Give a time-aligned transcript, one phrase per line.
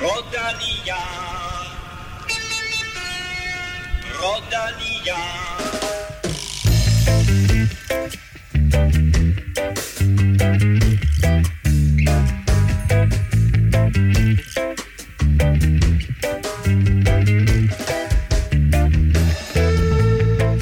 [0.00, 0.96] Rodalia.
[4.18, 5.18] Rodalia.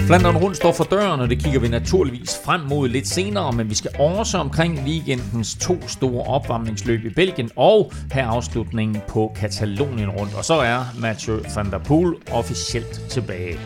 [0.09, 3.71] Flanderen rundt står for døren, og det kigger vi naturligvis frem mod lidt senere, men
[3.71, 10.11] vi skal også omkring weekendens to store opvarmningsløb i Belgien og have afslutningen på Katalonien
[10.11, 10.35] rundt.
[10.35, 13.59] Og så er Mathieu van der Poel officielt tilbage.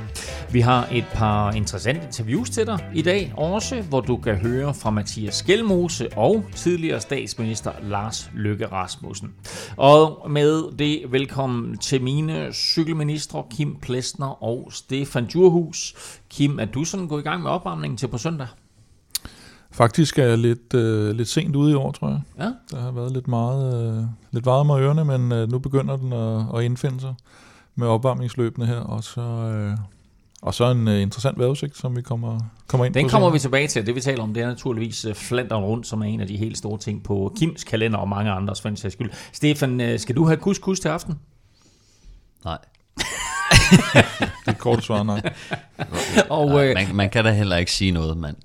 [0.53, 4.75] Vi har et par interessante interviews til dig i dag også, hvor du kan høre
[4.75, 9.31] fra Mathias Skelmose og tidligere statsminister Lars Løkke Rasmussen.
[9.77, 15.95] Og med det velkommen til mine cykelministre Kim Plesner og Stefan Djurhus.
[16.31, 18.47] Kim, er du sådan gået i gang med opvarmningen til på søndag?
[19.71, 22.21] Faktisk er jeg lidt, øh, lidt sent ude i år, tror jeg.
[22.39, 22.51] Ja.
[22.71, 26.59] Der har været lidt meget øh, lidt varme ørerne, men øh, nu begynder den at,
[26.59, 27.15] at indfinde sig
[27.75, 29.77] med opvarmningsløbene her, og så, øh,
[30.43, 33.11] og så en øh, interessant vejrudsigt, som vi kommer, kommer ind Den på.
[33.11, 33.33] kommer senere.
[33.33, 33.87] vi tilbage til.
[33.87, 36.37] Det vi taler om, det er naturligvis øh, Flandern rundt, som er en af de
[36.37, 39.11] helt store ting på Kims kalender og mange andres for en sags skyld.
[39.33, 41.15] Stefan, øh, skal du have couscous til aften?
[42.45, 42.59] Nej.
[44.47, 45.33] Det korte svar, nej.
[46.31, 48.37] Og, Nej, øh, man, man kan da heller ikke sige noget, mand.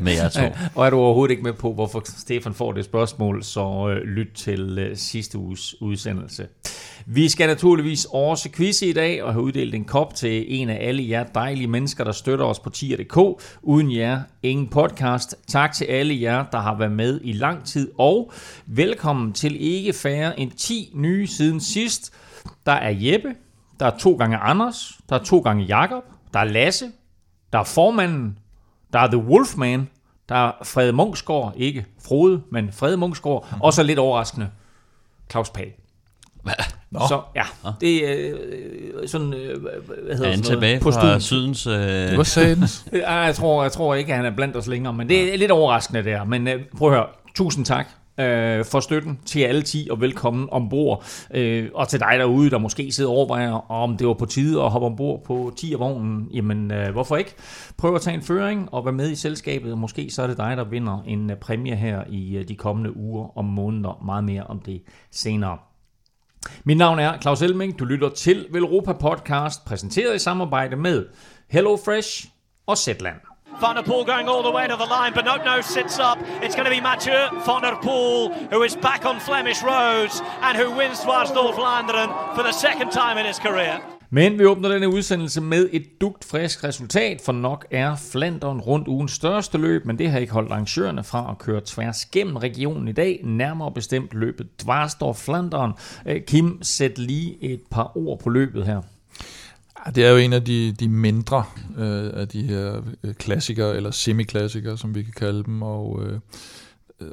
[0.00, 0.40] Med jer to.
[0.74, 4.28] og er du overhovedet ikke med på, hvorfor Stefan får det spørgsmål, så øh, lyt
[4.34, 6.46] til øh, sidste uges udsendelse.
[7.06, 10.88] Vi skal naturligvis også quizze i dag og have uddelt en kop til en af
[10.88, 13.42] alle jer dejlige mennesker, der støtter os på tier.dk.
[13.62, 15.36] Uden jer, ingen podcast.
[15.48, 18.32] Tak til alle jer, der har været med i lang tid, og
[18.66, 22.12] velkommen til ikke færre end 10 nye siden sidst.
[22.66, 23.34] Der er Jeppe,
[23.80, 26.90] der er to gange Anders, der er to gange Jakob, der er Lasse,
[27.52, 28.38] der er formanden,
[28.92, 29.88] der er The Wolfman,
[30.28, 33.60] der er Frede Munksgaard, ikke Frode, men Frede Munksgaard, mm-hmm.
[33.60, 34.50] og så lidt overraskende,
[35.30, 35.76] Claus Pag.
[36.92, 37.00] Nå.
[37.08, 37.42] Så ja,
[37.80, 38.34] det er
[39.02, 41.20] øh, sådan, øh, hvad hedder Er sådan han noget, tilbage på fra stuen.
[41.20, 41.66] Sydens...
[41.66, 42.86] Øh, Det var satans.
[42.92, 45.38] Ja, jeg tror, jeg tror ikke, at han er blandt os længere, men det er
[45.38, 46.24] lidt overraskende der.
[46.24, 47.86] Men øh, prøv at høre, tusind tak
[48.20, 51.04] øh, for støtten til alle 10, og velkommen ombord.
[51.34, 54.62] Øh, og til dig derude, der måske sidder og overvejer, om det var på tide
[54.62, 57.34] at hoppe ombord på 10-vognen, jamen øh, hvorfor ikke?
[57.76, 59.78] Prøv at tage en føring og være med i selskabet.
[59.78, 62.96] Måske så er det dig, der vinder en øh, præmie her i øh, de kommende
[62.96, 64.02] uger og måneder.
[64.04, 65.58] Meget mere om det senere.
[66.64, 67.78] Mit navn er Claus Elming.
[67.78, 71.06] Du lytter til Velropa Podcast, præsenteret i samarbejde med
[71.48, 72.26] HelloFresh
[72.66, 73.16] og Zetland.
[73.60, 76.18] Van der Poel going all the way to the line, but no, no, sits up.
[76.44, 78.20] It's going to be Mathieu Van der Poel,
[78.52, 81.58] who is back on Flemish roads and who wins Dwars North
[82.36, 83.99] for the second time in his career.
[84.12, 88.88] Men vi åbner denne udsendelse med et dugt frisk resultat, for nok er Flandern rundt
[88.88, 92.88] ugens største løb, men det har ikke holdt arrangørerne fra at køre tværs gennem regionen
[92.88, 95.72] i dag, nærmere bestemt løbet Dvarstor Flandern.
[96.06, 98.82] Øh, Kim, sæt lige et par ord på løbet her.
[99.86, 101.44] Ja, det er jo en af de, de mindre
[101.78, 106.20] øh, af de her øh, klassikere, eller semiklassikere, som vi kan kalde dem, og, øh,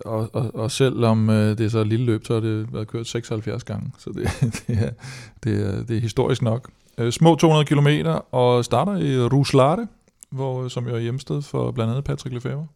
[0.05, 2.87] og, og, og selvom øh, det er så et lille løb, så har det været
[2.87, 4.29] kørt 76 gange, så det,
[4.67, 4.89] det, er,
[5.43, 6.69] det, er, det er historisk nok.
[6.97, 9.87] Øh, små 200 km og starter i Ruslare,
[10.29, 12.67] hvor, som jo er hjemsted for blandt andet Patrick Lefebvre,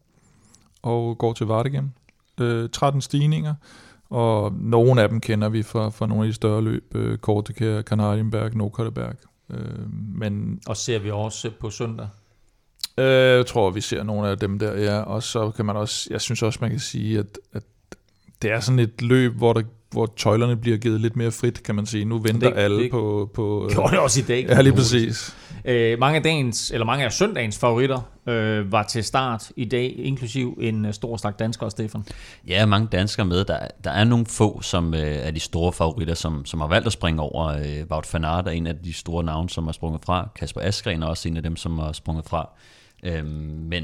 [0.81, 1.93] og går til Vardegen.
[2.41, 3.53] Øh, 13 stigninger,
[4.09, 7.81] og nogle af dem kender vi fra, fra nogle af de større løb, øh, Kortekær,
[7.81, 9.15] Kanarienberg, Nordkorteberg.
[9.49, 12.07] Øh, men Og ser vi også på søndag.
[12.97, 13.05] øh,
[13.37, 14.99] jeg tror, vi ser nogle af dem der, ja.
[15.01, 17.63] Og så kan man også, jeg synes også, man kan sige, at, at
[18.41, 19.61] det er sådan et løb, hvor der
[19.91, 22.05] hvor tøjlerne bliver givet lidt mere frit, kan man sige.
[22.05, 23.29] Nu venter Det- alle det- på...
[23.33, 24.45] på øh, Gjorde det også i dag.
[24.49, 25.35] Ja, lige præcis.
[25.65, 29.95] Øh, mange af dagens, eller mange af søndagens favoritter øh, var til start i dag,
[29.97, 32.03] inklusiv en øh, stor stak danskere, Stefan.
[32.47, 33.45] Ja, mange danskere med.
[33.45, 36.87] Der, der er nogle få, som øh, er de store favoritter, som, som har valgt
[36.87, 37.47] at springe over.
[37.47, 40.29] Øh, Wout van Aert er en af de store navne, som har sprunget fra.
[40.35, 42.49] Kasper Askren er også en af dem, som har sprunget fra.
[43.03, 43.25] Øhm,
[43.69, 43.83] men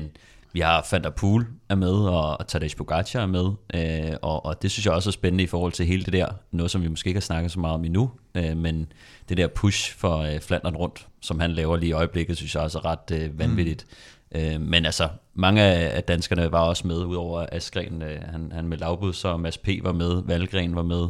[0.58, 3.52] vi har Van der Poel er med, og, Tadej Pogacar er med.
[3.74, 6.28] Øh, og, og det synes jeg også er spændende i forhold til hele det der,
[6.52, 8.92] noget som vi måske ikke har snakket så meget om endnu, øh, men
[9.30, 12.64] det der push for øh, Flandern rundt, som han laver lige i øjeblikket, synes jeg
[12.64, 13.86] også er ret øh, vanvittigt.
[14.32, 14.40] Mm.
[14.40, 18.68] Øh, men altså, mange af af danskerne var også med, udover Askren, øh, han, han
[18.68, 19.68] med lavbud, så Mads P.
[19.82, 21.08] var med, Valgren var med,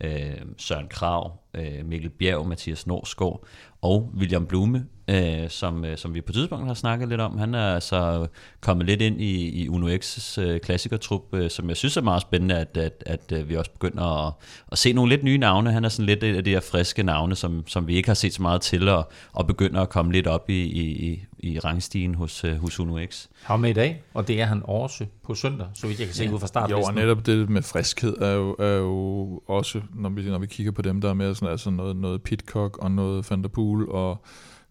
[0.00, 3.44] øh, Søren Krav, øh, Mikkel Bjerg, Mathias Norsgaard
[3.82, 7.38] og William Blume, øh, som, øh, som vi på tidspunkt har snakket lidt om.
[7.38, 8.26] Han er altså
[8.60, 12.22] kommet lidt ind i, i Uno X's øh, klassikertrup, øh, som jeg synes er meget
[12.22, 14.32] spændende, at, at, at øh, vi også begynder at,
[14.72, 15.72] at se nogle lidt nye navne.
[15.72, 18.14] Han er sådan lidt et af de her friske navne, som, som vi ikke har
[18.14, 22.14] set så meget til, og, og begynder at komme lidt op i, i, i rangstigen
[22.14, 23.26] hos, øh, hos Uno X.
[23.42, 26.14] Han med i dag, og det er han også på søndag, så vidt jeg kan
[26.14, 26.84] se ud fra Jo, startlisten.
[26.84, 30.72] og netop det med friskhed er jo, er jo også, når vi, når vi kigger
[30.72, 33.88] på dem, der er mere sådan, altså noget, noget Pitcock og noget Van der Poel
[33.88, 34.24] og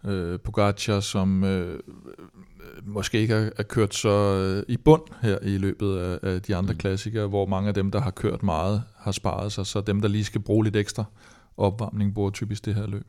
[0.06, 1.80] øh, Pogacar, som øh,
[2.86, 6.56] måske ikke er, er kørt så øh, i bund her i løbet af, af de
[6.56, 6.78] andre mm.
[6.80, 10.08] klassikere, hvor mange af dem, der har kørt meget, har sparet sig, så dem, der
[10.08, 11.04] lige skal bruge lidt ekstra
[11.58, 13.06] opvarmning, bruger typisk det her løb.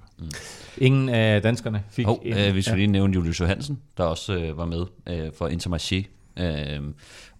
[0.78, 4.34] Ingen af danskerne fik Og en- øh, vi skal lige nævne Julius Johansen, der også
[4.34, 6.04] øh, var med øh, for Intermarché.
[6.42, 6.80] Øh,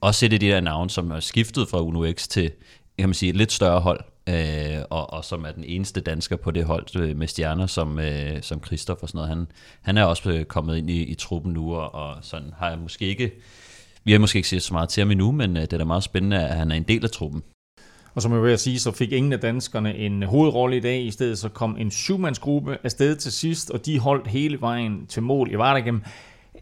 [0.00, 2.50] også et af de der navne, som er skiftet fra Uno X til
[2.98, 6.36] kan man sige, et lidt større hold, øh, og, og som er den eneste dansker
[6.36, 9.28] på det hold øh, med stjerner, som, øh, som Christoph og sådan noget.
[9.28, 9.46] Han,
[9.82, 12.78] han er også øh, kommet ind i, i truppen nu, og, og sådan har jeg
[12.78, 13.32] måske ikke...
[14.04, 15.84] Vi har måske ikke set så meget til ham endnu, men øh, det er da
[15.84, 17.42] meget spændende, at han er en del af truppen.
[18.14, 21.04] Og som jeg vil sige, så fik ingen af danskerne en hovedrolle i dag.
[21.04, 25.22] I stedet så kom en syvmandsgruppe afsted til sidst, og de holdt hele vejen til
[25.22, 26.02] mål i Vardegem.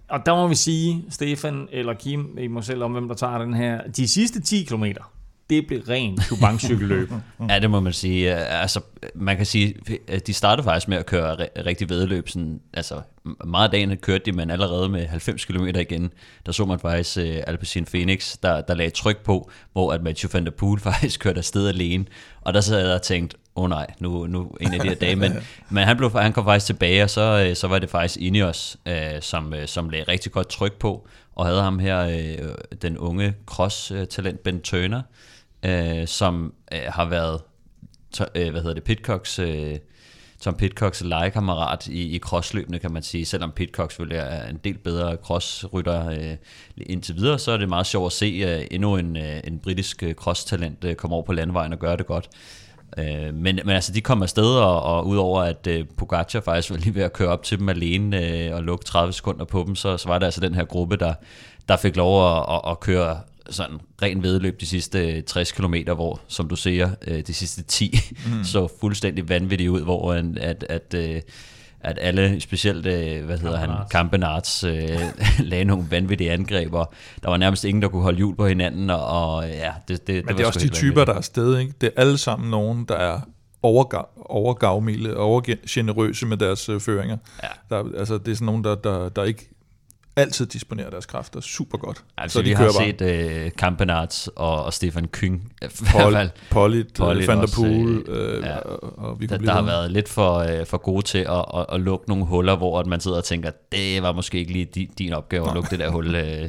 [0.09, 3.39] Og der må vi sige, Stefan eller Kim, I må selv om, hvem der tager
[3.39, 3.91] den her.
[3.97, 5.12] De sidste 10 kilometer,
[5.53, 7.11] det blev rent cykelløb.
[7.49, 8.35] Ja, det må man sige.
[8.35, 8.81] Altså,
[9.15, 9.75] man kan sige,
[10.09, 12.29] at de startede faktisk med at køre ri- rigtig vedløb.
[12.29, 13.01] Sådan, altså,
[13.45, 16.13] meget af dagen kørte de, men allerede med 90 km igen,
[16.47, 20.31] der så man faktisk uh, Alpecin Phoenix, der, der lagde tryk på, hvor at Mathieu
[20.33, 22.05] van der Poel faktisk kørte afsted alene.
[22.41, 24.95] Og der sad jeg og tænkte, åh oh nej, nu, nu en af de her
[24.95, 25.17] dage.
[25.17, 25.33] Men,
[25.71, 28.77] men han, blev, han kom faktisk tilbage, og så, øh, så var det faktisk Ineos,
[28.87, 32.99] øh, som, øh, som lagde rigtig godt tryk på, og havde ham her, øh, den
[32.99, 35.03] unge cross-talent Ben Turner,
[35.65, 37.41] øh, som øh, har været
[38.13, 39.79] to, øh, hvad hedder det, Pitcocks, øh,
[40.41, 43.27] Tom Pitcocks legekammerat i, i crossløbene, kan man sige.
[43.27, 46.37] Selvom Pitcock selvfølgelig er en del bedre crossrytter øh,
[46.77, 50.05] indtil videre, så er det meget sjovt at se øh, endnu en, øh, en britisk
[50.15, 52.29] crosstalent cross-talent øh, komme over på landvejen og gøre det godt.
[52.99, 56.77] Øh, men, men altså, de kom afsted, og, og udover at øh, Pogacar faktisk var
[56.77, 59.77] lige ved at køre op til dem alene øh, og lukke 30 sekunder på dem,
[59.77, 61.15] så, så var der altså den her gruppe, der,
[61.69, 63.21] der fik lov at, at, at køre
[63.51, 67.63] sådan ren vedløb de sidste øh, 60 km, hvor, som du siger, øh, de sidste
[67.63, 68.45] 10 mm.
[68.53, 71.21] så fuldstændig vanvittigt ud, hvor en, at, at, øh,
[71.81, 74.89] at alle, specielt, øh, hvad hedder han, Kampenarts, øh,
[75.51, 76.93] lagde nogle vanvittige angreb, og
[77.23, 80.15] der var nærmest ingen, der kunne holde hjul på hinanden, og, og ja, det, det,
[80.15, 81.73] Men var det er også de typer, der er afsted, ikke?
[81.81, 83.21] Det er alle sammen nogen, der er
[83.63, 87.17] overgav, overgavmilde, overgenerøse med deres øh, føringer.
[87.43, 87.49] Ja.
[87.71, 89.49] Der, er- altså, det er sådan nogen, der, der, der ikke
[90.17, 92.05] altid disponerer deres kræfter super godt.
[92.19, 93.21] Altså, så vi de har kører bare.
[93.31, 95.35] set øh, Kampenarts og, og Stefan Kyng.
[95.63, 98.57] I hvert Pol, Pollitt Polit Van der Poel, øh, øh, ja.
[98.57, 101.67] og, og vi Der, der har været lidt for, øh, for gode til at, at,
[101.73, 104.65] at lukke nogle huller, hvor at man sidder og tænker, det var måske ikke lige
[104.65, 106.15] din, din opgave at lukke det der hul.
[106.15, 106.49] Øh.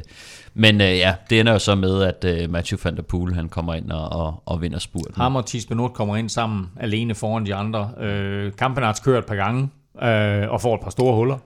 [0.54, 3.48] Men øh, ja, det ender jo så med, at øh, Matthew van der Poel, han
[3.48, 5.14] kommer ind og, og, og vinder spurten.
[5.16, 7.90] Ham og Thies Benot kommer ind sammen alene foran de andre.
[8.00, 9.68] Øh, Kampenarts kører et par gange
[10.02, 11.38] øh, og får et par store huller,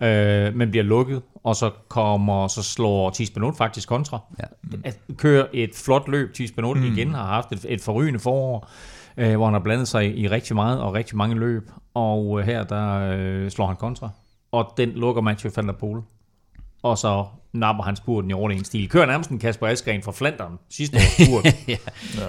[0.00, 0.46] Ja.
[0.48, 4.18] øh, men bliver lukket, og så kommer så slår Thies Benot faktisk kontra.
[4.38, 4.44] Ja.
[4.84, 6.34] At kører et flot løb.
[6.34, 6.84] Thies Benot mm.
[6.84, 8.68] igen har haft et, et forrygende forår,
[9.16, 12.46] øh, hvor han har blandet sig i rigtig meget og rigtig mange løb, og øh,
[12.46, 14.10] her der øh, slår han kontra,
[14.52, 16.02] og den lukker Mathieu van der Poel.
[16.82, 17.24] Og så
[17.56, 18.88] napper han spurten i overlegen stil.
[18.88, 21.44] Kører nærmest en Kasper Askren fra Flandern sidste års spurt.
[21.68, 21.76] ja.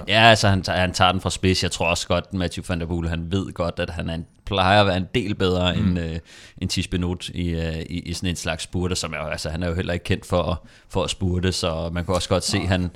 [0.08, 1.62] ja, altså han, tager- han tager den fra spids.
[1.62, 4.26] Jeg tror også godt, Matthew van der Poel, han ved godt, at han er en,
[4.46, 5.88] plejer at være en del bedre mm.
[5.88, 6.18] end, øh,
[6.58, 9.62] end Thies Benot i, øh, i, i sådan en slags spurte, som jo- altså, han
[9.62, 10.56] er jo heller ikke kendt for, at-
[10.88, 12.90] for at spurte, så man kan også godt se, han,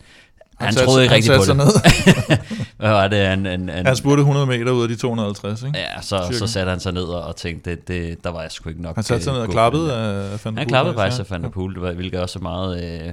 [0.60, 1.72] han, satte- troede ikke han rigtig på det.
[1.72, 2.38] sig
[2.78, 3.26] Hvad var det?
[3.26, 5.78] Han, han, han, Han spurgte 100 meter ud af de 250, ikke?
[5.78, 6.38] Ja, så, Cirka.
[6.38, 8.94] så satte han sig ned og tænkte, det, det, der var jeg sgu ikke nok.
[8.94, 11.24] Han satte sig ned og klappede af Van Han klappede faktisk ja.
[11.24, 13.12] af Van der Poel, det var- hvilket også er meget, øh,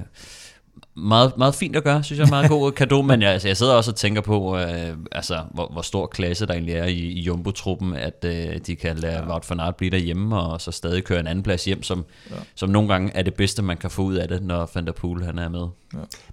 [0.96, 3.56] meget, meget fint at gøre, synes jeg er meget god kado, men jeg, altså, jeg
[3.56, 6.98] sidder også og tænker på, øh, altså, hvor, hvor stor klasse der egentlig er i,
[6.98, 9.28] i Jumbo-truppen, at øh, de kan lade ja.
[9.28, 12.36] Wout van Aert blive derhjemme, og så stadig køre en anden plads hjem, som, ja.
[12.54, 14.92] som nogle gange er det bedste, man kan få ud af det, når Van der
[14.92, 15.66] Poel han er med.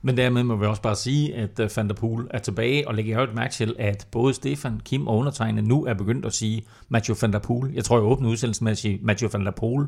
[0.01, 2.95] Men dermed må vi også bare sige, at uh, Van der Poel er tilbage, og
[2.95, 6.33] lægger jeg højt mærke til, at både Stefan, Kim og undertegnede nu er begyndt at
[6.33, 7.73] sige Mathieu Van der Poel.
[7.73, 9.87] Jeg tror, jeg åbnede udsendelsen med at sige Mathieu Van der Poel.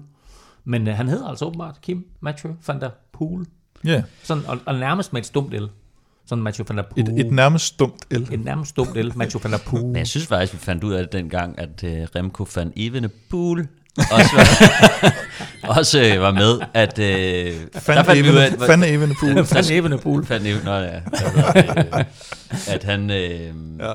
[0.64, 3.46] Men uh, han hedder altså åbenbart Kim Mathieu Van der Poel.
[3.86, 5.70] Ja, Sådan, og, og nærmest med et stumt el.
[6.26, 7.10] Sådan Mathieu Van der Poel.
[7.10, 8.28] et, et nærmest stumt el.
[8.32, 9.86] et nærmest stumt el, Mathieu Van der Poel.
[9.86, 13.68] Men jeg synes faktisk, vi fandt ud af det dengang, at øh, Remco van Evenepoel
[13.98, 14.48] også var,
[15.78, 19.34] også øh, var med, at øh, fandt vi ud af, Even, Fan Evenepoel.
[19.54, 20.26] Van Evenepoel.
[20.30, 21.00] Van Even, nå, ja,
[22.68, 23.42] at han, øh,
[23.80, 23.94] Ja.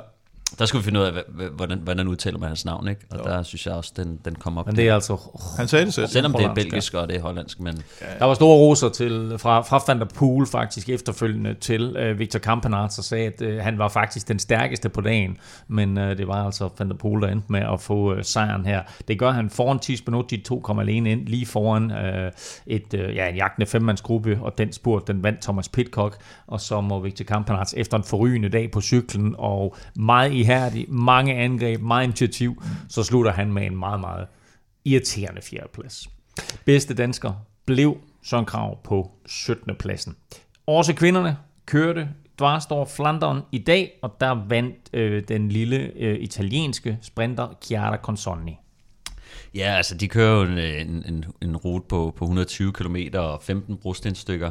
[0.59, 1.13] Der skal vi finde ud af,
[1.57, 3.01] hvordan, hvordan udtaler man hans navn, ikke?
[3.11, 3.25] Og jo.
[3.25, 4.67] der synes jeg også, den, den kommer op.
[4.67, 5.17] Men det er altså...
[5.57, 6.07] Han sagde det selv.
[6.07, 7.83] Selvom det er belgisk, og det er hollandsk, men...
[8.19, 12.39] Der var store roser til, fra, fra Van der Poel faktisk efterfølgende til uh, Victor
[12.39, 15.37] Kampenart, så sagde, at uh, han var faktisk den stærkeste på dagen,
[15.69, 18.67] men uh, det var altså Van der Poel, der endte med at få uh, sejren
[18.67, 18.83] her.
[19.09, 22.33] Det gør han foran Tis Benucci 2,1 ind, lige foran uh,
[22.67, 26.81] et, uh, ja, en jagtende femmandsgruppe, og den spurt, den vandt Thomas Pitcock, og så
[26.81, 32.05] må Victor Kampenart efter en forrygende dag på cyklen, og meget ihærdig, mange angreb, meget
[32.05, 34.27] initiativ, så slutter han med en meget, meget
[34.85, 36.09] irriterende fjerdeplads.
[36.65, 37.33] Bedste dansker
[37.67, 39.77] blev Søren Krav på 17.
[39.79, 40.17] pladsen.
[40.67, 41.37] Også kvinderne
[41.67, 42.09] kørte
[42.39, 48.57] Dvarstor Flandern i dag, og der vandt øh, den lille øh, italienske sprinter Chiara Consonni.
[49.55, 53.43] Ja, altså de kører jo en, øh, en, en rute på, på 120 km og
[53.43, 54.51] 15 brostenstykker,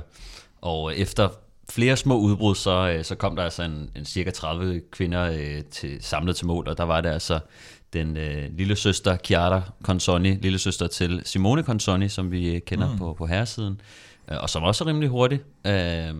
[0.61, 1.29] og efter
[1.69, 5.63] flere små udbrud, så, øh, så kom der altså en, en cirka 30 kvinder øh,
[5.63, 7.39] til, samlet til mål, og der var det altså
[7.93, 12.97] den øh, lille søster Chiara Consoni, lille søster til Simone Consoni, som vi kender mm.
[12.97, 13.81] på, på herresiden,
[14.31, 15.39] øh, og som også er rimelig hurtig.
[15.65, 16.11] Øh, ja.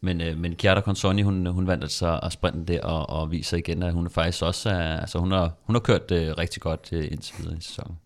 [0.00, 3.56] Men, øh, men Chiara Consoni, hun, hun vandt altså at sprinte der og, og viser
[3.56, 6.88] igen, at hun faktisk også er, altså hun har, hun har kørt øh, rigtig godt
[6.92, 7.98] øh, indtil videre i sæsonen.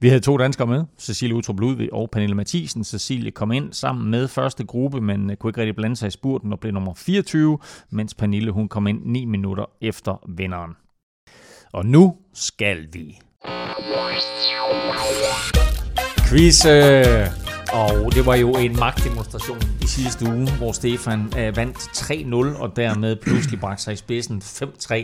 [0.00, 2.84] Vi havde to danskere med, Cecilie Utrup Ludvig og Pernille Mathisen.
[2.84, 6.10] Cecilie kom ind sammen med første gruppe, men øh, kunne ikke rigtig blande sig i
[6.10, 7.58] spurten og blev nummer 24,
[7.90, 10.72] mens Pernille hun kom ind 9 minutter efter vinderen.
[11.72, 13.18] Og nu skal vi.
[16.28, 16.64] Quiz!
[17.72, 22.76] Og det var jo en magtdemonstration i sidste uge, hvor Stefan øh, vandt 3-0 og
[22.76, 24.94] dermed pludselig bragte sig i spidsen 5-3.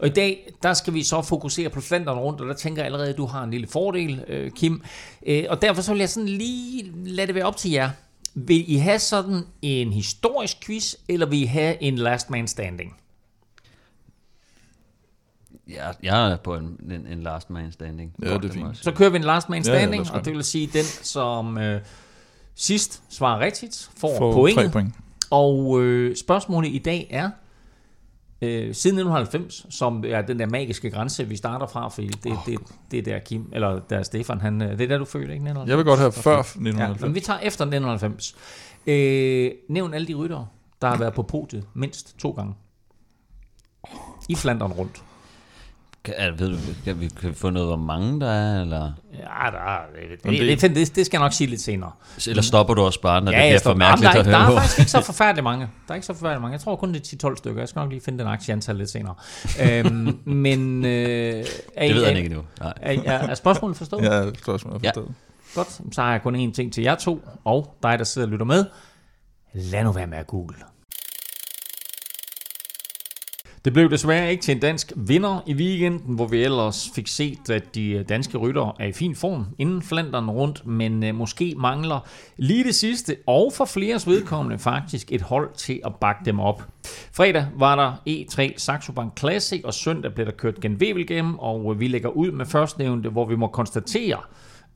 [0.00, 2.86] Og i dag, der skal vi så fokusere på flanderne rundt, og der tænker jeg
[2.86, 4.82] allerede, at du har en lille fordel, øh, Kim.
[5.26, 7.90] Øh, og derfor så vil jeg sådan lige lade det være op til jer.
[8.34, 12.96] Vil I have sådan en historisk quiz, eller vil I have en last man standing?
[15.68, 18.12] Ja, jeg er på en, en, en last man standing.
[18.22, 18.76] Ja, det er fint.
[18.76, 21.58] Så kører vi en last man standing, ja, ja, og det vil sige, den som
[21.58, 21.80] øh,
[22.54, 24.72] sidst svarer rigtigt, får, får point.
[24.72, 24.94] point.
[25.30, 27.30] Og øh, spørgsmålet i dag er,
[28.42, 32.38] øh, siden 1990, som er den der magiske grænse, vi starter fra, fordi det, oh.
[32.46, 32.58] det,
[32.90, 35.50] det er der Kim, eller der Stefan, han, øh, det er der du føler, ikke?
[35.50, 35.70] 1990?
[35.70, 37.02] Jeg vil godt have før 1990.
[37.02, 38.36] Ja, men vi tager efter 1990.
[38.86, 40.46] Øh, nævn alle de ryttere,
[40.82, 42.54] der har været på podiet mindst to gange.
[44.28, 45.02] I Flandern rundt.
[46.04, 48.60] Kan, er, ved du, kan vi, kan vi få noget, hvor mange der er?
[48.60, 48.92] Eller?
[49.12, 49.78] Ja, der er,
[50.24, 51.92] det, det, det, det, det skal jeg nok sige lidt senere.
[52.28, 54.46] Eller stopper du også bare, når ja, det bliver for mærkeligt der, at høre Der
[54.46, 55.68] er faktisk ikke så forfærdeligt mange.
[55.86, 56.52] Der er ikke så forfærdeligt mange.
[56.52, 57.60] Jeg tror kun det er 10-12 stykker.
[57.60, 59.14] Jeg skal nok lige finde den aktieantal lidt senere.
[59.62, 60.84] øhm, men...
[60.84, 60.90] Øh,
[61.76, 62.42] er, det ved jeg ikke nu.
[62.60, 62.72] Nej.
[62.80, 64.02] Er, er, er spørgsmålet forstået?
[64.10, 65.06] Ja, spørgsmålet er forstået.
[65.06, 65.60] Ja.
[65.60, 68.32] Godt, så har jeg kun én ting til jer to, og dig, der sidder og
[68.32, 68.64] lytter med.
[69.54, 70.56] Lad nu være med at google.
[73.64, 77.50] Det blev desværre ikke til en dansk vinder i weekenden, hvor vi ellers fik set,
[77.50, 82.00] at de danske rytter er i fin form inden Flandern rundt, men øh, måske mangler
[82.36, 86.68] lige det sidste, og for fleres vedkommende faktisk et hold til at bakke dem op.
[87.12, 91.74] Fredag var der E3 Saxo Bank Classic, og søndag blev der kørt genvevel gennem, og
[91.74, 94.18] øh, vi lægger ud med førstnævnte, hvor vi må konstatere,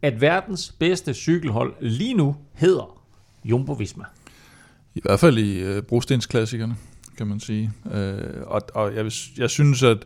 [0.03, 2.99] at verdens bedste cykelhold lige nu hedder
[3.45, 4.05] Jumbo Visma.
[4.95, 6.77] I hvert fald i øh, brostensklassikerne
[7.17, 7.73] kan man sige.
[7.93, 9.99] Øh, og og jeg, jeg synes, at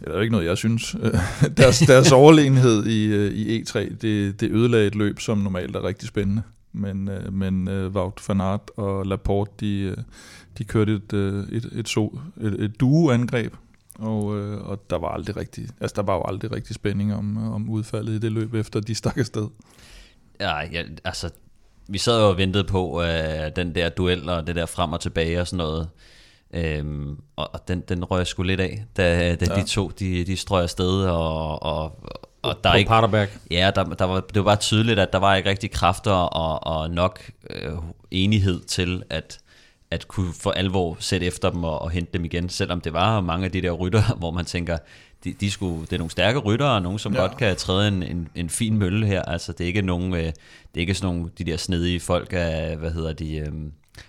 [0.00, 1.14] eller ikke noget, jeg synes, øh,
[1.56, 5.84] deres, deres overlegenhed i, øh, i E3, det, det ødelagde et løb, som normalt er
[5.84, 6.42] rigtig spændende.
[6.72, 10.04] Men, øh, men Wout van Aert og Laporte, de,
[10.58, 11.12] de kørte et,
[11.52, 13.54] et, et, so, et, et duo-angreb,
[13.98, 14.24] og,
[14.64, 18.12] og der var aldrig rigtig, altså der var jo aldrig rigtig spænding om, om udfaldet
[18.12, 19.48] i det løb, efter de stak afsted.
[20.40, 21.30] Ja, ja altså,
[21.88, 25.00] vi sad jo og ventede på øh, den der duel og det der frem og
[25.00, 25.88] tilbage og sådan noget.
[26.54, 29.60] Øhm, og, og den, den røg jeg sgu lidt af, da, da ja.
[29.60, 31.98] de to de, de strøg afsted, og, og,
[32.42, 33.28] og der på ikke, Paterberg.
[33.50, 36.66] Ja, der, der var, det var bare tydeligt, at der var ikke rigtig kræfter og,
[36.66, 37.72] og nok øh,
[38.10, 39.38] enighed til, at,
[39.90, 43.20] at kunne for alvor sætte efter dem og, og hente dem igen, selvom det var
[43.20, 44.78] mange af de der rytter, hvor man tænker,
[45.24, 47.20] de, de skulle, det er nogle stærke rytter, og nogen, som ja.
[47.20, 49.22] godt kan træde en, en, en fin mølle her.
[49.22, 50.32] Altså, det er ikke nogen, øh, det
[50.74, 53.52] er ikke sådan nogle, de der snedige folk af, hvad hedder de, øh,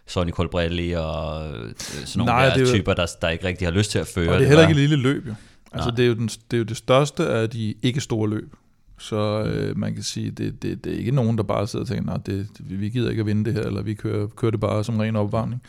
[0.07, 3.91] Sonny Colbrelli og øh, sådan nogle Nej, der typer, der, der ikke rigtig har lyst
[3.91, 4.29] til at føre.
[4.29, 5.33] Og det er heller ikke et lille løb, jo.
[5.71, 8.55] Altså, det er jo, den, det er jo det største af de ikke store løb.
[8.99, 11.87] Så øh, man kan sige, det, det, det er ikke nogen, der bare sidder og
[11.87, 14.51] tænker, nej, det, det, vi gider ikke at vinde det her, eller vi kører, kører
[14.51, 15.61] det bare som ren opvarmning.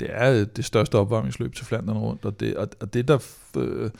[0.00, 3.18] Det er det største opvarmningsløb til Flandern rundt, og det, og, og det der,
[3.56, 3.90] øh,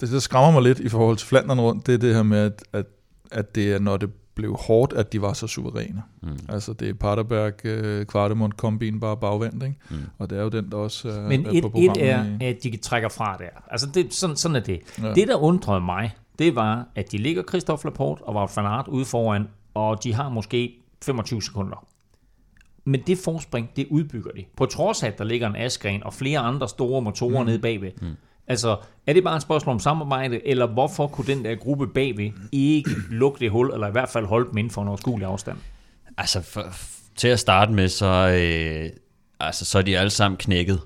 [0.00, 2.38] det, der skræmmer mig lidt i forhold til Flandern rundt, det er det her med,
[2.38, 2.86] at, at,
[3.32, 6.02] at det er, når det blev hårdt, at de var så suveræne.
[6.22, 6.38] Mm.
[6.48, 9.76] Altså det er Paterberg, øh, Kvartemont, Kombin bare bagvendt, ikke?
[9.90, 9.96] Mm.
[10.18, 12.44] Og det er jo den, der også er, Men er et, på et er, i-
[12.44, 13.48] at de trækker fra der.
[13.70, 14.80] Altså det, sådan, sådan er det.
[15.02, 15.14] Ja.
[15.14, 18.88] Det, der undrede mig, det var, at de ligger Christophe Laporte og Wout van Aert
[18.88, 21.86] ude foran, og de har måske 25 sekunder.
[22.84, 24.44] Men det forspring, det udbygger de.
[24.56, 27.46] På trods af, at der ligger en Askren og flere andre store motorer mm.
[27.46, 27.90] nede bagved.
[28.02, 28.08] Mm.
[28.48, 28.76] Altså,
[29.06, 32.90] er det bare et spørgsmål om samarbejde, eller hvorfor kunne den der gruppe bagved ikke
[33.10, 35.58] lukke det hul, eller i hvert fald holde dem inden for en overskuelig afstand?
[36.18, 36.64] Altså, for,
[37.16, 38.90] til at starte med, så, øh,
[39.40, 40.80] altså, så er de alle sammen knækket.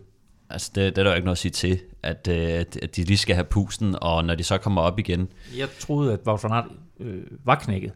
[0.51, 2.97] Altså, det, det er der jo ikke noget at sige til, at, øh, at at
[2.97, 5.29] de lige skal have pusten, og når de så kommer op igen,
[5.59, 6.65] Jeg troede, at Wout van Aert
[7.01, 7.93] øh, var knækket.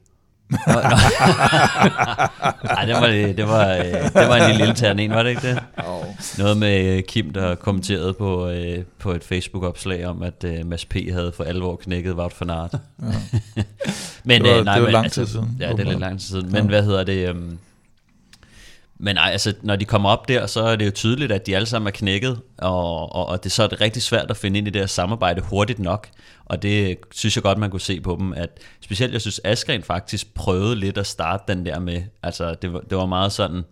[0.50, 0.60] Nej,
[2.86, 5.58] det var, det, var, øh, det var en lille intern en, var det ikke det?
[6.38, 10.94] Noget med øh, Kim, der kommenterede på, øh, på et Facebook-opslag om, at Mads P.
[11.12, 12.74] havde for alvor knækket Wout van Aert.
[14.24, 16.00] men, Det var- nej, det var men, lang altså, tid siden, Ja, det er lidt
[16.00, 16.52] lang tid siden.
[16.52, 17.28] Men hvad hedder det?
[17.28, 17.58] øhm,
[18.98, 21.56] men nej, altså, når de kommer op der, så er det jo tydeligt, at de
[21.56, 24.58] alle sammen er knækket, og, og, og det så er det rigtig svært at finde
[24.58, 26.08] ind i det her samarbejde hurtigt nok.
[26.44, 29.82] Og det synes jeg godt, man kunne se på dem, at specielt jeg synes, Askren
[29.82, 33.62] faktisk prøvede lidt at starte den der med, altså det var, det var meget sådan,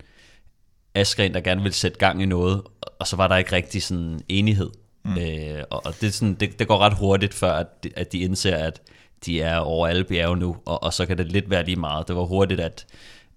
[0.94, 2.62] Askren, der gerne ville sætte gang i noget,
[2.98, 4.70] og så var der ikke rigtig sådan enighed.
[5.04, 5.18] Mm.
[5.18, 8.18] Øh, og og det, sådan, det, det går ret hurtigt, før at de, at de
[8.18, 8.82] indser, at
[9.26, 12.08] de er over alle bjerge nu, og, og så kan det lidt være lige meget.
[12.08, 12.86] Det var hurtigt, at,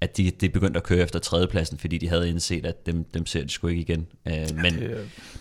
[0.01, 3.25] at de, de begyndte at køre efter tredjepladsen, fordi de havde indset, at dem, dem
[3.25, 4.07] ser de sgu ikke igen.
[4.27, 4.73] Øh, men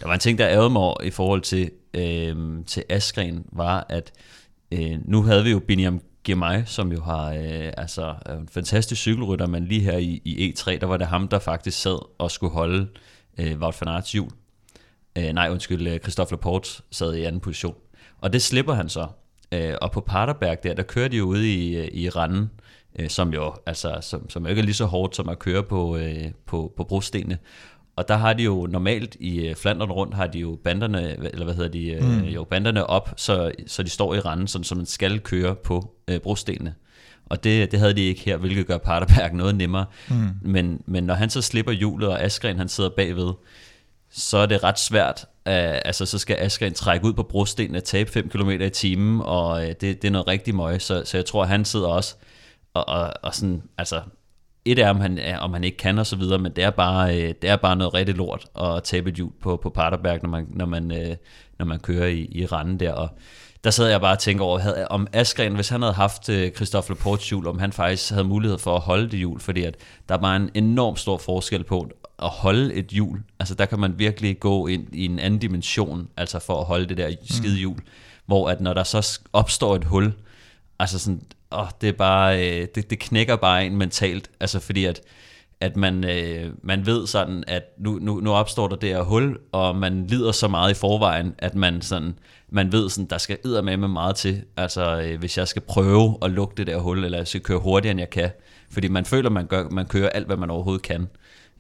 [0.00, 2.36] der var en ting, der ærgede mig over i forhold til, øh,
[2.66, 4.12] til Askren, var, at
[4.72, 9.46] øh, nu havde vi jo Biniam Girmay, som jo har, øh, altså, en fantastisk cykelrytter,
[9.46, 12.52] men lige her i, i E3, der var det ham, der faktisk sad og skulle
[12.52, 12.88] holde
[13.38, 14.30] øh, Wout van Aerts hjul.
[15.18, 17.75] Øh, nej, undskyld, øh, Christophe Laporte sad i anden position.
[18.20, 19.06] Og det slipper han så.
[19.52, 22.65] Øh, og på Paterberg der, der kører de jo ude i, øh, i randen, øh,
[23.09, 25.97] som jo altså, som, som jo ikke er lige så hårdt som at køre på,
[25.97, 27.38] øh, på, på brostenene.
[27.97, 31.45] Og der har de jo normalt i øh, Flandern rundt, har de jo banderne, eller
[31.45, 32.25] hvad hedder de, øh, mm.
[32.25, 35.95] jo banderne op, så, så de står i randen, sådan, så man skal køre på
[36.09, 36.75] øh, brostenene.
[37.26, 39.85] Og det, det havde de ikke her, hvilket gør Paterberg noget nemmere.
[40.09, 40.29] Mm.
[40.43, 43.33] Men, men når han så slipper hjulet, og Askren han sidder bagved,
[44.11, 45.25] så er det ret svært.
[45.47, 45.53] Uh,
[45.85, 49.62] altså, så skal Askren trække ud på brostenene, tabe 5 km i timen, og uh,
[49.62, 50.83] det, det er noget rigtig møg.
[50.83, 52.17] Så, så jeg tror, han sidder også
[52.76, 54.00] og, og, og sådan, altså,
[54.64, 56.71] et er, om han, er, om han ikke kan og så videre, men det er
[56.71, 60.23] bare, øh, det er bare noget rigtig lort at tabe et hjul på, på Paterberg,
[60.23, 61.16] når man, når man, øh,
[61.59, 62.92] når man kører i, i randen der.
[62.92, 63.09] Og
[63.64, 66.50] der sad jeg bare og tænker over, havde, om Askren, hvis han havde haft øh,
[66.50, 69.76] Christophe Laportes hjul, om han faktisk havde mulighed for at holde det hjul, fordi at
[70.08, 71.91] der er bare en enorm stor forskel på
[72.23, 73.23] at holde et hjul.
[73.39, 76.86] Altså der kan man virkelig gå ind i en anden dimension, altså for at holde
[76.86, 77.78] det der skide hjul,
[78.26, 80.12] hvor at når der så opstår et hul,
[80.78, 81.23] altså sådan,
[81.56, 85.00] åh, det er bare, øh, det, det knækker bare en mentalt, altså fordi at,
[85.60, 89.38] at man, øh, man ved sådan, at nu, nu, nu opstår der det her hul,
[89.52, 93.38] og man lider så meget i forvejen, at man sådan, man ved sådan, der skal
[93.45, 97.04] med med meget til, altså øh, hvis jeg skal prøve at lukke det der hul,
[97.04, 98.30] eller jeg skal køre hurtigere, end jeg kan,
[98.71, 101.06] fordi man føler, man, gør, man kører alt, hvad man overhovedet kan.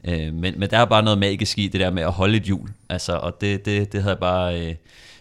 [0.08, 2.42] Øh, men, men der er bare noget magisk i det der med at holde et
[2.42, 4.68] hjul, altså, og det, det, det havde bare...
[4.68, 4.74] Øh,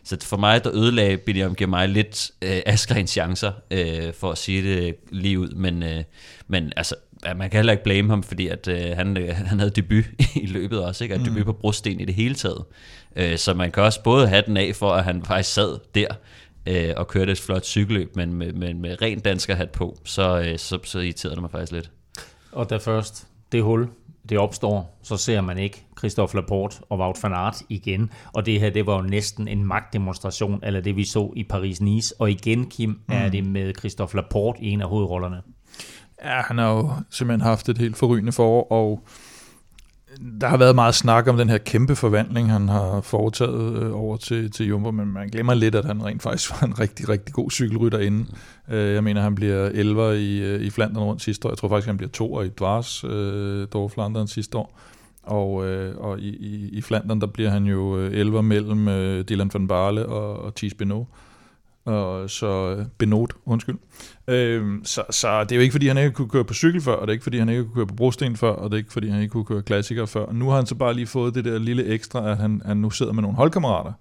[0.05, 4.37] så for mig, der ødelagde William giver mig lidt øh, Asgrens chancer, øh, for at
[4.37, 5.49] sige det lige ud.
[5.49, 6.03] Men, øh,
[6.47, 6.95] men altså,
[7.35, 10.45] man kan heller ikke blame ham, fordi at, øh, han, øh, han havde debut i
[10.45, 11.15] løbet også, ikke?
[11.15, 11.25] Og mm.
[11.25, 12.63] debut på brosten i det hele taget.
[13.15, 16.07] Øh, så man kan også både have den af for, at han faktisk sad der
[16.65, 20.59] øh, og kørte et flot cykelløb, men med, med, med ren danskerhat på, så, øh,
[20.59, 21.91] så, så irriterede det mig faktisk lidt.
[22.51, 23.87] Og da først det hul,
[24.29, 28.09] det opstår, så ser man ikke Christophe Laporte og Wout van Aert igen.
[28.33, 32.13] Og det her, det var jo næsten en magtdemonstration, eller det vi så i Paris-Nice.
[32.19, 32.99] Og igen, Kim, mm.
[33.09, 35.41] er det med Christophe Laporte i en af hovedrollerne.
[36.23, 39.07] Ja, han har jo simpelthen haft et helt forrygende forår, og
[40.41, 44.17] der har været meget snak om den her kæmpe forvandling, han har foretaget øh, over
[44.17, 47.34] til, til Jumbo, men man glemmer lidt, at han rent faktisk var en rigtig, rigtig
[47.34, 48.28] god cykelrytter inden.
[48.69, 51.51] Øh, jeg mener, han bliver 11'er i, øh, i Flandern rundt sidste år.
[51.51, 54.80] Jeg tror faktisk, han bliver 2'er i Dvars, øh, Dor Flandern sidste år.
[55.23, 59.25] Og, øh, og i, i, i Flandern, der bliver han jo øh, 11 mellem øh,
[59.30, 61.08] Dylan van Barle og, og Thies Benoit.
[61.86, 63.78] Og så øh, Benot, undskyld.
[64.28, 66.93] Øhm, så, så det er jo ikke, fordi han ikke kunne køre på cykel før,
[66.93, 68.78] og det er ikke, fordi han ikke kunne køre på brosten før, og det er
[68.78, 70.26] ikke, fordi han ikke kunne køre klassiker før.
[70.26, 72.78] Og nu har han så bare lige fået det der lille ekstra, at han, han
[72.78, 73.93] nu sidder med nogle holdkammerater,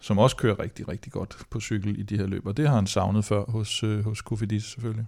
[0.00, 2.74] som også kører rigtig, rigtig godt på cykel i de her løb, og det har
[2.74, 5.06] han savnet før hos, øh, hos Kofidis selvfølgelig.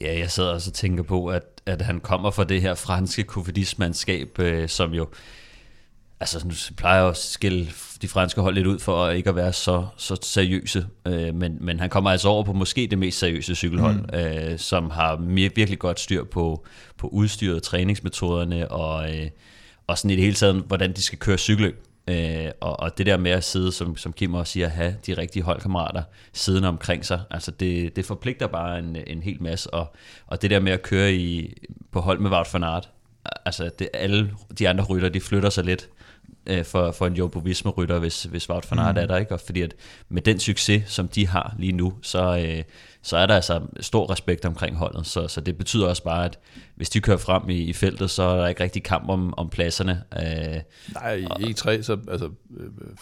[0.00, 3.22] Ja, jeg sidder også og tænker på, at, at han kommer fra det her franske
[3.22, 5.06] kofidismandskab, øh, som jo
[6.20, 7.66] altså nu plejer jeg at skille
[8.02, 11.80] de franske hold lidt ud for ikke at være så, så seriøse, øh, men, men
[11.80, 14.18] han kommer altså over på måske det mest seriøse cykelhold, mm.
[14.18, 16.66] øh, som har mere, virkelig godt styr på,
[16.98, 19.30] på udstyret, træningsmetoderne og, øh,
[19.86, 21.82] og sådan i det hele taget, hvordan de skal køre cykelløb.
[22.08, 24.96] Øh, og, og det der med at sidde, som, som Kim også siger, at have
[25.06, 26.02] de rigtige holdkammerater
[26.32, 29.94] siddende omkring sig, altså det, det forpligter bare en, en hel masse, og,
[30.26, 31.54] og det der med at køre i,
[31.92, 32.88] på hold med Wout van Aert,
[33.44, 35.88] altså det, alle de andre rytter, de flytter sig lidt
[36.46, 39.00] øh, for, for en Jumbo Visma-rytter, hvis, hvis Wout van Aert mm.
[39.00, 39.34] er der, ikke?
[39.34, 39.74] Og fordi at
[40.08, 42.62] med den succes, som de har lige nu, så, øh,
[43.02, 45.06] så er der altså stor respekt omkring holdet.
[45.06, 46.38] Så, så det betyder også bare, at
[46.76, 49.48] hvis de kører frem i, i feltet, så er der ikke rigtig kamp om, om
[49.48, 50.02] pladserne.
[50.16, 50.60] Øh,
[50.94, 52.28] Nej, i E3, så altså,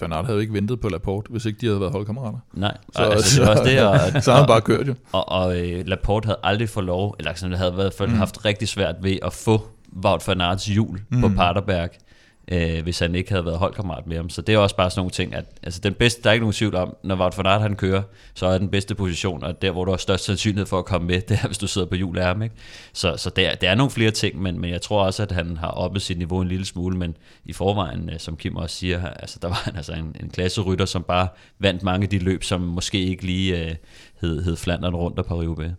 [0.00, 2.38] Van Aert havde jo ikke ventet på Laporte, hvis ikke de havde været holdkammerater.
[2.52, 3.82] Nej, så, altså, det var også det.
[3.82, 4.94] Og, så har han bare kørt jo.
[5.12, 8.14] Og, og, og Laporte havde aldrig fået lov, eller sådan, det havde været, for, mm.
[8.14, 9.62] haft rigtig svært ved at få
[10.04, 11.20] Wout van Aerts jul mm.
[11.20, 11.90] på Paterberg
[12.52, 14.28] øh, hvis han ikke havde været holdkammerat med ham.
[14.28, 16.42] Så det er også bare sådan nogle ting, at altså, den bedste, der er ikke
[16.42, 18.02] nogen tvivl om, når Wout van Aert han kører,
[18.34, 21.06] så er den bedste position, og der, hvor du har størst sandsynlighed for at komme
[21.06, 22.42] med, det er, hvis du sidder på hjul af ham.
[22.42, 22.54] Ikke?
[22.92, 25.56] Så, så der, der er nogle flere ting, men, men jeg tror også, at han
[25.56, 29.08] har oppet sit niveau en lille smule, men i forvejen, øh, som Kim også siger,
[29.08, 31.28] altså, der var han altså en, en klasserytter, som bare
[31.58, 33.74] vandt mange af de løb, som måske ikke lige øh,
[34.20, 35.70] hed, hed Flandern rundt og Paris-Roubaix.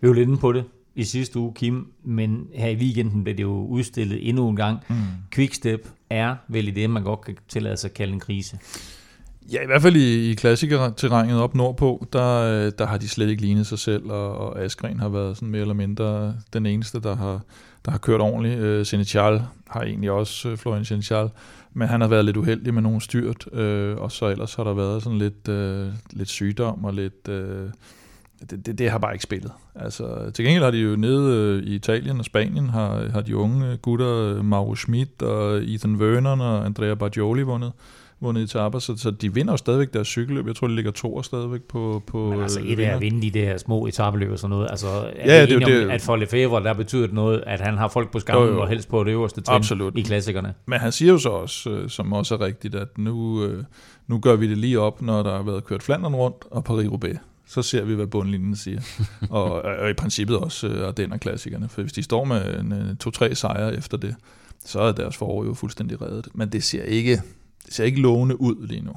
[0.00, 3.36] Vi jo lidt inde på det i sidste uge, Kim, men her i weekenden blev
[3.36, 4.78] det jo udstillet endnu en gang.
[4.88, 4.96] Mm.
[5.30, 8.58] Quickstep er vel i det, man godt kan tillade sig at kalde en krise.
[9.52, 13.42] Ja, i hvert fald i, i klassikerterrænet op nordpå, der, der har de slet ikke
[13.42, 17.16] lignet sig selv, og, og Askren har været sådan mere eller mindre den eneste, der
[17.16, 17.40] har,
[17.84, 18.60] der har kørt ordentligt.
[18.60, 21.28] Uh, Senechal har egentlig også, uh, Florian Senechal,
[21.72, 24.74] men han har været lidt uheldig med nogle styrt, uh, og så ellers har der
[24.74, 27.28] været sådan lidt, uh, lidt sygdom og lidt...
[27.28, 27.70] Uh,
[28.50, 29.52] det, det, det har bare ikke spillet.
[29.74, 33.36] Altså, til gengæld har de jo nede øh, i Italien og Spanien, har, har de
[33.36, 37.72] unge gutter, Mauro Schmidt og Ethan Vernon og Andrea Baggioli vundet
[38.24, 40.46] vundet etaper, så, så de vinder jo stadigvæk deres cykelløb.
[40.46, 42.02] Jeg tror, de ligger to og stadigvæk på...
[42.06, 44.66] på Men altså et af at vinde de der små etabeløb og sådan noget.
[44.70, 47.60] Altså, er ja, det, det, det, om, at for Lefebvre, der betyder det noget, at
[47.60, 48.60] han har folk på skammen jo, jo.
[48.60, 49.98] og helst på det øverste trin Absolut.
[49.98, 50.54] i klassikerne.
[50.66, 53.64] Men han siger jo så også, øh, som også er rigtigt, at nu, øh,
[54.06, 57.16] nu gør vi det lige op, når der har været kørt Flandern rundt og Paris-Roubaix
[57.46, 58.80] så ser vi, hvad bundlinjen siger.
[59.30, 63.34] og, og i princippet også uh, Ardenner klassikerne, for hvis de står med en, to-tre
[63.34, 64.16] sejre efter det,
[64.64, 66.28] så er deres forår jo fuldstændig reddet.
[66.34, 67.12] Men det ser ikke,
[67.66, 68.92] det ser ikke lovende ud lige nu.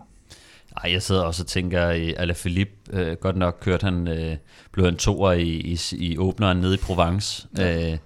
[0.83, 4.37] Ej, jeg sidder også og tænker, i Alaphilippe, øh, godt nok kørte han, øh,
[4.71, 7.91] blev han toer i, i, i åbneren nede i Provence, ja.
[7.91, 7.97] øh,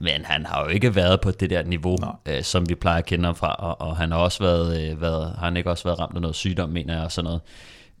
[0.00, 3.06] men han har jo ikke været på det der niveau, øh, som vi plejer at
[3.06, 5.84] kende ham fra, og, og han har også været, øh, været, har han ikke også
[5.84, 7.40] været ramt af noget sygdom, mener jeg, og sådan noget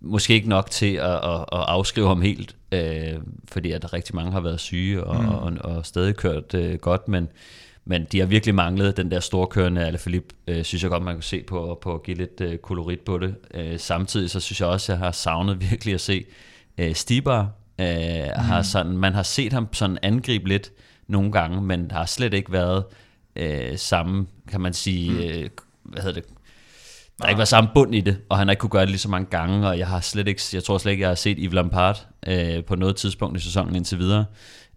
[0.00, 3.14] måske ikke nok til at, at, at afskrive ham helt, øh,
[3.48, 5.28] fordi at rigtig mange har været syge og, mm.
[5.28, 7.28] og, og stadig kørt øh, godt, men,
[7.84, 11.22] men de har virkelig manglet den der storkørende Alaphilippe, øh, synes jeg godt, man kan
[11.22, 13.34] se på, på at give lidt øh, kolorit på det.
[13.54, 16.24] Øh, samtidig så synes jeg også, at jeg har savnet virkelig at se
[16.78, 17.50] øh, Stibar.
[17.80, 18.42] Øh, mm.
[18.42, 20.72] har sådan, man har set ham sådan angribe lidt
[21.06, 22.84] nogle gange, men der har slet ikke været
[23.36, 25.18] øh, samme, kan man sige, mm.
[25.18, 25.50] øh,
[25.82, 26.30] hvad hedder det,
[27.18, 28.90] der har ikke været samme bund i det, og han har ikke kunne gøre det
[28.90, 31.14] lige så mange gange, og jeg har slet ikke, jeg tror slet ikke, jeg har
[31.14, 34.24] set Yves Lampard øh, på noget tidspunkt i sæsonen indtil videre.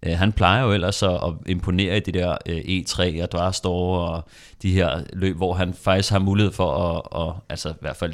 [0.03, 3.97] Øh, han plejer jo ellers at, at imponere i det der øh, E3 og Drastor
[3.97, 4.27] og
[4.61, 8.13] de her løb, hvor han faktisk har mulighed for at, at altså i hvert fald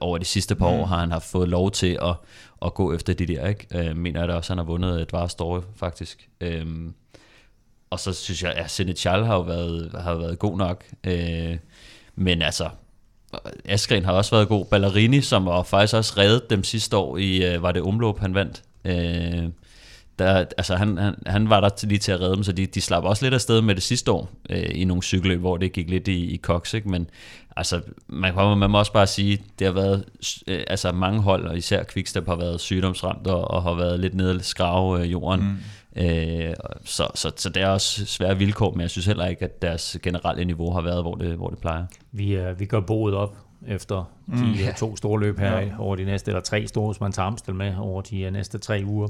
[0.00, 0.88] over de sidste par år, mm.
[0.88, 2.14] har han haft fået lov til at,
[2.62, 3.88] at gå efter de der, ikke?
[3.88, 6.28] Øh, mener jeg da også, han har vundet Drastor faktisk.
[6.40, 6.66] Øh,
[7.90, 10.84] og så synes jeg, at Senechal har jo været, har været god nok.
[11.04, 11.56] Øh,
[12.14, 12.68] men altså,
[13.64, 14.64] Askren har også været god.
[14.64, 18.34] Ballerini, som var faktisk også reddet dem sidste år i, øh, var det omløb, han
[18.34, 18.62] vandt.
[18.84, 19.48] Øh,
[20.18, 22.66] der, altså han, han, han var der til, lige til at redde dem, så de,
[22.66, 25.56] de slap også lidt af sted med det sidste år øh, i nogle cykelløb, hvor
[25.56, 26.88] det gik lidt i, i koks, ikke?
[26.88, 27.10] men
[27.56, 30.04] altså, man, man må også bare sige, det har været
[30.46, 34.14] øh, altså mange hold, og især Quickstep har været sygdomsramt og, og har været lidt
[34.14, 35.40] nede skrave øh, jorden.
[35.40, 35.56] Mm.
[36.00, 39.62] Øh, så, så, så det er også svære vilkår, men jeg synes heller ikke, at
[39.62, 41.84] deres generelle niveau har været, hvor det, hvor det plejer.
[42.12, 44.74] Vi, uh, vi gør boet op efter de mm.
[44.76, 45.68] to store løb her ja.
[45.78, 48.58] over de næste, eller tre store, som man tager Amstel med over de øh, næste
[48.58, 49.08] tre uger.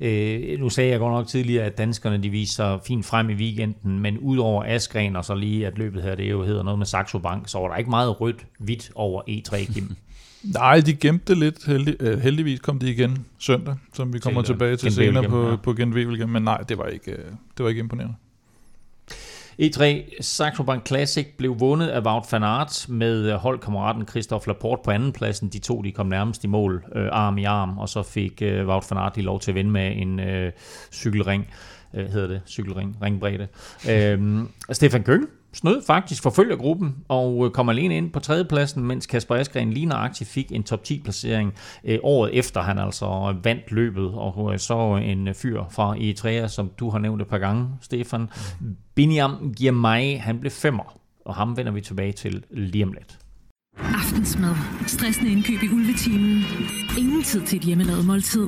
[0.00, 3.98] Øh, nu sagde jeg godt nok tidligere, at danskerne de viser fint frem i weekenden,
[3.98, 7.18] men udover Askren og så lige, at løbet her, det jo hedder noget med Saxo
[7.18, 9.96] Bank, så var der ikke meget rødt hvidt over E3, Kim.
[10.52, 11.66] Nej, de gemte lidt.
[11.66, 15.56] Heldig, øh, heldigvis kom de igen søndag, som vi kommer tilbage til senere på, ja.
[15.56, 16.28] på Genvevelgem.
[16.28, 17.18] Men nej, det var ikke, øh,
[17.56, 18.14] det var ikke imponerende.
[19.62, 19.84] E3
[20.20, 25.48] Saxo Bank Classic blev vundet af Wout van Aert med holdkammeraten Christophe Laporte på andenpladsen.
[25.48, 28.68] De to de kom nærmest i mål øh, arm i arm, og så fik øh,
[28.68, 30.52] Wout van Aert lov til at vinde med en øh,
[30.92, 31.50] cykelring.
[31.96, 33.48] Øh, hedder det, cykelring, ringbredde.
[33.90, 39.06] Øh, Stefan Køng snød faktisk forfølger gruppen og øh, kommer alene ind på tredjepladsen, mens
[39.06, 41.54] Kasper Askren lige nøjagtigt fik en top 10 placering
[41.84, 46.70] øh, året efter han altså vandt løbet, og øh, så en fyr fra Eritrea, som
[46.78, 48.28] du har nævnt et par gange, Stefan.
[48.94, 53.18] Biniam Girmay, han blev femmer, og ham vender vi tilbage til lige om lidt.
[53.78, 54.54] Aftensmad.
[54.86, 56.44] Stressende indkøb i ulvetimen.
[56.98, 58.46] Ingen tid til et hjemmelavet måltid.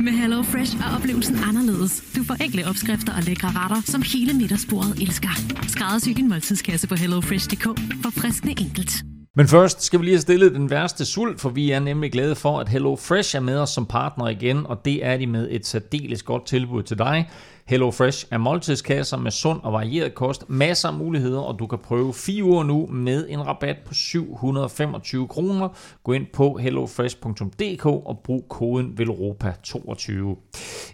[0.00, 2.02] Med Hello Fresh er oplevelsen anderledes.
[2.16, 5.28] Du får enkle opskrifter og lækre retter, som hele middagsbordet elsker.
[5.68, 7.64] Skræddersy din måltidskasse på hellofresh.dk.
[8.02, 8.92] For friskende enkelt.
[9.36, 12.34] Men først skal vi lige have stillet den værste sult, for vi er nemlig glade
[12.34, 15.48] for, at Hello Fresh er med os som partner igen, og det er de med
[15.50, 17.30] et særdeles godt tilbud til dig.
[17.68, 21.78] Hello Fresh er måltidskasser med sund og varieret kost, masser af muligheder, og du kan
[21.78, 25.68] prøve 4 uger nu med en rabat på 725 kroner.
[26.04, 30.12] Gå ind på hellofresh.dk og brug koden VELOROPA22.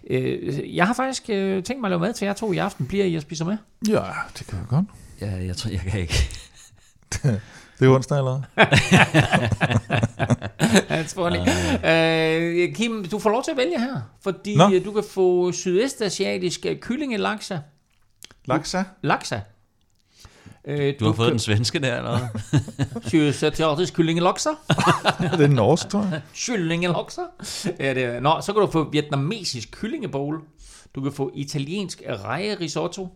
[0.09, 2.87] Øh, jeg har faktisk øh, tænkt mig at lave mad til jer to i aften.
[2.87, 3.57] Bliver I at spise med?
[3.87, 4.03] Ja,
[4.37, 4.85] det kan jeg godt.
[5.21, 6.29] Ja, jeg tror, jeg kan ikke.
[7.79, 8.41] Det er onsdag, eller
[10.89, 11.39] That's funny.
[11.39, 14.79] Uh, Kim, du får lov til at vælge her, fordi Nå.
[14.85, 17.59] du kan få sydøstasiatisk øh, kyllingelaksa.
[18.45, 18.83] Laksa?
[19.01, 19.39] Laksa.
[20.69, 22.61] Uh, Du har fået den svenske der, eller hvad?
[23.09, 24.49] Sydøstasiatisk kyllingelaksa.
[25.37, 26.21] det er norsk, tror jeg.
[26.35, 27.21] Kyllingelaksa.
[27.79, 28.19] Ja, det er.
[28.19, 30.41] Nå, så kan du få vietnamesisk kyllingebowl.
[30.95, 33.07] Du kan få italiensk rejerisotto.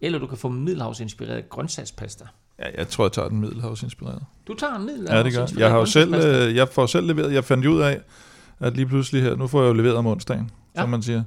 [0.00, 2.24] Eller du kan få middelhavsinspireret grøntsagspasta.
[2.58, 4.22] Ja, jeg tror, jeg tager den middelhavsinspireret.
[4.48, 5.70] Du tager en Ja, det middelhavsinspireret gør jeg.
[5.70, 8.00] Har jo selv, øh, jeg får selv leveret, jeg fandt ud af,
[8.60, 10.80] at lige pludselig her, nu får jeg jo leveret om onsdagen, ja.
[10.80, 11.22] som man siger.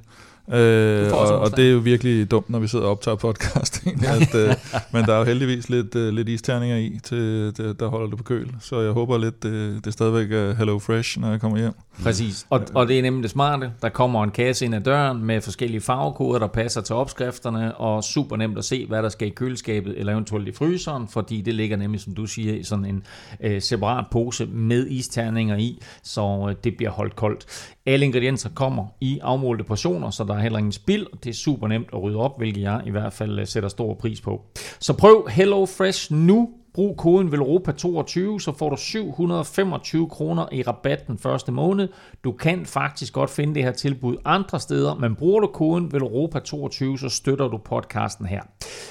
[0.52, 3.82] Øh, og, og det er jo virkelig dumt, når vi sidder og optager podcast.
[3.86, 4.54] egentlig, at, øh,
[4.92, 8.18] men der er jo heldigvis lidt, øh, lidt isterninger i, til, det, der holder det
[8.18, 8.54] på køl.
[8.60, 11.72] Så jeg håber lidt, øh, det stadigvæk er Hello Fresh, når jeg kommer hjem.
[12.02, 12.46] Præcis.
[12.50, 13.72] Og, og det er nemlig det smarte.
[13.82, 18.04] Der kommer en kasse ind ad døren med forskellige farvekoder, der passer til opskrifterne, og
[18.04, 21.54] super nemt at se, hvad der skal i køleskabet eller eventuelt i fryseren, fordi det
[21.54, 23.02] ligger nemlig, som du siger, i sådan en
[23.40, 27.46] øh, separat pose med isterninger i, så øh, det bliver holdt koldt.
[27.86, 31.34] Alle ingredienser kommer i afmålte portioner, så der er heller ingen spild, og det er
[31.34, 34.42] super nemt at rydde op, hvilket jeg i hvert fald øh, sætter stor pris på.
[34.80, 41.06] Så prøv Hello Fresh nu, Brug koden VELROPA22, så får du 725 kroner i rabat
[41.06, 41.88] den første måned.
[42.24, 46.98] Du kan faktisk godt finde det her tilbud andre steder, men bruger du koden VELROPA22,
[46.98, 48.42] så støtter du podcasten her.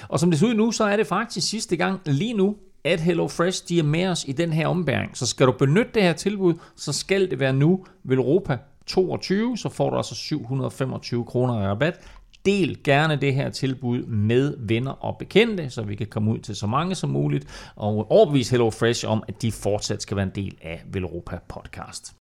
[0.07, 2.99] Og som det ser ud nu, så er det faktisk sidste gang lige nu, at
[2.99, 5.17] HelloFresh de er med os i den her ombæring.
[5.17, 8.57] Så skal du benytte det her tilbud, så skal det være nu Velropa
[8.89, 11.99] 22, så får du altså 725 kroner i rabat.
[12.45, 16.56] Del gerne det her tilbud med venner og bekendte, så vi kan komme ud til
[16.56, 20.58] så mange som muligt, og overbevise HelloFresh om, at de fortsat skal være en del
[20.62, 22.18] af Velropa podcast.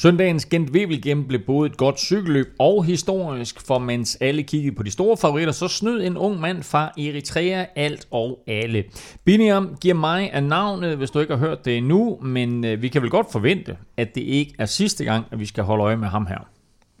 [0.00, 4.82] Søndagens Gent Wevelgem blev både et godt cykelløb og historisk, for mens alle kiggede på
[4.82, 8.84] de store favoritter, så snød en ung mand fra Eritrea alt og alle.
[9.24, 12.88] Biniam giver mig af navnet, hvis du ikke har hørt det endnu, men øh, vi
[12.88, 15.96] kan vel godt forvente, at det ikke er sidste gang, at vi skal holde øje
[15.96, 16.48] med ham her.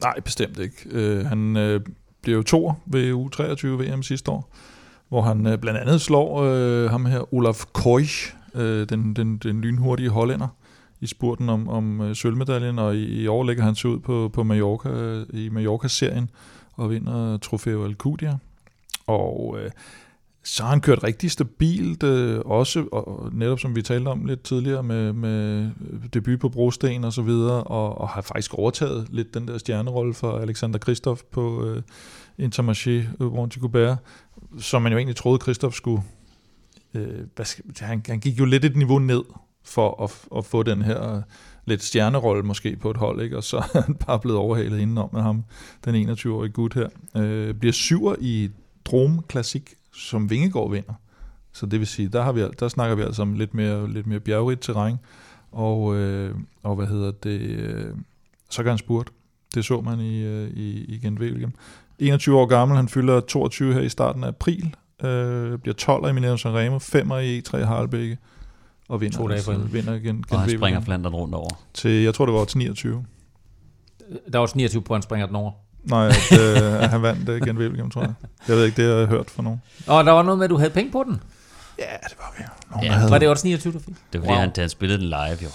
[0.00, 0.76] Nej, bestemt ikke.
[0.90, 1.80] Øh, han øh,
[2.22, 4.54] blev jo to ved U23 VM sidste år,
[5.08, 9.60] hvor han øh, blandt andet slår øh, ham her, Olaf Koich, øh, den, den, den
[9.60, 10.48] lynhurtige hollænder,
[11.00, 14.30] i spurten om, om øh, sølvmedaljen, og i, i år lægger han sig ud på,
[14.32, 16.30] på Mallorca, øh, i Mallorca-serien,
[16.72, 18.38] og vinder Trofeo Alcudia.
[19.06, 19.70] Og øh,
[20.44, 24.42] så har han kørt rigtig stabilt, øh, også og netop som vi talte om lidt
[24.42, 29.06] tidligere, med, med øh, debut på brosten og så videre, og, og har faktisk overtaget
[29.10, 31.82] lidt den der stjernerolle for Alexander Kristoff på øh,
[32.42, 33.98] Intermarché øh, Montigobert,
[34.58, 36.02] som man jo egentlig troede, Kristoff skulle...
[36.94, 39.22] Øh, hvad skal, han, han gik jo lidt et niveau ned
[39.64, 41.22] for at, at få den her
[41.64, 43.36] lidt stjernerolle måske på et hold, ikke?
[43.36, 45.44] og så er han bare blevet overhalet indenom med ham,
[45.84, 46.88] den 21-årige gut her.
[47.16, 48.50] Øh, bliver syver i
[48.84, 50.94] Drom Klassik, som Vingegaard vinder.
[51.52, 54.06] Så det vil sige, der, har vi, der snakker vi altså om lidt mere, lidt
[54.06, 54.96] mere bjergrigt terræn,
[55.52, 57.94] og, øh, og hvad hedder det, øh,
[58.50, 59.10] så kan han spurt.
[59.54, 61.20] Det så man i, øh, i, i Gent
[61.98, 66.10] 21 år gammel, han fylder 22 her i starten af april, øh, bliver 12 i
[66.10, 68.18] e Milano Sanremo, 5 i E3 Harlebække,
[68.90, 69.72] og vinder, To dage altså, forinden.
[69.72, 71.50] vinder igen Og han springer Flandern rundt over.
[71.74, 73.04] til, jeg tror det var til 29.
[74.32, 75.52] Der var også 29 på, han springer den over.
[75.84, 78.12] Nej, at, øh, at han vandt uh, Gent Wevelgem, tror jeg.
[78.48, 79.62] Jeg ved ikke, det har jeg hørt fra nogen.
[79.86, 81.20] Og der var noget med, at du havde penge på den.
[81.78, 82.44] Ja, det var vi.
[82.70, 83.10] Nogen, Ja, havde.
[83.10, 83.86] Var det også 29, du fik?
[83.88, 84.40] Det var fordi, Wow.
[84.40, 85.48] han, han spillede den live jo.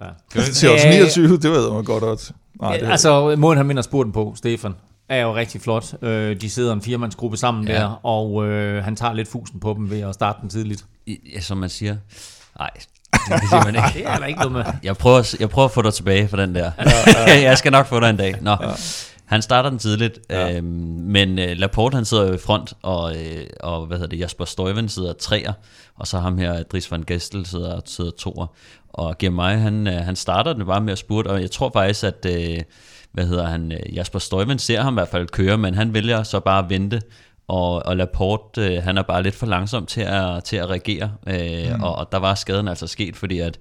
[0.00, 0.42] Ja.
[0.52, 2.32] til os 29, det ved jeg godt også.
[2.60, 4.74] Nej, det, altså, måden han vinder spurten på, Stefan,
[5.08, 6.02] er jo rigtig flot.
[6.02, 7.74] Øh, de sidder en firmandsgruppe sammen Ja.
[7.74, 10.84] der, og øh, han tager lidt fusen på dem ved at starte den tidligt.
[11.34, 11.96] Ja, som man siger.
[12.58, 12.70] Nej,
[13.12, 13.88] det siger man ikke.
[13.98, 14.64] Det er der ikke noget med.
[14.82, 16.70] Jeg prøver, jeg prøver at få dig tilbage for den der.
[17.26, 18.34] jeg skal nok få dig en dag.
[18.40, 18.56] Nå.
[19.30, 20.56] Han starter den tidligt, ja.
[20.56, 20.64] øhm,
[20.98, 24.44] men øh, Laporte han sidder jo i front, og, øh, og hvad hedder det, Jasper
[24.44, 25.52] Stuyven sidder treer,
[25.96, 28.46] og så ham her, Dries van Gestel, sidder, sidder toer.
[28.88, 32.04] Og Girmay, han, øh, han starter den bare med at spurte, og jeg tror faktisk,
[32.04, 32.58] at øh,
[33.12, 36.22] hvad hedder han, øh, Jasper Stuyven ser ham i hvert fald køre, men han vælger
[36.22, 37.00] så bare at vente,
[37.50, 41.12] og, og Laporte, øh, han er bare lidt for langsom til at, til at reagere,
[41.26, 41.82] øh, mm.
[41.82, 43.58] og, og der var skaden altså sket, fordi at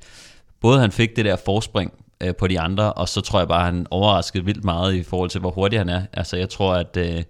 [0.61, 3.65] både han fik det der forspring øh, på de andre, og så tror jeg bare,
[3.65, 6.01] han overraskede vildt meget i forhold til, hvor hurtig han er.
[6.13, 7.23] Altså jeg tror, at, øh,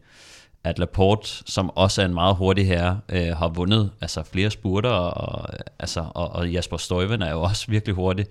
[0.63, 4.89] at Laporte, som også er en meget hurtig herre, øh, har vundet altså, flere spurter,
[4.89, 8.25] og, altså, og, og Jasper Stuyven er jo også virkelig hurtig.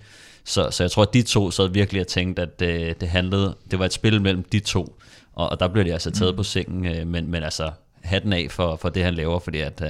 [0.45, 3.55] Så, så jeg tror, at de to sad virkelig og tænkte, at øh, det handlede,
[3.71, 4.99] det var et spil mellem de to,
[5.35, 6.37] og, og der blev de altså taget mm.
[6.37, 7.71] på sengen, øh, men, men altså
[8.09, 9.87] hatten af for, for det, han laver, fordi at, uh,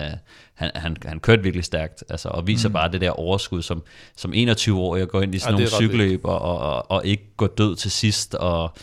[0.54, 2.74] han, han, han kørte virkelig stærkt, altså, og viser mm.
[2.74, 3.84] bare det der overskud, som,
[4.16, 7.48] som 21-årig går ind i sådan ja, nogle cykelløb og, og, og, og ikke går
[7.48, 8.74] død til sidst, og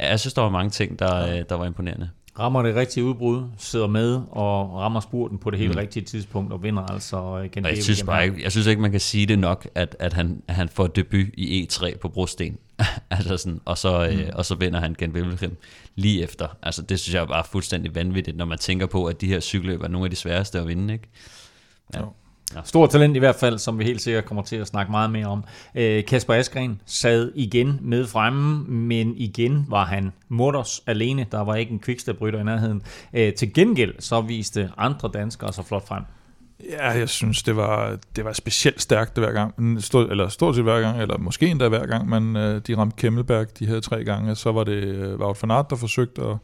[0.00, 1.42] ja, jeg synes, der var mange ting, der, ja.
[1.42, 5.72] der var imponerende rammer det rigtige udbrud, sidder med og rammer spurten på det helt
[5.72, 5.78] mm.
[5.78, 7.64] rigtige tidspunkt og vinder altså igen.
[7.64, 10.42] Jeg synes, bare ikke, jeg synes ikke, man kan sige det nok, at, at, han,
[10.48, 12.58] at han får debut i E3 på Brosten.
[13.10, 14.20] altså sådan, og, så, øh, mm.
[14.20, 15.56] øh, og så vinder han gen Wilhelm
[15.94, 16.48] lige efter.
[16.62, 19.40] Altså det synes jeg bare er fuldstændig vanvittigt, når man tænker på, at de her
[19.40, 20.92] cykelløb er nogle af de sværeste at vinde.
[20.94, 21.08] Ikke?
[21.94, 22.00] Ja.
[22.00, 22.12] Jo.
[22.54, 22.60] Ja.
[22.64, 25.26] Stor talent i hvert fald, som vi helt sikkert kommer til at snakke meget mere
[25.26, 25.44] om.
[25.74, 31.26] Øh, Kasper Askren sad igen med fremme, men igen var han mutters alene.
[31.32, 32.82] Der var ikke en quickstep-rytter i nærheden.
[33.12, 36.02] Øh, til gengæld så viste andre danskere så flot frem.
[36.70, 40.64] Ja, jeg synes, det var, det var specielt stærkt hver gang, stort, eller stort set
[40.64, 44.04] hver gang, eller måske endda hver gang, man, øh, de ramte Kemmelberg de her tre
[44.04, 44.34] gange.
[44.34, 46.36] Så var det øh, Wout van Aert, der forsøgte at,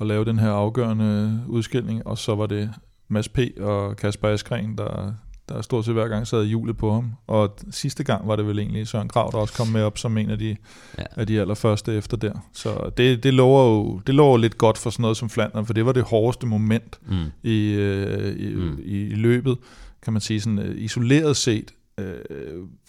[0.00, 2.70] at lave den her afgørende øh, udskilling, og så var det
[3.08, 3.38] Mads P.
[3.60, 5.14] og Kasper Askren, der,
[5.54, 7.12] der stort set hver gang sad hjulet på ham.
[7.26, 10.18] Og sidste gang var det vel egentlig Søren Krav, der også kom med op som
[10.18, 10.56] en af de,
[10.98, 11.04] ja.
[11.16, 12.32] af de allerførste efter der.
[12.52, 15.72] Så det, det, lover jo det lover lidt godt for sådan noget som Flandern, for
[15.72, 17.24] det var det hårdeste moment mm.
[17.42, 18.78] i, øh, i, mm.
[18.84, 19.58] i, i løbet,
[20.02, 21.74] kan man sige sådan øh, isoleret set.
[21.98, 22.14] Øh,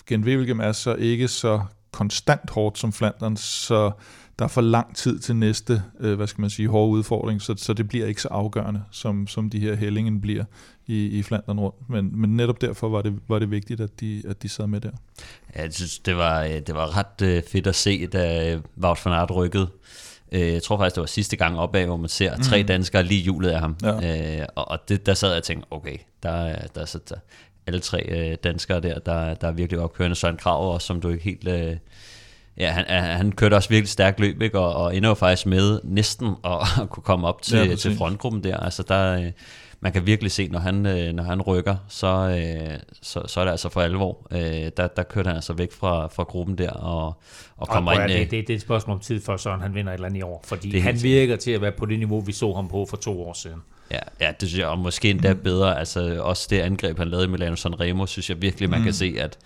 [0.08, 3.92] Genvevelgem er så ikke så konstant hårdt som Flandern, så
[4.42, 7.54] der er for lang tid til næste, øh, hvad skal man sige, hårde udfordring, så,
[7.58, 10.44] så det bliver ikke så afgørende, som, som de her hellingen bliver
[10.88, 11.90] i, i Flandern rundt.
[11.90, 14.82] Men, men netop derfor var det, var det vigtigt, at de, at de sad med
[14.82, 14.90] der.
[15.56, 19.06] Ja, jeg synes, det var, øh, det var ret øh, fedt at se, da Wout
[19.06, 19.68] van Aert rykkede.
[20.32, 22.44] Øh, jeg tror faktisk, det var sidste gang opad, hvor man ser mm.
[22.44, 23.76] tre danskere lige hjulet af ham.
[23.84, 24.46] Ja.
[24.56, 27.16] Og det, der sad jeg og tænkte, okay, der, der, der, der
[27.68, 30.16] alle tre danskere der, der, der er virkelig opkørende.
[30.16, 31.48] Søren Krav, som du ikke helt
[32.62, 34.60] Ja, han, han kørte også virkelig stærkt løb, ikke?
[34.60, 37.96] Og, og ender jo faktisk med næsten at, at kunne komme op til, ja, til
[37.96, 38.58] frontgruppen der.
[38.58, 39.32] Altså der, øh,
[39.80, 43.44] man kan virkelig se, når han, øh, når han rykker, så, øh, så, så er
[43.44, 44.28] det altså for alvor.
[44.78, 47.22] Der, der kørte han altså væk fra, fra gruppen der og,
[47.58, 48.20] og kommer og, ind.
[48.20, 50.20] Det, det, det er et spørgsmål om tid, før Søren han vinder et eller andet
[50.20, 50.44] i år.
[50.48, 52.98] Fordi det han virker til at være på det niveau, vi så ham på for
[52.98, 53.62] to år siden.
[53.92, 55.80] Ja, ja det synes jeg, og måske endda bedre.
[55.80, 58.84] Altså også det angreb, han lavede i Milano Sanremo, synes jeg virkelig, man mm.
[58.84, 59.38] kan se, at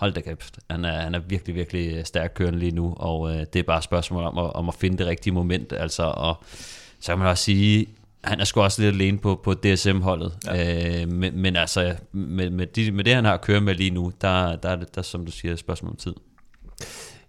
[0.00, 3.46] hold da kæft, han er, han er virkelig, virkelig stærk kørende lige nu, og øh,
[3.52, 6.44] det er bare et spørgsmål om at, om at finde det rigtige moment, altså, og
[7.00, 7.86] så kan man også sige,
[8.24, 11.02] han er sgu også lidt alene på, på DSM-holdet, ja.
[11.02, 13.90] øh, men, men altså, med, med, de, med det han har at køre med lige
[13.90, 16.14] nu, der, der er det, der, som du siger, et spørgsmål om tid.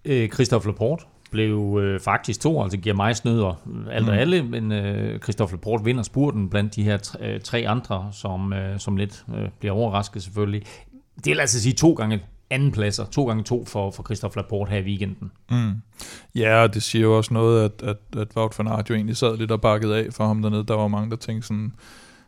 [0.05, 4.19] Øh, Christophe Laporte blev øh, faktisk to, altså giver mig snøder alt og mm.
[4.19, 8.53] alle, men øh, Christophe Laporte vinder spurten blandt de her tre, øh, tre andre, som,
[8.53, 10.63] øh, som lidt øh, bliver overrasket selvfølgelig.
[11.15, 14.71] Det vil altså sige to gange anden pladser, to gange to for, for Christoph Laporte
[14.71, 15.31] her i weekenden.
[15.51, 15.71] Mm.
[16.35, 19.17] Ja, og det siger jo også noget, at, at, at Wout van Aert jo egentlig
[19.17, 20.63] sad lidt og bakkede af for ham dernede.
[20.63, 21.73] Der var mange, der tænkte sådan,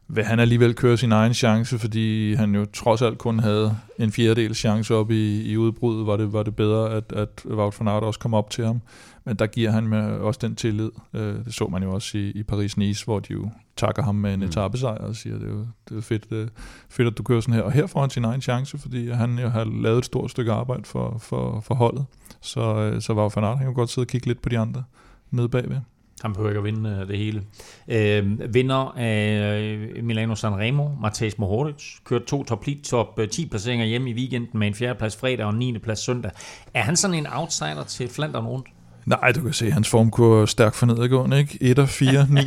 [0.08, 4.12] vil han alligevel køre sin egen chance, fordi han jo trods alt kun havde en
[4.12, 7.88] fjerdedel chance op i, i udbruddet, var det, var det bedre, at, at Wout van
[7.88, 8.82] Aert også kom op til ham.
[9.26, 10.92] Men der giver han med også den tillid.
[11.14, 13.50] Øh, det så man jo også i, i Paris-Nice, hvor de jo
[13.86, 14.46] takker ham med en mm.
[14.46, 16.50] etappesejr og siger, det er jo det er fedt, det,
[16.90, 17.62] fedt, at du kører sådan her.
[17.62, 20.52] Og her får han sin egen chance, fordi han jo har lavet et stort stykke
[20.52, 22.06] arbejde for, for, for holdet.
[22.42, 24.60] Så, øh, så var van Aert, han kan godt sidde og kigge lidt på de
[24.60, 24.84] andre
[25.32, 25.78] nede bagved.
[26.22, 27.44] Han behøver ikke at vinde øh, det hele.
[27.88, 34.14] Øh, vinder af Milano Sanremo, Matej Mohoric, kørte to top, top 10 placeringer hjemme i
[34.14, 35.78] weekenden med en fjerdeplads fredag og en 9.
[35.78, 36.32] plads søndag.
[36.74, 38.68] Er han sådan en outsider til Flandern rundt?
[39.06, 41.58] Nej, du kan se, hans formkurve er stærkt for nedadgående, ikke?
[41.62, 42.42] 1 4, 9.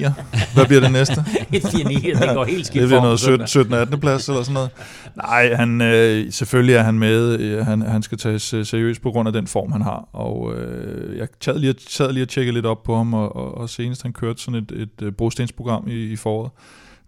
[0.55, 1.25] Hvad bliver det næste?
[1.53, 4.01] 1, 4, 9, det går helt skidt Det bliver noget 17, 17 18.
[4.01, 4.71] plads eller sådan noget.
[5.17, 7.63] Nej, han, øh, selvfølgelig er han med.
[7.63, 10.09] Han, han skal tages øh, seriøst på grund af den form, han har.
[10.13, 13.59] Og øh, jeg sad lige, sad lige og tjekke lidt op på ham, og, og,
[13.59, 16.51] og senest han kørte sådan et, et, et brostensprogram i, i foråret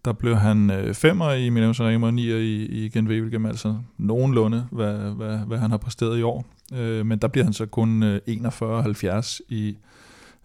[0.05, 4.67] der blev han øh, femmer i Milano Sanremo og nier i, i Genvevelgem, altså nogenlunde,
[4.71, 6.45] hvad, hvad, hvad han har præsteret i år.
[6.75, 9.77] Øh, men der bliver han så kun øh, 41-70 i,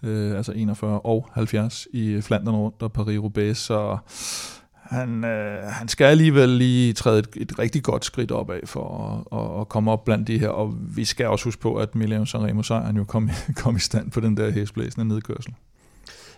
[0.03, 3.97] øh, altså 41 og 70 i Flandern rundt og Paris-Roubaix, så
[4.83, 9.39] han, øh, han skal alligevel lige træde et, et rigtig godt skridt opad for at,
[9.39, 12.25] at, at komme op blandt de her, og vi skal også huske på, at Milano
[12.25, 13.29] Sanremo sejren jo kom,
[13.63, 15.53] kom i stand på den der hæsblæsende nedkørsel.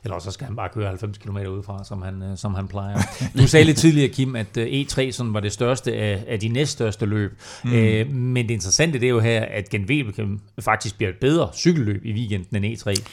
[0.06, 2.97] Eller så skal han bare køre 90 km udefra, som han, øh, som han plejer.
[3.38, 6.47] Du sagde lidt tidligere, Kim, at øh, E3 sådan var det største af, af de
[6.47, 7.39] næststørste løb.
[7.64, 7.74] Mm.
[7.74, 11.49] Øh, men det interessante det er jo her, at Gent Wevelgem faktisk bliver et bedre
[11.53, 13.03] cykelløb i weekenden end E3.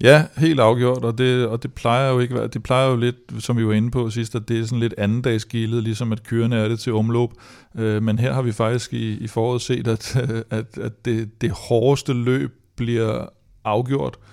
[0.00, 3.56] Ja, helt afgjort, og det, og det plejer jo ikke det plejer jo lidt, som
[3.56, 6.68] vi var inde på sidst, at det er sådan lidt andendagsgildet, ligesom at kørende er
[6.68, 7.30] det til omløb.
[7.78, 10.16] Øh, men her har vi faktisk i, i foråret set, at,
[10.50, 13.26] at, at det, det hårdeste løb bliver
[13.64, 14.31] afgjort øh,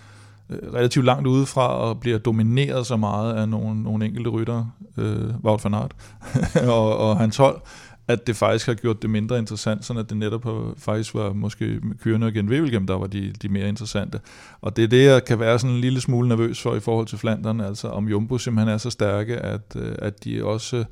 [0.50, 4.66] Øh, relativt langt udefra og bliver domineret så meget af nogle, nogle enkelte rytter,
[4.98, 5.96] øh, Wout van Aert
[6.78, 7.62] og, og hans hold,
[8.10, 11.34] at det faktisk har gjort det mindre interessant, sådan at det netop har, faktisk var
[11.34, 14.20] måske Kyrne og Genvevelgem, der var de, de mere interessante.
[14.62, 17.08] Og det er det, jeg kan være sådan en lille smule nervøs for i forhold
[17.08, 20.84] til Flandern, altså om Jumbo simpelthen er så stærke, at, øh, at de også...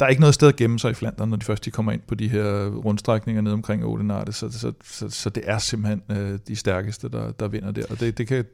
[0.00, 1.92] Der er ikke noget sted at gemme sig i Flandern, når de først de kommer
[1.92, 6.02] ind på de her rundstrækninger ned omkring Odenarte, så, så, så, så det er simpelthen
[6.10, 7.82] øh, de stærkeste, der, der vinder der.
[7.90, 8.44] Og det, det kan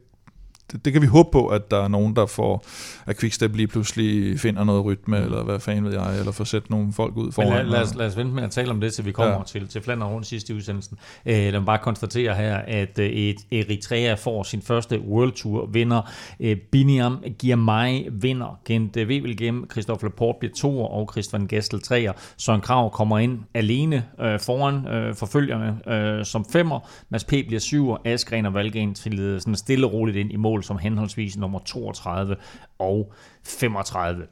[0.71, 2.65] det, det kan vi håbe på, at der er nogen, der får,
[3.05, 5.25] at Quickstep lige pludselig finder noget rytme, mm.
[5.25, 7.49] eller hvad fanden ved jeg, eller får sat nogle folk ud foran.
[7.49, 9.37] Men lad, lad, os, lad os vente med at tale om det, til vi kommer
[9.37, 9.43] ja.
[9.43, 10.97] til, til Flandern rundt sidst i udsendelsen.
[11.25, 15.65] Øh, lad mig bare konstatere her, at øh, et Eritrea får sin første World Tour
[15.65, 16.11] vinder.
[16.39, 18.59] Øh, Biniam Girmay vinder.
[18.65, 22.13] Kent øh, Wevelgem, Christophe Laporte bliver toer, og Christian Gessel treer.
[22.37, 26.79] Søren Krav kommer ind alene øh, foran øh, forfølgerne øh, som femmer.
[27.09, 27.29] Mads P.
[27.29, 27.97] bliver syver.
[28.05, 31.59] Askren og Valgen til øh, sådan stille og roligt ind i mål som henholdsvis nummer
[31.59, 32.35] 32
[32.79, 34.27] og 35.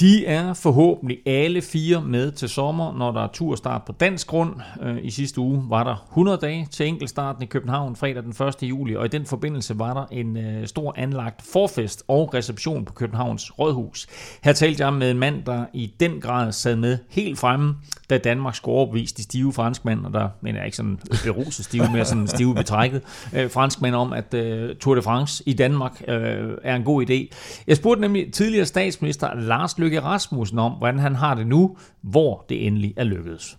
[0.00, 4.54] De er forhåbentlig alle fire med til sommer, når der er turstart på dansk grund.
[4.82, 8.62] Øh, I sidste uge var der 100 dage til enkeltstarten i København fredag den 1.
[8.62, 12.92] juli, og i den forbindelse var der en øh, stor anlagt forfest og reception på
[12.92, 14.06] Københavns Rådhus.
[14.44, 17.74] Her talte jeg med en mand, der i den grad sad med helt fremme,
[18.10, 21.84] da Danmark skulle overbevise de stive franskmænd, og der mener jeg ikke sådan beruset stive,
[21.92, 23.02] mere sådan stive betrækket,
[23.34, 27.36] øh, franskmænd om, at øh, Tour de France i Danmark er en god idé.
[27.66, 31.76] Jeg spurgte nemlig tidligere statsminister Lars Løkke Løkke Rasmussen om, hvordan han har det nu,
[32.02, 33.56] hvor det endelig er lykkedes.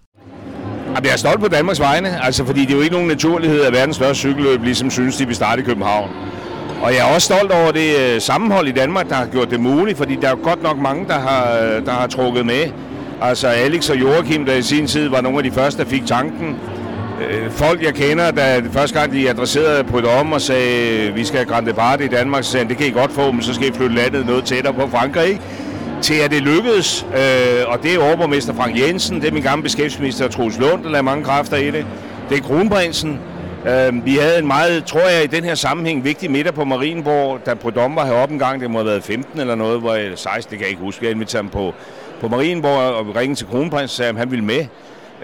[1.03, 3.73] Jeg er stolt på Danmarks vegne, altså fordi det er jo ikke nogen naturlighed, at
[3.73, 6.09] verdens største cykelløb ligesom synes, de vil starte i København.
[6.84, 9.59] Og jeg er også stolt over det øh, sammenhold i Danmark, der har gjort det
[9.59, 12.63] muligt, fordi der er jo godt nok mange, der har, øh, der har trukket med.
[13.21, 16.05] Altså Alex og Joachim, der i sin tid var nogle af de første, der fik
[16.05, 16.55] tanken.
[17.30, 21.23] Øh, folk, jeg kender, der første gang de adresserede på et om og sagde, vi
[21.25, 23.53] skal have Grand Depart i Danmark, så sagde det kan I godt få, men så
[23.53, 25.39] skal I flytte landet noget tættere på Frankrig
[26.02, 29.64] til at det lykkedes, øh, og det er overborgmester Frank Jensen, det er min gamle
[29.64, 31.86] beskæftigelsesminister Troels Lund, der lader mange kræfter i det.
[32.30, 33.20] Det er kronprinsen.
[33.68, 37.45] Øh, vi havde en meget, tror jeg, i den her sammenhæng vigtig middag på Marienborg,
[37.45, 40.12] da Prudhomme var heroppe en gang, det må have været 15 eller noget, hvor jeg,
[40.16, 41.74] 16, det kan jeg ikke huske, jeg inviterede ham på,
[42.22, 44.66] på Marienborg og ringede til kronprinsen og sagde, at han ville med.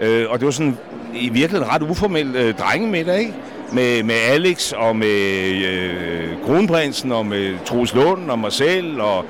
[0.00, 0.78] Øh, og det var sådan
[1.14, 3.34] i virkeligheden ret uformelt øh, drengemiddag, ikke?
[3.72, 9.24] Med, med Alex og med øh, kronprinsen og med Troels Lund og mig selv og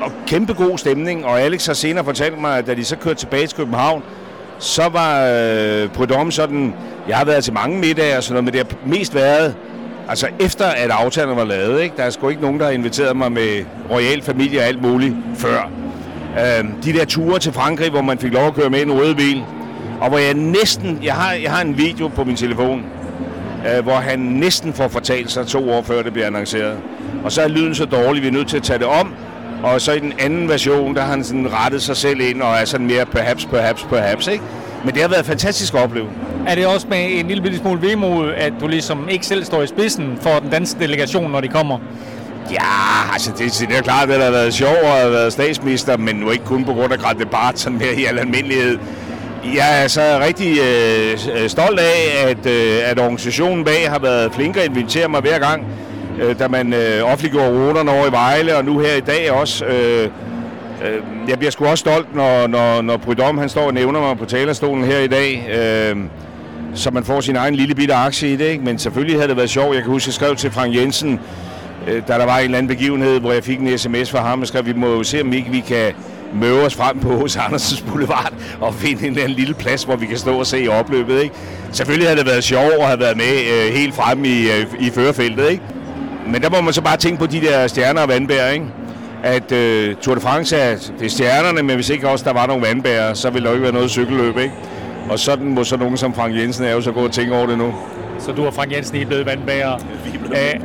[0.00, 3.18] og kæmpe god stemning, og Alex har senere fortalt mig, at da de så kørte
[3.18, 4.02] tilbage til København,
[4.58, 6.74] så var øh, Prudhomme sådan,
[7.08, 9.54] jeg har været til mange middage og sådan noget, men det har mest været,
[10.08, 11.96] altså efter at aftalen var lavet, ikke?
[11.96, 15.14] der er sgu ikke nogen, der har inviteret mig med royal familie og alt muligt
[15.34, 15.70] før.
[16.38, 19.14] Øh, de der ture til Frankrig, hvor man fik lov at køre med en rød
[19.14, 19.44] bil,
[20.00, 22.84] og hvor jeg næsten, jeg har, jeg har en video på min telefon,
[23.68, 26.78] øh, hvor han næsten får fortalt sig to år før det bliver annonceret.
[27.24, 29.14] Og så er lyden så dårlig, vi er nødt til at tage det om,
[29.62, 32.54] og så i den anden version, der har han sådan rettet sig selv ind og
[32.54, 34.44] er sådan mere perhaps, perhaps, perhaps, ikke?
[34.84, 36.06] Men det har været fantastisk at opleve.
[36.46, 39.66] Er det også med en lille smule vemod, at du ligesom ikke selv står i
[39.66, 41.78] spidsen for den danske delegation, når de kommer?
[42.50, 45.96] Ja, altså det, det er klart, at det har været sjovt at have været statsminister,
[45.96, 48.78] men nu ikke kun på grund af Grand Depart, sådan mere i al almindelighed.
[49.54, 54.64] Jeg er så rigtig øh, stolt af, at, øh, at organisationen bag har været flinkere
[54.64, 55.66] at invitere mig hver gang
[56.20, 59.64] øh, da man øh, offentliggjorde ruterne over i Vejle, og nu her i dag også.
[59.64, 60.08] Øh,
[60.84, 64.18] øh, jeg bliver sgu også stolt, når, når, når Brydom, han står og nævner mig
[64.18, 65.48] på talerstolen her i dag.
[65.52, 65.96] Øh,
[66.74, 68.64] så man får sin egen lille bitte aktie i det, ikke?
[68.64, 69.74] men selvfølgelig havde det været sjovt.
[69.74, 71.20] Jeg kan huske, jeg skrev til Frank Jensen,
[71.88, 74.40] øh, da der var en eller anden begivenhed, hvor jeg fik en sms fra ham,
[74.40, 75.92] og skrev, vi må jo se, om ikke vi kan
[76.34, 79.96] møve os frem på hos Andersens Boulevard og finde en eller anden lille plads, hvor
[79.96, 81.22] vi kan stå og se i opløbet.
[81.22, 81.34] Ikke?
[81.72, 84.90] Selvfølgelig havde det været sjovt at have været med øh, helt frem i, øh, i
[84.90, 85.50] førerfeltet.
[85.50, 85.62] Ikke?
[86.26, 88.66] Men der må man så bare tænke på de der stjerner og vandbær, ikke?
[89.22, 92.46] At øh, Tour de France er, det er stjernerne, men hvis ikke også der var
[92.46, 94.54] nogle vandbær, så ville der jo ikke være noget cykelløb, ikke?
[95.10, 97.46] Og sådan må så nogen som Frank Jensen er jo så gå og tænke over
[97.46, 97.74] det nu.
[98.18, 99.78] så du og Frank Jensen er blevet vandbærer.
[100.30, 100.60] Øh,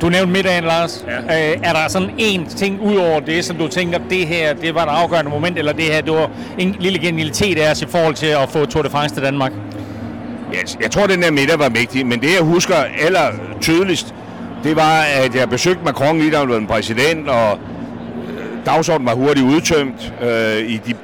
[0.00, 1.04] du nævnte middagen, Lars.
[1.28, 1.52] Ja.
[1.52, 4.74] Øh, er der sådan en ting ud over det, som du tænker, det her det
[4.74, 7.86] var et afgørende moment, eller det her det var en lille genialitet af os i
[7.86, 9.52] forhold til at få Tour de France til Danmark?
[10.52, 12.74] Ja, jeg tror, den der middag var vigtig, men det jeg husker
[13.06, 14.14] aller tydeligst,
[14.64, 17.58] det var, at jeg besøgte Macron lige da han var præsident, og
[18.28, 20.94] øh, dagsordenen var hurtigt udtømt øh, i de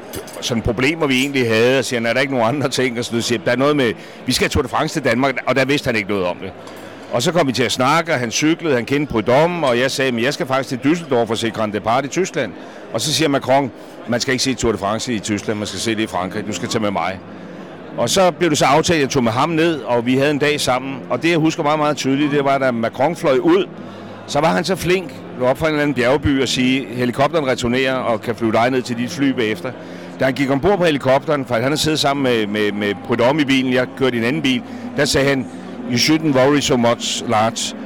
[0.41, 2.99] sådan problemer, vi egentlig havde, og siger, er der ikke nogen andre ting?
[2.99, 3.93] Og så siger, der er noget med,
[4.27, 6.53] vi skal Tour de France til Danmark, og der vidste han ikke noget om det.
[7.13, 9.91] Og så kom vi til at snakke, og han cyklede, han kendte Prudhomme, og jeg
[9.91, 12.53] sagde, at jeg skal faktisk til Düsseldorf og se Grand Depart i Tyskland.
[12.93, 13.71] Og så siger Macron,
[14.09, 16.47] man skal ikke se Tour de France i Tyskland, man skal se det i Frankrig,
[16.47, 17.19] du skal tage med mig.
[17.99, 20.31] Og så blev det så aftalt, at jeg tog med ham ned, og vi havde
[20.31, 20.99] en dag sammen.
[21.11, 23.69] Og det, jeg husker meget, meget tydeligt, det var, da Macron fløj ud,
[24.27, 27.95] så var han så flink op fra en eller anden bjergby og sige, helikopteren returnerer
[27.95, 29.73] og kan flyve dig ned til dit fly bagefter.
[30.21, 33.43] Da han gik ombord på helikopteren, for han havde siddet sammen med, med, med Prudhomme
[33.43, 34.63] i bilen, jeg kørte i en anden bil,
[34.97, 35.47] der sagde han,
[35.91, 37.77] you shouldn't worry so much, Lars.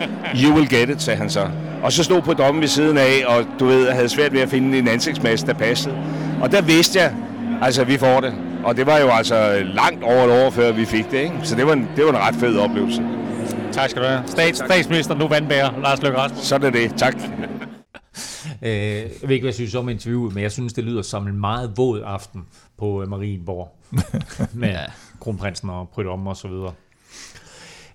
[0.45, 1.49] You will get it, sagde han så.
[1.83, 4.79] Og så stod Prudhomme ved siden af, og du ved, havde svært ved at finde
[4.79, 5.95] en ansigtsmasse, der passede.
[6.43, 7.13] Og der vidste jeg,
[7.63, 8.35] altså vi får det.
[8.65, 11.41] Og det var jo altså langt over et år, før vi fik det, ikke?
[11.43, 13.03] Så det var en, det var en ret fed oplevelse.
[13.73, 14.23] Tak skal du have.
[14.27, 16.47] Stats, statsminister, nu vandbærer, Lars Løkke Rasmussen.
[16.47, 16.95] Sådan er det.
[16.97, 17.15] Tak.
[18.63, 21.29] Øh, jeg ved ikke, hvad jeg synes om interviewet, men jeg synes, det lyder som
[21.29, 22.47] en meget våd aften
[22.79, 23.77] på øh, Marienborg.
[24.53, 24.85] med ja.
[25.21, 26.73] kronprinsen og Prydom og så videre.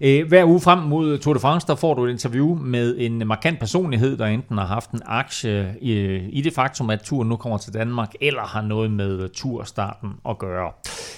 [0.01, 3.27] Øh, hver uge frem mod Tour de France, der får du et interview med en
[3.27, 7.35] markant personlighed, der enten har haft en aktie øh, i, det faktum, at turen nu
[7.35, 10.71] kommer til Danmark, eller har noget med turstarten at gøre.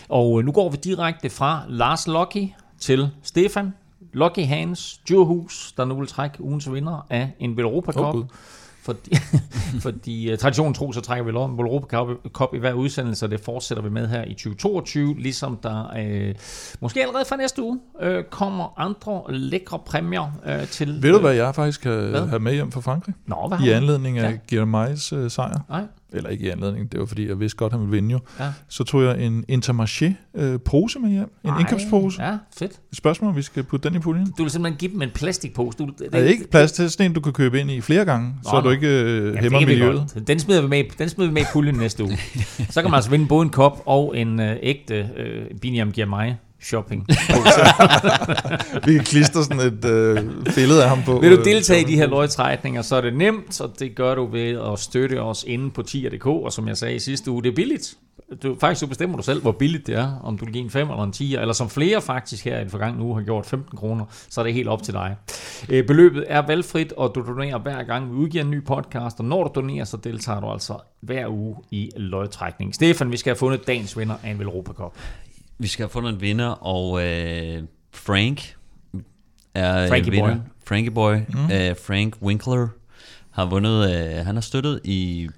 [0.10, 2.48] Og øh, nu går vi direkte fra Lars Lucky
[2.80, 3.74] til Stefan
[4.14, 8.16] Lucky Hans Djurhus, der nu vil trække ugens vinder af en Velropa Cup.
[8.16, 8.24] Oh,
[8.86, 9.16] fordi,
[9.86, 11.98] fordi uh, traditionen tro, så trækker vi lov en Europa
[12.30, 16.36] Cup, i hver udsendelse, og det fortsætter vi med her i 2022, ligesom der uh,
[16.80, 21.04] måske allerede fra næste uge uh, kommer andre lækre præmier uh, til...
[21.04, 23.16] Ved du, hvad jeg faktisk kan have med hjem fra Frankrig?
[23.26, 24.38] Nå, hvad I anledning af ja.
[24.50, 25.60] Guillemets uh, sejr.
[25.70, 25.84] Nej
[26.16, 28.20] eller ikke i anledning, det var fordi, jeg vidste godt, han ville vinde jo.
[28.40, 28.52] Ja.
[28.70, 32.24] Så tog jeg en Intermarché øh, pose med hjem, en Ej, indkøbspose.
[32.24, 32.72] Ja, fedt.
[32.72, 34.34] Et spørgsmål, om vi skal putte den i puljen.
[34.38, 35.78] Du vil simpelthen give dem en plastikpose.
[35.78, 38.28] Du, det, er ikke plads til sådan en, du kan købe ind i flere gange,
[38.44, 40.24] Nå, så du ikke øh, ja, hæmmer miljøet.
[40.28, 42.18] Den smider, vi med, den smider vi med i puljen næste uge.
[42.70, 46.38] så kan man altså vinde både en kop og en øh, ægte øh, Biniam mig
[46.66, 47.08] shopping.
[48.86, 50.18] vi kan klistre sådan et øh,
[50.56, 51.20] billede af ham på.
[51.20, 54.16] Vil du øh, deltage i de her løgtrækninger, så er det nemt, og det gør
[54.16, 57.44] du ved at støtte os inde på tier.dk, og som jeg sagde i sidste uge,
[57.44, 57.98] det er billigt.
[58.44, 60.70] Du, faktisk så bestemmer du selv, hvor billigt det er, om du vil give en
[60.70, 63.46] 5 eller en 10, eller som flere faktisk her i den forgangne uge har gjort
[63.46, 65.16] 15 kroner, så er det helt op til dig.
[65.70, 69.26] Øh, beløbet er valgfrit, og du donerer hver gang, vi udgiver en ny podcast, og
[69.26, 72.76] når du donerer, så deltager du altså hver uge i løgtrækning.
[72.76, 74.94] Stefan, vi skal have fundet dagens vinder af en Europa Cup.
[75.58, 78.56] Vi skal have fundet en vinder, og øh, Frank
[79.54, 80.36] er Frankie vinder.
[80.36, 80.42] Boy.
[80.68, 81.16] Frankie Boy.
[81.16, 81.52] Mm.
[81.52, 82.68] Øh, Frank Winkler
[83.32, 85.30] har vundet, øh, han har støttet i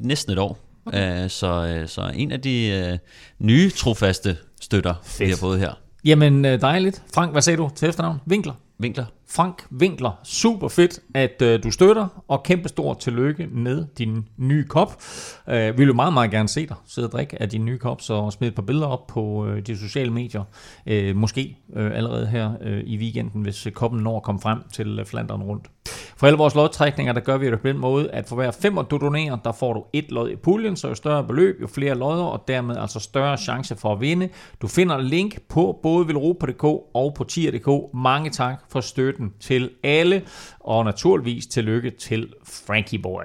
[0.00, 0.58] næsten et år.
[0.86, 1.24] Okay.
[1.24, 2.98] Øh, så, øh, så en af de øh,
[3.38, 5.26] nye trofaste støtter, Fedt.
[5.26, 5.72] vi har fået her.
[6.04, 7.02] Jamen øh, dejligt.
[7.14, 8.20] Frank, hvad sagde du til efternavn?
[8.28, 8.54] Winkler?
[8.80, 9.04] Winkler.
[9.28, 10.20] Frank Winkler.
[10.24, 15.02] Super fedt, at øh, du støtter, og kæmpe stor tillykke med din nye kop.
[15.48, 17.78] Øh, vi vil jo meget, meget gerne se dig sidde og drikke af din nye
[17.78, 20.42] kop, så smid et par billeder op på øh, de sociale medier.
[20.86, 24.58] Øh, måske øh, allerede her øh, i weekenden, hvis øh, koppen når at komme frem
[24.72, 25.70] til øh, Flandern rundt.
[26.16, 28.76] For alle vores lodtrækninger, der gør vi det på den måde, at for hver fem
[28.90, 31.94] du donerer, der får du et lod i puljen, så jo større beløb, jo flere
[31.94, 34.28] lodder, og dermed altså større chance for at vinde.
[34.62, 36.64] Du finder link på både velropa.dk
[36.94, 37.94] og på tier.dk.
[37.94, 38.80] Mange tak for
[39.14, 40.22] støtten til alle,
[40.60, 43.24] og naturligvis tillykke til Frankie Boy.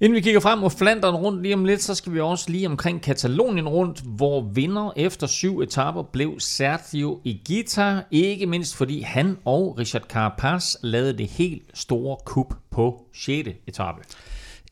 [0.00, 2.66] Inden vi kigger frem mod Flandern rundt lige om lidt, så skal vi også lige
[2.66, 9.38] omkring Katalonien rundt, hvor vinder efter syv etaper blev Sergio Igita, ikke mindst fordi han
[9.44, 13.48] og Richard Carapaz lavede det helt store kup på 6.
[13.66, 13.98] etape.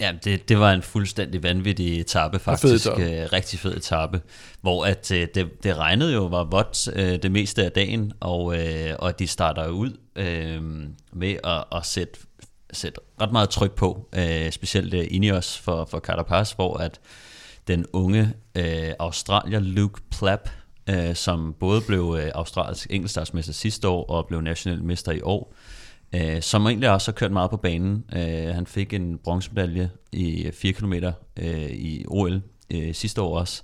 [0.01, 2.85] Ja, det, det var en fuldstændig vanvittig etape, faktisk.
[2.85, 3.37] Fed etape.
[3.37, 4.21] rigtig fed etape,
[4.61, 8.59] hvor at, øh, det, det regnede jo, var vådt øh, det meste af dagen, og,
[8.61, 10.63] øh, og de starter ud øh,
[11.13, 12.19] med at, at sætte
[12.73, 17.01] sætte ret meget tryk på, øh, specielt øh, Ineos for, for Carapaz, hvor at
[17.69, 20.49] den unge øh, australier Luke Plapp,
[20.91, 25.55] øh, som både blev øh, australsk enkeltstartsmester sidste år og blev national mester i år,
[26.15, 28.05] øh, som egentlig også har kørt meget på banen.
[28.17, 30.93] Øh, han fik en bronzemedalje i 4 km
[31.41, 33.62] øh, i OL øh, sidste år også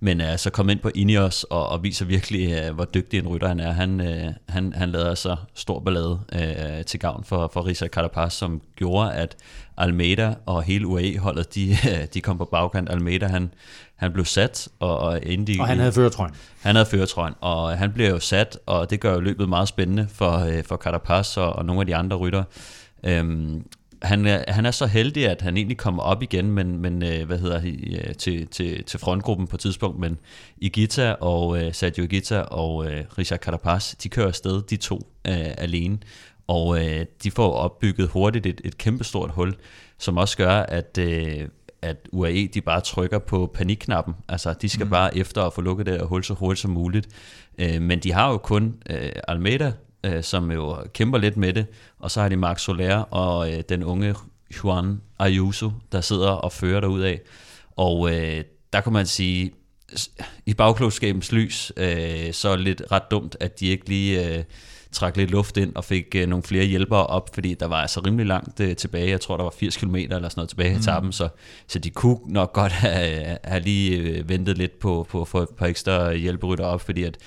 [0.00, 3.28] men er så kommet ind på Ineos og, og viser virkelig, uh, hvor dygtig en
[3.28, 3.72] rytter han er.
[3.72, 8.32] Han, uh, han, han lader så stor ballade uh, til gavn for, for Risa Carapaz,
[8.32, 9.36] som gjorde, at
[9.76, 11.76] Almeida og hele UAE-holdet, de,
[12.14, 12.90] de kom på bagkant.
[12.90, 13.54] Almeida, han,
[13.96, 16.34] han blev sat, og, og de, Og han havde føretrøjen.
[16.60, 20.08] han havde føretrøjen, og han bliver jo sat, og det gør jo løbet meget spændende
[20.12, 22.44] for, øh, for Carapaz og, og nogle af de andre rytter.
[23.04, 23.64] Øhm,
[24.02, 27.26] han, er, han er så heldig, at han egentlig kommer op igen, men, men øh,
[27.26, 30.18] hvad hedder det, øh, til, til, til frontgruppen på et tidspunkt, men
[30.56, 34.96] Igita og øh, Sergio Igita og øh, Richard Carapaz, de kører afsted, de to
[35.26, 35.98] øh, alene,
[36.46, 39.54] og øh, de får opbygget hurtigt et, et kæmpestort hul,
[39.98, 41.48] som også gør, at, øh,
[41.82, 44.14] at UAE de bare trykker på panikknappen.
[44.28, 44.90] Altså, de skal mm.
[44.90, 47.08] bare efter at få lukket det her hul så hurtigt som muligt.
[47.58, 49.72] Øh, men de har jo kun øh, Almeida,
[50.04, 51.66] øh, som jo kæmper lidt med det,
[51.98, 54.14] og så har de Marc Soler og øh, den unge
[54.64, 57.20] Juan Ayuso, der sidder og fører derud af.
[57.76, 59.52] Og øh, der kan man sige,
[60.46, 64.44] i bagklogskabens lys, øh, så lidt ret dumt, at de ikke lige øh,
[64.92, 68.00] trak lidt luft ind og fik øh, nogle flere hjælpere op, fordi der var altså
[68.00, 69.10] rimelig langt øh, tilbage.
[69.10, 71.28] Jeg tror, der var 80 km eller sådan noget tilbage i etappen, så,
[71.66, 75.42] så de kunne nok godt have, have lige øh, ventet lidt på, på at få
[75.42, 77.18] et par ekstra hjælperytter op, fordi at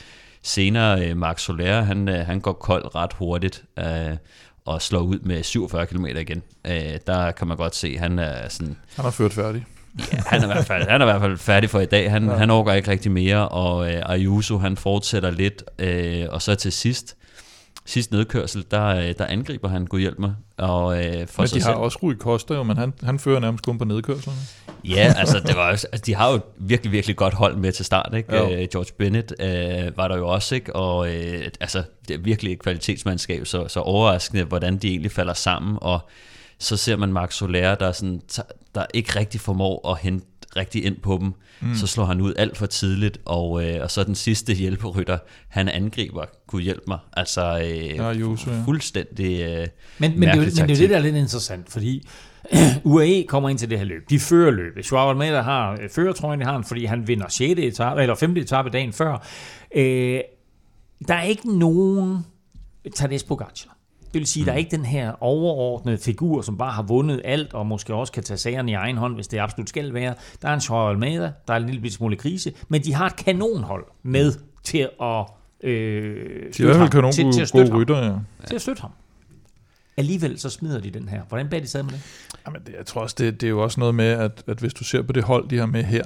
[0.44, 4.18] senere øh, Marc Soler, han, øh, han går kold ret hurtigt øh,
[4.66, 6.42] og slår ud med 47 km igen.
[6.68, 9.66] Øh, der kan man godt se, han er sådan Han har ført færdig.
[10.14, 12.12] Ja, han er i hvert fald, han er i hvert fald færdig for i dag.
[12.12, 12.36] Han, ja.
[12.36, 16.72] han overgår ikke rigtig mere, og øh, Ayuso han fortsætter lidt, øh, og så til
[16.72, 17.16] sidst,
[17.86, 21.56] sidst nedkørsel, der, øh, der angriber han, Gud hjælp mig, og øh, for Men sig
[21.60, 21.78] de har selv.
[21.78, 24.38] også Rui Costa jo, men han, han fører nærmest kun på nedkørslerne.
[24.90, 27.72] Ja, altså, det var, også- altså, de har jo et virkelig, virkelig godt hold med
[27.72, 28.36] til start, ikke?
[28.36, 28.52] Jo.
[28.52, 30.76] Øh, George Bennett øh, var der jo også, ikke?
[30.76, 35.34] Og øh, altså, det er virkelig et kvalitetsmandskab, så, så overraskende, hvordan de egentlig falder
[35.34, 36.00] sammen, og
[36.60, 38.22] så ser man Marc Soler, der, er sådan,
[38.76, 40.26] der ikke rigtig formår at hente
[40.56, 41.76] rigtig ind på dem, mm.
[41.76, 45.18] så slår han ud alt for tidligt, og, øh, og så den sidste hjælperytter,
[45.50, 48.62] han angriber, kunne hjælpe mig, altså øh, Ja, Ayuso, ja.
[48.66, 49.68] fuldstændig øh,
[50.00, 52.08] Men, men, det, er men det er jo det, der er lidt interessant, fordi
[52.84, 54.10] UAE kommer ind til det her løb.
[54.10, 54.92] De fører løbet.
[54.92, 57.60] Joao Almeida har øh, førertrøjen, det har han, fordi han vinder 6.
[57.60, 58.38] etape, eller 5.
[58.38, 59.28] etape dagen før.
[59.76, 60.20] Øh,
[61.08, 62.26] der er ikke nogen
[62.96, 63.78] Tadej Pogacar.
[64.14, 64.46] Det vil sige, mm.
[64.46, 68.14] der er ikke den her overordnede figur, som bare har vundet alt, og måske også
[68.14, 70.16] kan tage sagerne i egen hånd, hvis det absolut skal være.
[70.42, 73.16] Der er en Joao Almeida, der er en lille smule krise, men de har et
[73.16, 74.34] kanonhold med
[74.64, 75.26] til at
[75.64, 76.16] øh,
[76.58, 78.14] De har i hvert fald kanon til, til at støtte gode rytter, ja.
[78.48, 78.92] Til at støtte ham.
[79.98, 81.22] Alligevel så smider de den her.
[81.24, 82.02] Hvordan bærer de sig med det?
[82.46, 84.74] Jamen, det, jeg tror også, det, det er jo også noget med, at, at hvis
[84.74, 86.04] du ser på det hold, de har med her,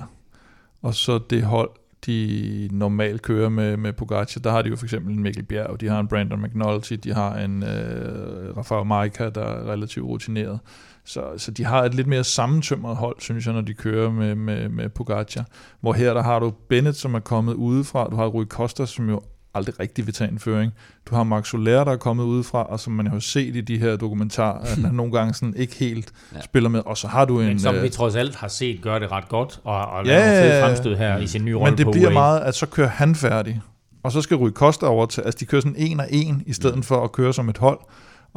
[0.81, 1.69] og så det hold,
[2.05, 5.81] de normalt kører med, med Pogacar, der har de jo for eksempel en Mikkel Bjerg,
[5.81, 10.59] de har en Brandon McNulty, de har en øh, Rafael Maika, der er relativt rutineret.
[11.05, 14.35] Så, så de har et lidt mere sammentømret hold, synes jeg, når de kører med,
[14.35, 15.45] med, med Pogacar.
[15.81, 19.09] Hvor her, der har du Bennett, som er kommet udefra, du har Rui Costa, som
[19.09, 19.21] jo
[19.57, 20.71] aldrig rigtig vil tage en føring.
[21.09, 23.77] Du har Max Soler, der er kommet udefra, og som man har set i de
[23.77, 26.41] her dokumentarer, at han nogle gange sådan ikke helt ja.
[26.41, 26.81] spiller med.
[26.85, 27.47] Og så har du en...
[27.47, 30.65] Men som øh, vi trods alt har set gør det ret godt, og, og Ja,
[30.65, 32.13] fremstød her i sin nye rolle Men det på bliver UAE.
[32.13, 33.61] meget, at så kører han færdig.
[34.03, 36.53] Og så skal Rui Costa over til, altså de kører sådan en og en, i
[36.53, 37.79] stedet for at køre som et hold.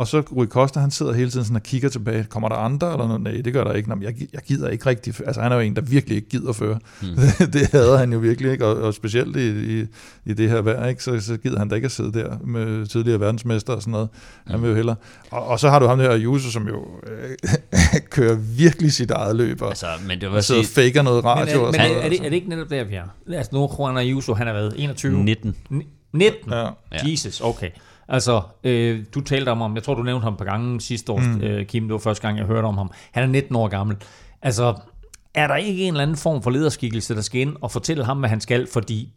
[0.00, 2.24] Og så Rui Costa, han sidder hele tiden sådan og kigger tilbage.
[2.24, 3.22] Kommer der andre eller noget?
[3.22, 3.88] Nej, det gør der ikke.
[3.88, 5.14] Nå, men jeg, jeg gider ikke rigtig.
[5.26, 6.78] Altså han er jo en, der virkelig ikke gider føre.
[7.02, 7.08] Mm.
[7.52, 8.66] det hader han jo virkelig ikke.
[8.66, 9.86] Og, og specielt i, i,
[10.24, 11.02] i det her vejr, ikke?
[11.04, 14.08] Så, så gider han da ikke at sidde der med tidligere verdensmester og sådan noget.
[14.46, 14.96] Han vil jo hellere.
[15.30, 17.50] Og, og så har du ham der Ayuso, som jo øh,
[18.10, 19.62] kører virkelig sit eget løb.
[19.62, 21.66] Og, Altså, men det og var sidder og sige, faker noget Men, radio er, og
[21.66, 22.04] men sådan er, noget.
[22.04, 23.04] er, det, er det ikke netop der, vi er?
[23.36, 25.24] Altså nu Juan Ayuso, han har været 21.
[25.24, 25.54] 19.
[25.70, 26.52] Ni- 19?
[26.52, 26.68] Ja.
[26.92, 27.70] Jesus, okay.
[28.10, 31.12] Altså, øh, du talte om ham, jeg tror, du nævnte ham et par gange sidste
[31.12, 31.40] år, mm.
[31.40, 32.90] øh, Kim, det var første gang, jeg hørte om ham.
[33.12, 33.96] Han er 19 år gammel.
[34.42, 34.74] Altså,
[35.34, 38.18] er der ikke en eller anden form for lederskikkelse, der skal ind og fortælle ham,
[38.18, 38.66] hvad han skal?
[38.72, 39.08] Fordi,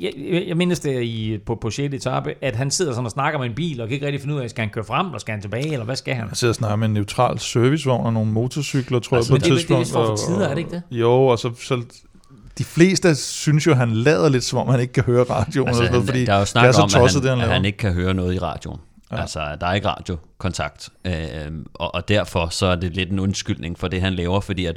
[0.00, 1.94] jeg, jeg, jeg mindes det i, på, på 6.
[1.94, 4.34] etape, at han sidder sådan og snakker med en bil, og kan ikke rigtig finde
[4.34, 6.28] ud af, skal han køre frem, eller skal han tilbage, eller hvad skal han?
[6.28, 9.46] Jeg sidder og snakker med en neutral servicevogn og nogle motorcykler, tror Altså, jeg, på
[9.46, 10.08] et det- det er tidspunkt.
[10.08, 10.82] for tider, er det ikke det?
[10.90, 11.82] Jo, og så, så
[12.58, 15.68] de fleste synes jo, han lader lidt, som om han ikke kan høre radioen.
[15.68, 17.30] Altså, sådan noget, fordi der er jo det snak er så om, at tosset, han,
[17.30, 18.80] det, han, at han ikke kan høre noget i radioen.
[19.12, 19.20] Ja.
[19.20, 21.14] Altså, der er ikke radiokontakt, øh,
[21.74, 24.76] og, og derfor så er det lidt en undskyldning for det, han laver, fordi at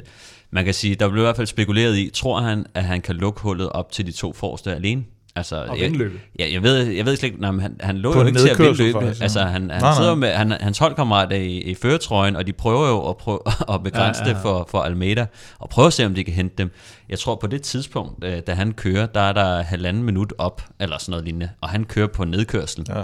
[0.50, 3.14] man kan sige, der blev i hvert fald spekuleret i, tror han, at han kan
[3.14, 5.04] lukke hullet op til de to forreste alene?
[5.36, 6.20] Altså, Og jeg, vinde løbet.
[6.38, 8.38] Ja, jeg ved, jeg ved slet ikke, nej, men han, han lå På jo ikke
[8.38, 8.92] til at løbet.
[8.92, 9.22] faktisk, ja.
[9.24, 9.94] Altså, han, han Nej, nej.
[9.96, 13.38] sidder med, han, hans holdkammerat er i, i føretrøjen, og de prøver jo at, prøve,
[13.74, 15.26] at begrænse Ja, ja, det for, for Almeida,
[15.58, 16.70] og prøve at se, om de kan hente dem.
[17.08, 20.62] Jeg tror, på det tidspunkt, øh, da han kører, der er der halvanden minut op,
[20.80, 22.86] eller sådan noget lignende, og han kører på nedkørsel.
[22.88, 23.02] Ja.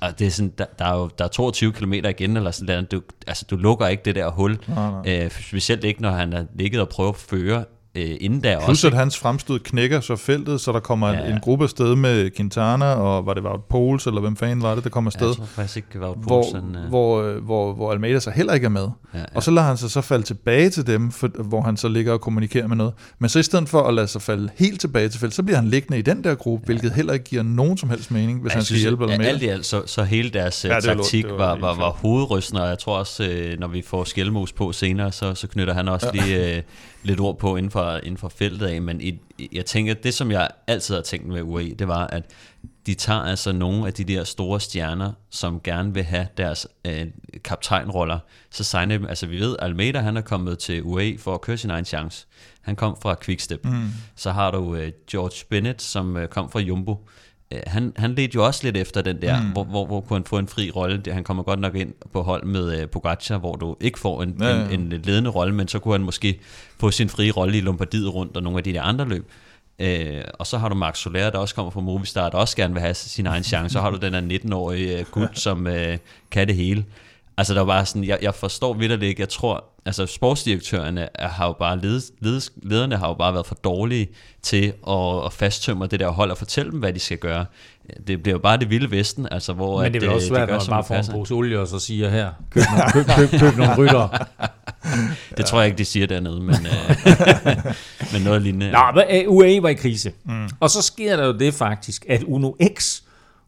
[0.00, 2.68] Og det er sådan, der, der er jo der er 22 km igen, eller sådan
[2.76, 2.82] der.
[2.82, 4.58] Du, altså, du lukker ikke det der hul.
[4.68, 5.24] Nej, nej.
[5.24, 7.64] Øh, specielt ikke, når han er ligget og prøver at føre
[7.94, 8.86] øh, inden da Plus også.
[8.86, 11.34] at hans fremstød knækker så feltet, så der kommer Ja, ja, ja.
[11.34, 14.84] en gruppe afsted med Quintana, og var det Wout Poels, eller hvem fanden var det,
[14.84, 15.26] der kom afsted?
[15.26, 16.76] Jeg tror faktisk ikke, Wout hvor, Poulsen...
[16.76, 18.88] øh, hvor, øh, hvor, hvor Almeida så heller ikke er med.
[19.14, 19.24] Ja, ja.
[19.34, 22.12] Og så lader han sig så falde tilbage til dem, for, hvor han så ligger
[22.12, 22.92] og kommunikerer med noget.
[23.18, 25.56] Men så i stedet for at lade sig falde helt tilbage til feltet, så bliver
[25.58, 26.66] han liggende i den der gruppe, ja.
[26.66, 29.30] hvilket heller ikke giver nogen som helst mening, hvis Jeg han skal synes, hjælpe Almeida.
[29.32, 30.96] Alt i alt, så, så hele deres Ja, ja, lort.
[30.96, 34.52] taktik var var, var, var hovedrystende, og jeg tror også, øh, når vi får skælmos
[34.52, 36.24] på senere, så, så knytter han også ja.
[36.24, 36.62] lige øh,
[37.02, 38.82] lidt ord på inden for, inden for feltet af.
[38.82, 39.20] Men i,
[39.52, 42.24] jeg tænker, det som jeg altid har tænkt med UAE, det var, at
[42.86, 47.06] de tager altså nogle af de der store stjerner, som gerne vil have deres øh,
[47.44, 48.18] kaptajnroller,
[48.50, 49.06] så signer dem.
[49.06, 52.26] Altså vi ved, Almeida han er kommet til UAE for at køre sin egen chance.
[52.60, 53.64] Han kom fra Quickstep.
[53.64, 53.88] Mm.
[54.16, 57.08] Så har du øh, George Bennett, som øh, kom fra Jumbo.
[57.52, 59.48] Øh, han, han ledte jo også lidt efter den der, mm.
[59.48, 61.02] hvor, hvor, hvor kunne han få en fri rolle.
[61.12, 64.36] Han kommer godt nok ind på hold med øh, Pogacar, hvor du ikke får en,
[64.40, 64.68] Ja, ja.
[64.68, 66.40] En, en ledende rolle, men så kunne han måske
[66.80, 69.30] få sin frie rolle i Lombardiet rundt og nogle af de der andre løb.
[69.78, 72.74] Øh, og så har du Max Soler, der også kommer fra Movistar, der også gerne
[72.74, 73.72] vil have sin egen chance.
[73.72, 75.98] Så har du den her 19-årige øh, gut, som øh,
[76.30, 76.84] kan det hele.
[77.36, 81.46] Altså der var sådan, jeg, jeg forstår vildt ikke, jeg tror, altså sportsdirektørerne er, har
[81.46, 84.08] jo bare, ledes, ledes, lederne har jo bare været for dårlige
[84.42, 87.44] til at, at fasttømre det der hold og fortælle dem, hvad de skal gøre.
[88.06, 90.48] Det bliver jo bare det vilde vesten, altså hvor Men det er at, også svært,
[90.48, 93.40] når man bare får en pose olie, og så siger her, køb nogle, køb, køb,
[93.40, 94.08] køb nogle rytter.
[95.36, 96.96] Det tror jeg ikke, de siger dernede, men, øh,
[98.12, 98.70] men noget lignende.
[98.70, 100.12] Nå, men øh, UAE var i krise.
[100.24, 100.48] Mm.
[100.60, 103.00] Og så sker der jo det faktisk, at Uno X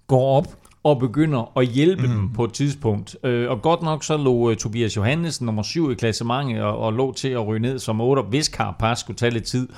[0.07, 0.47] går op
[0.85, 2.09] og begynder at hjælpe mm.
[2.09, 3.17] dem på et tidspunkt.
[3.25, 6.93] Øh, og godt nok så lå uh, Tobias Johannesen nummer 7 i klassementet og, og
[6.93, 9.69] lå til at ryge ned som 8, hvis Carapaz skulle tage lidt tid.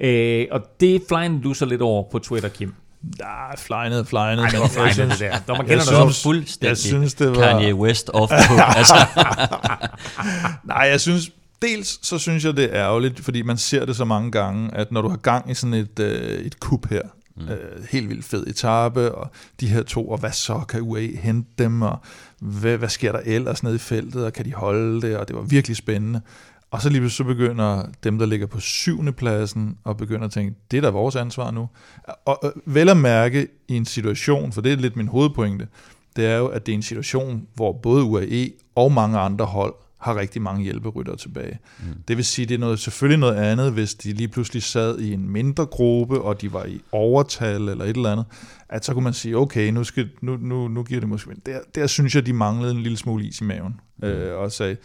[0.00, 2.74] Øh, og det flyende du så lidt over på Twitter, Kim.
[3.18, 4.42] Nej, flejnet, flejnet.
[4.42, 4.66] Ej, det var
[5.06, 5.36] det der.
[5.46, 8.32] Når man jeg kender det dig synes- fuldstændig jeg synes, det var- Kanye West off
[8.32, 8.76] the hook.
[8.76, 8.94] altså,
[10.64, 11.30] Nej, jeg synes,
[11.62, 14.92] dels så synes jeg, det er ærgerligt, fordi man ser det så mange gange, at
[14.92, 17.02] når du har gang i sådan et, øh, et kup her,
[17.36, 17.48] mm.
[17.48, 19.30] øh, helt vildt fed etape, og
[19.60, 21.98] de her to, og hvad så, kan UAE hente dem, og
[22.40, 25.36] hvad, hvad sker der ellers nede i feltet, og kan de holde det, og det
[25.36, 26.20] var virkelig spændende.
[26.70, 30.54] Og så lige så begynder dem, der ligger på syvende pladsen, og begynder at tænke,
[30.70, 31.68] det er da vores ansvar nu.
[32.24, 35.68] Og øh, vel at mærke i en situation, for det er lidt min hovedpointe,
[36.16, 39.74] det er jo, at det er en situation, hvor både UAE og mange andre hold
[39.98, 41.58] har rigtig mange hjælperyttere tilbage.
[41.78, 41.84] Mm.
[42.08, 45.12] Det vil sige, det er noget, selvfølgelig noget andet, hvis de lige pludselig sad i
[45.12, 48.26] en mindre gruppe, og de var i overtal eller et eller andet,
[48.68, 51.28] at så kunne man sige, okay, nu, skal, nu, nu, nu giver det måske...
[51.28, 54.04] men Der, der synes jeg, de manglede en lille smule is i maven, mm.
[54.04, 54.76] øh, og sagde,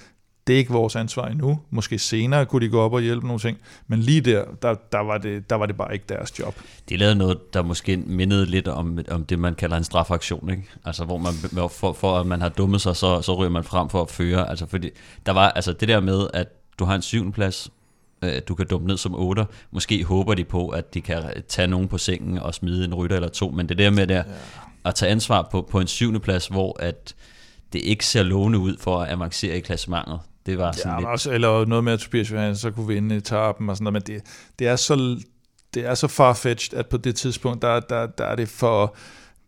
[0.47, 1.59] det er ikke vores ansvar endnu.
[1.69, 4.99] Måske senere kunne de gå op og hjælpe nogle ting, men lige der, der, der,
[4.99, 6.55] var, det, der var det bare ikke deres job.
[6.89, 10.49] de lavede noget, der måske mindede lidt om, om det, man kalder en strafaktion.
[10.49, 10.63] Ikke?
[10.85, 11.33] Altså, hvor man,
[11.69, 14.49] for, for at man har dummet sig, så, så ryger man frem for at føre.
[14.49, 14.89] Altså, fordi
[15.25, 16.47] der var altså det der med, at
[16.79, 17.69] du har en syvende plads,
[18.23, 19.45] øh, du kan dumme ned som 8.
[19.71, 23.15] Måske håber de på, at de kan tage nogen på sengen og smide en rytter
[23.15, 24.23] eller to, men det der med der,
[24.85, 27.15] at tage ansvar på, på en syvende plads, hvor at
[27.73, 30.19] det ikke ser lovende ud for at avancere i klassementet.
[30.45, 31.07] Det var sådan Ja, lidt...
[31.09, 34.15] også, eller noget med, at Tobias Johansen så kunne vinde etappen og sådan noget, men
[34.15, 34.23] det,
[34.59, 35.19] det er så
[35.73, 38.95] det er så farfetched, at på det tidspunkt, der, der, der er det for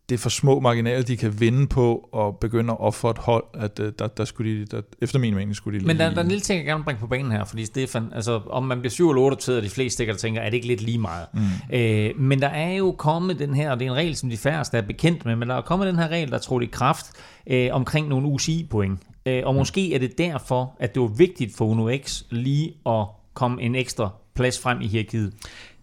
[0.10, 3.44] det er for små marginaler, de kan vinde på og begynde at ofre et hold,
[3.54, 6.12] at øh, der, der skulle de, der, efter min mening skulle de Men der, lige-
[6.16, 8.41] der er en lille ting, jeg gerne vil bringe på banen her, fordi Stefan, altså
[8.50, 10.54] om man bliver 7 eller 8, så er de fleste stikker, der tænker, er det
[10.54, 11.26] ikke lidt lige meget?
[11.34, 11.76] Mm.
[11.76, 14.38] Øh, men der er jo kommet den her, og det er en regel, som de
[14.38, 17.06] færreste er bekendt med, men der er kommet den her regel, der tror i kraft
[17.48, 19.00] øh, omkring nogle UCI-point.
[19.26, 23.05] Øh, og måske er det derfor, at det var vigtigt for Uno X lige at
[23.34, 25.34] komme en ekstra plads frem i hierarkiet.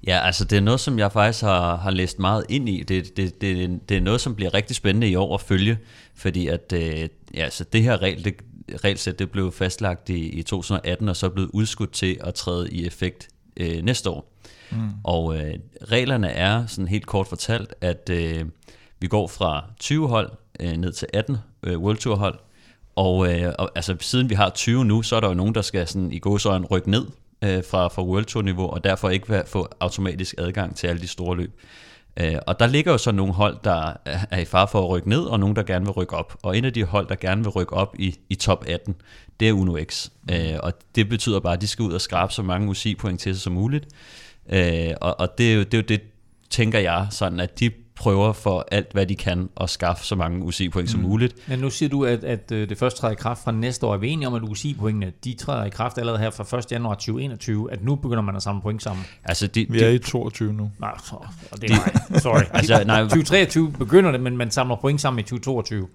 [0.06, 2.82] Ja, altså det er noget, som jeg faktisk har, har læst meget ind i.
[2.82, 5.78] Det, det, det, det er noget, som bliver rigtig spændende i år at følge,
[6.14, 8.34] fordi at øh, ja, altså det her regel, det,
[8.84, 12.70] regelsæt det blev fastlagt i, i 2018, og så er blevet udskudt til at træde
[12.70, 14.32] i effekt øh, næste år.
[14.70, 14.78] Mm.
[15.04, 18.44] Og øh, reglerne er sådan helt kort fortalt, at øh,
[19.00, 20.30] vi går fra 20 hold
[20.60, 22.38] øh, ned til 18 øh, World Tour hold,
[22.96, 25.62] og, øh, og altså, siden vi har 20 nu, så er der jo nogen, der
[25.62, 27.06] skal sådan, i gåsøjne rykke ned
[27.42, 31.08] øh, fra, fra World Tour niveau, og derfor ikke få automatisk adgang til alle de
[31.08, 31.60] store løb.
[32.16, 35.08] Øh, og der ligger jo så nogle hold, der er i far for at rykke
[35.08, 36.36] ned, og nogen, der gerne vil rykke op.
[36.42, 38.94] Og en af de hold, der gerne vil rykke op i, i top 18,
[39.40, 40.08] det er Uno X.
[40.30, 43.34] Øh, og det betyder bare, at de skal ud og skrabe så mange UCI-point til
[43.34, 43.86] sig som muligt.
[44.52, 46.00] Øh, og og det, er jo, det er jo det,
[46.50, 47.70] tænker jeg, sådan at de
[48.00, 50.90] prøver for alt, hvad de kan, at skaffe så mange UCI-point mm.
[50.90, 51.48] som muligt.
[51.48, 53.94] Men nu siger du, at, at øh, det først træder i kraft fra næste år.
[53.94, 56.72] Er vi enige om, at UCI-pointene, de træder i kraft allerede her fra 1.
[56.72, 59.04] januar 2021, at nu begynder man at samle point sammen?
[59.24, 60.70] Altså, de, Vi de, er i 22 nu.
[60.78, 61.14] Nej, så,
[61.52, 61.74] og det er
[62.10, 62.20] mig.
[62.20, 62.42] Sorry.
[62.54, 63.02] Altså, nej.
[63.02, 65.88] 2023 begynder det, men man samler point sammen i 2022.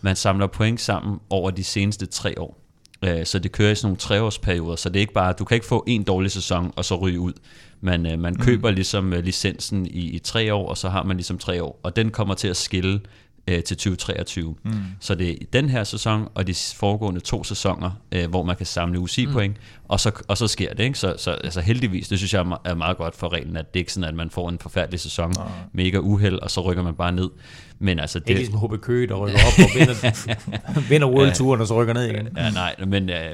[0.00, 2.67] man samler point sammen over de seneste tre år.
[3.02, 5.54] Øh, så det kører i sådan nogle treårsperioder, så det er ikke bare, du kan
[5.54, 7.32] ikke få en dårlig sæson og så ryge ud.
[7.80, 11.16] Man, øh, man køber ligesom øh, licensen i, i tre år, og så har man
[11.16, 13.00] ligesom tre år, og den kommer til at skille
[13.48, 14.54] øh, til 2023.
[14.64, 14.72] Mm.
[15.00, 18.56] Så det er i den her sæson og de foregående to sæsoner, øh, hvor man
[18.56, 19.84] kan samle UCI-point, mm.
[19.88, 20.84] og, så, og så sker det.
[20.84, 20.98] Ikke?
[20.98, 23.80] Så, så altså heldigvis, det synes jeg er me- meget godt for reglen, at det
[23.80, 25.46] ikke sådan, at man får en forfærdelig sæson, Nej.
[25.72, 27.30] mega uheld, og så rykker man bare ned.
[27.78, 31.66] Men altså, Det er ligesom HB Køge, der rykker op og vinder, vinder World-turen, og
[31.66, 32.28] så rykker ned igen.
[32.36, 33.30] Ja, nej, men, øh,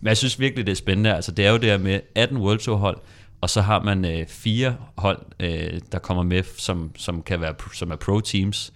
[0.00, 1.14] men jeg synes virkelig, det er spændende.
[1.14, 2.98] Altså, det er jo det her med 18 World Tour hold,
[3.40, 7.54] og så har man øh, fire hold, øh, der kommer med, som, som kan være
[7.74, 8.72] som er pro teams,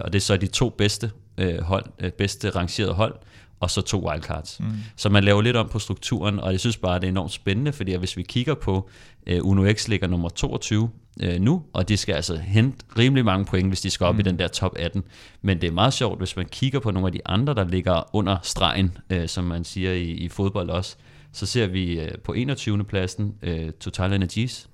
[0.00, 3.14] og det er så de to bedste øh, hold, øh, bedste rangerede hold,
[3.60, 4.60] og så to wildcards.
[4.60, 4.66] Mm.
[4.96, 7.72] Så man laver lidt om på strukturen, og jeg synes bare, det er enormt spændende,
[7.72, 8.88] fordi hvis vi kigger på,
[9.26, 13.44] øh, Uno X ligger nummer 22 øh, nu, og de skal altså hente rimelig mange
[13.44, 14.20] point, hvis de skal op mm.
[14.20, 15.04] i den der top 18.
[15.42, 18.16] Men det er meget sjovt, hvis man kigger på nogle af de andre, der ligger
[18.16, 20.96] under stregen, øh, som man siger i, i fodbold også,
[21.32, 22.84] så ser vi øh, på 21.
[22.84, 24.68] pladsen øh, Total Energies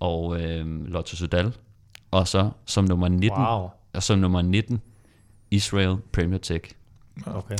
[0.00, 1.52] og øh, Lotto Sudal,
[2.10, 3.68] og så som nummer 19, Wow.
[3.96, 4.80] Og som nummer 19
[5.50, 6.64] Israel Premier Tech.
[7.26, 7.56] Okay.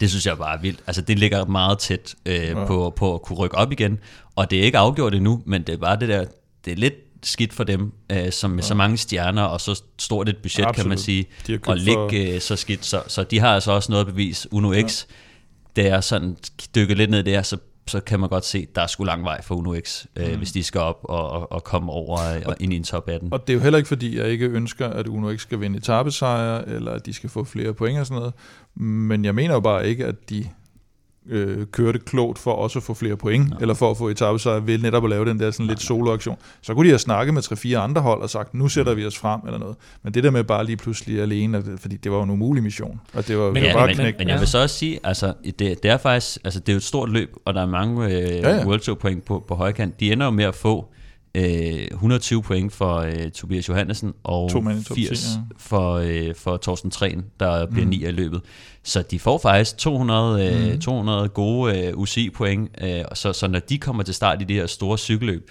[0.00, 0.80] Det synes jeg bare er vildt.
[0.86, 2.64] Altså, det ligger meget tæt øh, ja.
[2.64, 3.98] på, på at kunne rykke op igen.
[4.36, 6.24] Og det er ikke afgjort endnu, men det er bare det der,
[6.64, 8.66] det er lidt skidt for dem, øh, som med ja.
[8.66, 10.74] så mange stjerner og så stort et budget, Absolut.
[10.74, 11.26] kan man sige,
[11.66, 12.84] og ligge øh, så skidt.
[12.84, 14.52] Så, så de har altså også noget at bevise.
[14.52, 15.82] Uno X, ja.
[15.82, 16.36] det er sådan,
[16.74, 17.56] dykke lidt ned der, så
[17.88, 20.52] så kan man godt se, der er sgu lang vej for Uno X, øh, hvis
[20.52, 23.32] de skal op og, og, og komme over øh, og ind i en top 18.
[23.32, 25.78] Og det er jo heller ikke fordi, jeg ikke ønsker, at Uno ikke skal vinde
[25.78, 28.34] etappesejre, eller at de skal få flere point og sådan noget.
[28.74, 30.48] Men jeg mener jo bare ikke, at de
[31.28, 34.78] øh, kørte klogt for også at få flere point, eller for at få etappesejre ved
[34.78, 36.36] netop at lave den der sådan lidt soloaktion.
[36.62, 39.18] Så kunne de have snakket med 3-4 andre hold og sagt, nu sætter vi os
[39.18, 39.76] frem eller noget.
[40.02, 43.00] Men det der med bare lige pludselig alene, fordi det var jo en umulig mission,
[43.14, 44.14] og det var, Men ja, bare men, knæk.
[44.18, 46.76] men jeg vil så også sige, altså, det, det er faktisk, altså, det er jo
[46.76, 48.56] et stort løb, og der er mange øh, ja, Ja, ja.
[48.56, 48.66] ja.
[48.66, 50.00] World Tour point på, på højkant.
[50.00, 50.88] De ender jo med at få
[51.34, 51.42] øh,
[51.92, 55.40] 120 point for øh, Tobias Johannesen, og To mænd i top 10, 80 ja.
[55.58, 57.90] for, øh, for Torsten Træn, der bliver mm.
[57.90, 58.40] 9 i løbet.
[58.88, 60.80] Så de får faktisk 200, øh, Mm.
[60.80, 64.66] 200 gode øh, UCI-point, øh, så, så når de kommer til start i det her
[64.66, 65.50] store cykelløb,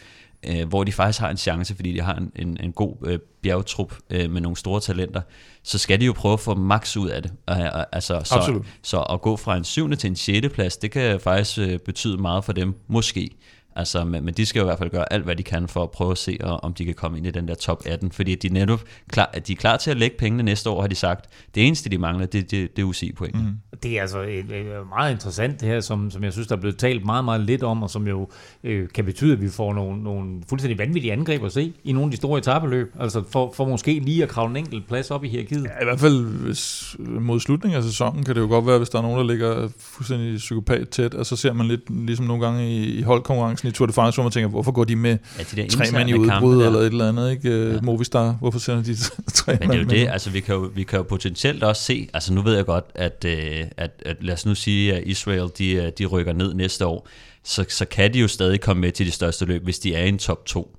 [0.50, 3.20] øh, hvor de faktisk har en chance, fordi de har en, en, en god øh,
[3.44, 5.22] bjergtrup øh, med nogle store talenter,
[5.64, 7.32] så skal de jo prøve at få max ud af det.
[7.50, 7.58] Øh,
[7.92, 8.66] altså, så, Absolut.
[8.84, 12.18] så at gå fra en syvende til en sjette plads, det kan faktisk øh, betyde
[12.18, 13.30] meget for dem, måske.
[13.78, 15.84] Altså, men, men de skal jo i hvert fald gøre alt, hvad de kan for
[15.84, 18.12] at prøve at se, om de kan komme ind i den der top 18.
[18.12, 20.82] Fordi de er netop klar, at de er klar til at lægge pengene næste år,
[20.82, 21.30] har de sagt.
[21.56, 23.36] Det eneste, de mangler, det, det, det er UCI-point.
[23.36, 23.78] Mm.
[23.84, 26.60] Det er altså et, et meget interessant det her, som, som jeg synes, der er
[26.60, 28.30] blevet talt meget, meget lidt om, og som jo
[28.64, 32.06] øh, kan betyde, at vi får nogle, nogle fuldstændig vanvittige angreb at se i nogle
[32.08, 32.94] af de store etabeløb.
[33.00, 35.64] Altså for, for måske lige at kravle en enkelt plads op i hierarkiet.
[35.64, 38.90] Ja, I hvert fald hvis, mod slutningen af sæsonen kan det jo godt være, hvis
[38.90, 42.46] der er nogen, der ligger fuldstændig psykopat tæt, og så ser man lidt ligesom nogle
[42.46, 45.18] gange i, i holdkonkurrencen i Tour de France, hvor man tænker, hvorfor går de med
[45.38, 46.66] Ja, de der tre mand i udbrud der.
[46.66, 47.64] eller et eller andet, ikke?
[47.68, 47.74] Ja.
[47.74, 47.82] Ja.
[47.82, 48.96] Movistar, hvorfor sender de
[49.34, 50.08] tre Men det er jo mand det, med?
[50.08, 52.86] altså vi kan jo, vi kan jo potentielt også se, altså nu ved jeg godt,
[52.96, 56.54] at, øh, at, at lad os nu sige, at Israel de, øh, de rykker ned
[56.54, 57.08] næste år,
[57.44, 60.04] så, så kan de jo stadig komme med til de største løb, hvis de er
[60.04, 60.78] i en top 2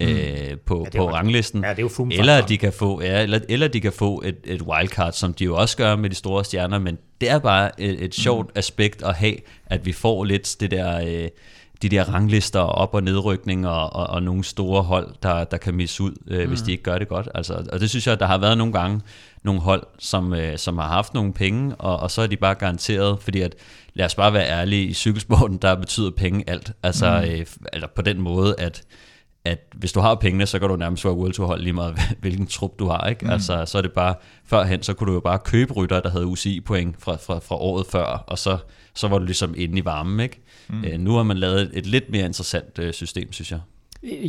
[0.00, 0.08] øh,
[0.66, 1.64] på, det er på jo- ranglisten.
[1.64, 4.36] Ja, det er jo eller de kan få, ja, eller, eller de kan få et,
[4.44, 7.80] et wildcard, som de jo også gør med de store stjerner, men det er bare
[7.80, 8.52] et, et sjovt mm.
[8.54, 9.34] aspekt at have,
[9.66, 11.04] at vi får lidt det der...
[11.06, 11.28] Øh,
[11.82, 15.56] de der ranglister og op- og nedrykning og, og, og nogle store hold, der, der
[15.56, 16.48] kan misse ud, øh, mm.
[16.48, 17.28] hvis de ikke gør det godt.
[17.34, 19.00] Altså, og det synes jeg, der har været nogle gange
[19.42, 22.54] nogle hold, som, øh, som har haft nogle penge, og, og så er de bare
[22.54, 23.54] garanteret, fordi at,
[23.94, 26.72] lad os bare være ærlige, i cykelsporten, der betyder penge alt.
[26.82, 27.30] Altså, mm.
[27.30, 28.82] øh, eller på den måde, at
[29.44, 31.98] at hvis du har pengene, så kan du nærmest være World Tour hold lige meget,
[32.20, 33.08] hvilken trup du har.
[33.08, 33.24] Ikke?
[33.24, 33.30] Mm.
[33.30, 34.14] Altså, så er det bare,
[34.44, 37.86] førhen, så kunne du jo bare købe rytter, der havde UCI-point fra, fra, fra året
[37.86, 38.58] før, og så,
[38.94, 40.20] så var du ligesom inde i varmen.
[40.20, 40.40] Ikke?
[40.68, 40.84] Mm.
[40.84, 43.60] Øh, nu har man lavet et, lidt mere interessant øh, system, synes jeg.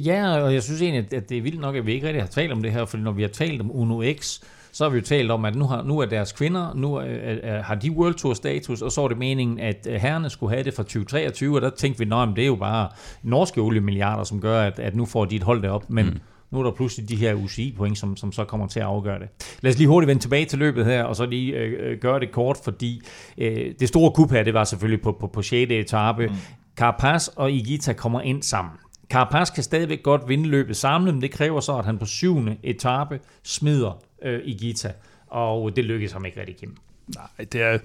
[0.05, 2.30] Ja, og jeg synes egentlig, at det er vildt nok, at vi ikke rigtig har
[2.30, 4.39] talt om det her, fordi når vi har talt om Uno X,
[4.74, 7.03] så har vi jo talt om, at nu, har, nu er deres kvinder, nu er,
[7.03, 10.63] er, har de World Tour status, og så er det meningen, at herrerne skulle have
[10.63, 12.89] det fra 2023, og der tænkte vi, at det er jo bare
[13.24, 16.19] norske oliemilliarder, som gør, at, at nu får de et hold derop, men mm.
[16.51, 19.28] nu er der pludselig de her UCI-point, som, som så kommer til at afgøre det.
[19.61, 22.19] Lad os lige hurtigt vende tilbage til løbet her, og så lige øh, øh, gøre
[22.19, 23.01] det kort, fordi
[23.38, 25.72] øh, det store kup her, det var selvfølgelig på, på, på 6.
[25.72, 26.28] etape.
[26.28, 26.36] Mm.
[26.76, 28.74] Carapaz og Igita kommer ind sammen.
[29.09, 32.57] Carapaz kan stadigvæk godt vinde løbet samlet, men det kræver så, at han på syvende
[32.63, 34.93] etape smider øh, Gita
[35.28, 36.78] og det lykkedes ham ikke rigtig igennem.
[37.15, 37.78] Nej, det er...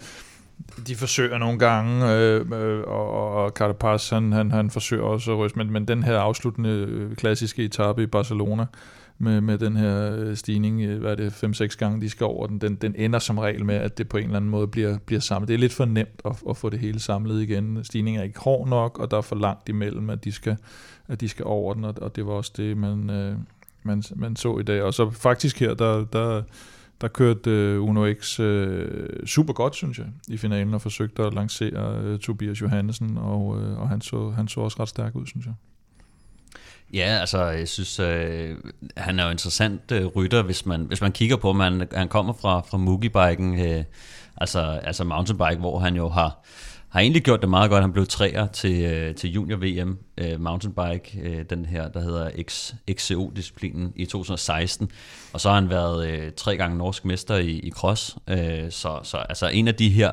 [0.86, 5.38] De forsøger nogle gange, øh, øh, og, og Carapaz, han, han, han forsøger også at
[5.38, 8.66] ryste, men, men den her afsluttende øh, klassiske etape i Barcelona,
[9.18, 12.46] med, med den her øh, stigning, øh, hvad er det, 5-6 gange de skal over
[12.46, 14.98] den, den, den ender som regel med, at det på en eller anden måde bliver,
[15.06, 15.48] bliver samlet.
[15.48, 17.84] Det er lidt for nemt at, at få det hele samlet igen.
[17.84, 20.56] Stigningen er ikke hård nok, og der er for langt imellem, at de skal,
[21.08, 23.36] at de skal over den, og, og det var også det, man, øh,
[23.86, 24.82] man, man så i dag.
[24.82, 26.42] Og så faktisk her, der, der,
[27.00, 31.34] der kørte øh, Uno X øh, super godt, synes jeg, i finalen, og forsøgte at
[31.34, 35.26] lancere øh, Tobias Johannesen, og, øh, og han, så, han så også ret stærk ud,
[35.26, 35.54] synes jeg.
[36.94, 38.56] Ja, altså jeg synes, øh,
[38.96, 41.60] han er jo interessant øh, rytter, hvis man, hvis man kigger på, ham.
[41.60, 43.84] han, han kommer fra, fra Mugibiken, øh,
[44.36, 46.44] altså, altså mountainbike, hvor han jo har,
[46.96, 47.82] har egentlig gjort det meget godt.
[47.82, 52.30] Han blev træer til, øh, til junior VM øh, mountainbike, øh, den her, der hedder
[52.42, 54.90] X, XCO-disciplinen i 2016.
[55.32, 58.16] Og så har han været øh, tre gange norsk mester i, i cross.
[58.28, 60.10] Øh, så, så altså en af de her,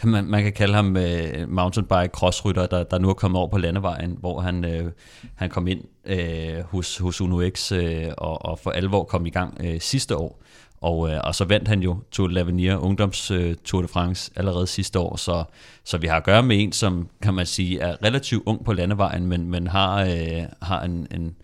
[0.00, 3.48] kan man, man kan kalde ham øh, mountainbike crossrytter, der, der nu er kommet over
[3.48, 4.92] på landevejen, hvor han, øh,
[5.34, 9.30] han kom ind øh, hos, hos Uno X øh, og, og for alvor kom i
[9.30, 10.42] gang øh, sidste år.
[10.80, 14.30] Og, øh, og så vandt han jo Tour de l'Avenir Ungdoms øh, Tour de France
[14.36, 15.44] allerede sidste år, så,
[15.84, 18.72] så vi har at gøre med en, som kan man sige er relativt ung på
[18.72, 21.34] landevejen, men, men har, øh, har en, en,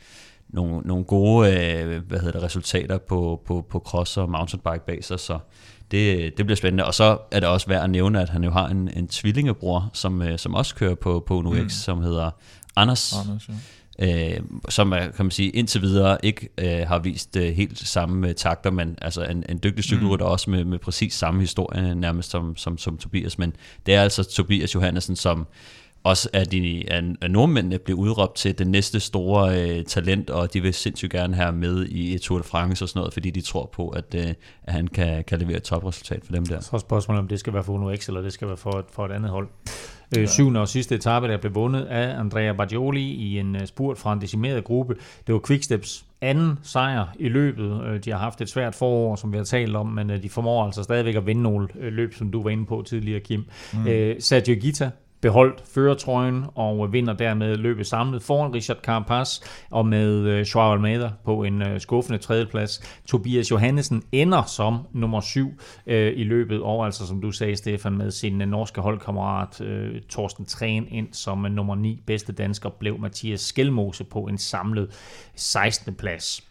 [0.48, 5.04] nogle, nogle gode øh, hvad hedder det, resultater på, på, på cross og mountainbike bag
[5.04, 5.38] sig, så
[5.90, 6.84] det, det bliver spændende.
[6.84, 9.90] Og så er det også værd at nævne, at han jo har en, en tvillingebror,
[9.92, 11.68] som, øh, som også kører på, på UNOX, mm.
[11.68, 12.30] som hedder
[12.76, 13.14] Anders.
[13.24, 13.54] Anders ja
[13.98, 18.28] øh, som er, kan man sige, indtil videre ikke øh, har vist øh, helt samme
[18.28, 20.32] øh, takter, men altså en, en dygtig cykelrytter mm.
[20.32, 23.52] også med, med præcis samme historie nærmest som, som, som Tobias, men
[23.86, 25.46] det er altså Tobias Johannesen, som
[26.04, 26.84] også af, de,
[27.20, 31.34] af nordmændene blev udråbt til det næste store øh, talent, og de vil sindssygt gerne
[31.34, 34.34] have med i Tour de France og sådan noget, fordi de tror på, at, øh,
[34.62, 36.60] at han kan, kan levere et topresultat for dem der.
[36.60, 38.78] Så er spørgsmålet, om det skal være for Uno X, eller det skal være for
[38.78, 39.48] et, for et andet hold.
[40.18, 43.98] Øh, syvende og sidste etape, der blev vundet af Andrea Baggioli i en uh, spurt
[43.98, 44.94] fra en decimeret gruppe.
[45.26, 47.84] Det var Quicksteps anden sejr i løbet.
[47.86, 50.28] Øh, de har haft et svært forår, som vi har talt om, men øh, de
[50.28, 53.44] formår altså stadigvæk at vinde nogle løb, som du var inde på tidligere, Kim.
[53.72, 53.86] Mm.
[53.86, 54.90] Øh, Sergio Gita
[55.22, 61.10] beholdt førertrøjen og vinder dermed løbet samlet foran Richard Carapaz og med øh, Joao Almeida
[61.24, 63.00] på en øh, skuffende tredjeplads.
[63.06, 65.48] Tobias Johannesen ender som nummer syv
[65.86, 69.62] øh, i løbet og altså som du sagde Stefan med sin norske holdkammerat
[70.08, 74.90] Torsten Træn ind som nummer 9 bedste dansker blev Mathias Skelmose på en samlet
[75.34, 75.94] 16.
[75.94, 76.42] plads.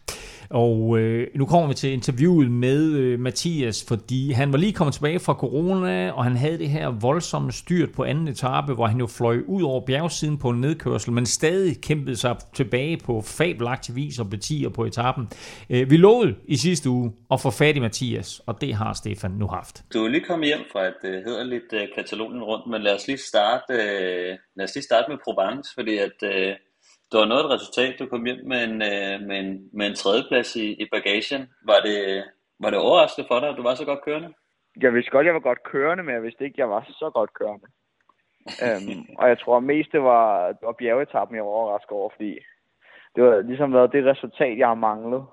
[0.50, 4.94] Og øh, nu kommer vi til interviewet med øh, Mathias, fordi han var lige kommet
[4.94, 8.98] tilbage fra corona, og han havde det her voldsomme styrt på anden etape, hvor han
[8.98, 13.96] jo fløj ud over bjergsiden på en nedkørsel, men stadig kæmpede sig tilbage på fabelagtig
[13.96, 15.28] vis og blev på etappen.
[15.70, 19.30] Øh, vi lovede i sidste uge at få fat i Mathias, og det har Stefan
[19.30, 19.84] nu haft.
[19.94, 23.06] Du er lige kommet hjem fra et øh, hederligt øh, Katalonien rundt, men lad os
[23.06, 26.54] lige starte, øh, lad os lige starte med Provence, fordi at Øh
[27.12, 27.98] det var noget af et resultat.
[27.98, 31.42] Du kom hjem med en, øh, med en, med en tredjeplads i, i bagagen.
[31.70, 32.24] Var det,
[32.62, 34.30] var det overraskende for dig, at du var så godt kørende?
[34.82, 37.32] Jeg vidste godt, jeg var godt kørende, men jeg vidste ikke, jeg var så godt
[37.34, 37.66] kørende.
[38.66, 42.32] um, og jeg tror mest, det var, det var bjergetappen, jeg var overrasket over, fordi
[43.14, 45.24] det var ligesom været det resultat, jeg har manglet.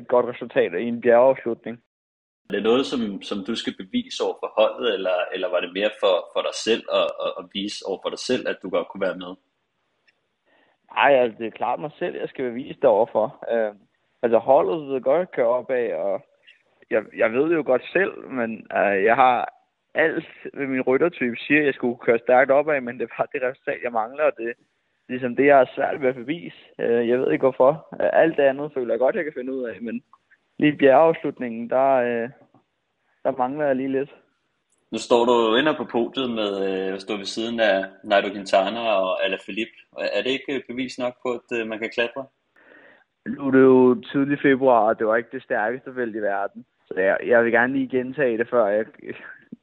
[0.00, 1.76] Et godt resultat i en bjergeafslutning.
[2.50, 5.72] Er det noget, som, som du skal bevise over for holdet, eller, eller var det
[5.72, 8.70] mere for, for dig selv at, at, at vise over for dig selv, at du
[8.70, 9.32] godt kunne være med?
[10.94, 13.46] Nej, altså, det er klart mig selv, jeg skal bevise det overfor.
[13.52, 13.74] Øh,
[14.22, 16.22] altså holdet ved godt køre op af, og
[16.90, 19.54] jeg, jeg ved det jo godt selv, men øh, jeg har
[19.94, 23.42] alt ved min ryttertype siger, at jeg skulle køre stærkt opad, men det var det
[23.42, 24.54] resultat, jeg mangler, og det
[25.08, 26.56] ligesom det, jeg har svært ved at bevise.
[26.78, 27.88] Øh, jeg ved ikke hvorfor.
[28.00, 30.02] Øh, alt det andet føler jeg godt, jeg kan finde ud af, men
[30.58, 32.30] lige bjergeafslutningen, der, øh,
[33.24, 34.14] der mangler jeg lige lidt.
[34.92, 38.80] Nu står du inde på podiet med øh, at stå ved siden af Nairo Quintana
[38.80, 39.78] og Alaphilippe.
[39.98, 42.24] Er det ikke bevis nok på, at øh, man kan klatre?
[43.26, 46.64] Nu er det jo tidlig februar, og det var ikke det stærkeste felt i verden.
[46.86, 48.84] Så jeg, jeg vil gerne lige gentage det, før jeg,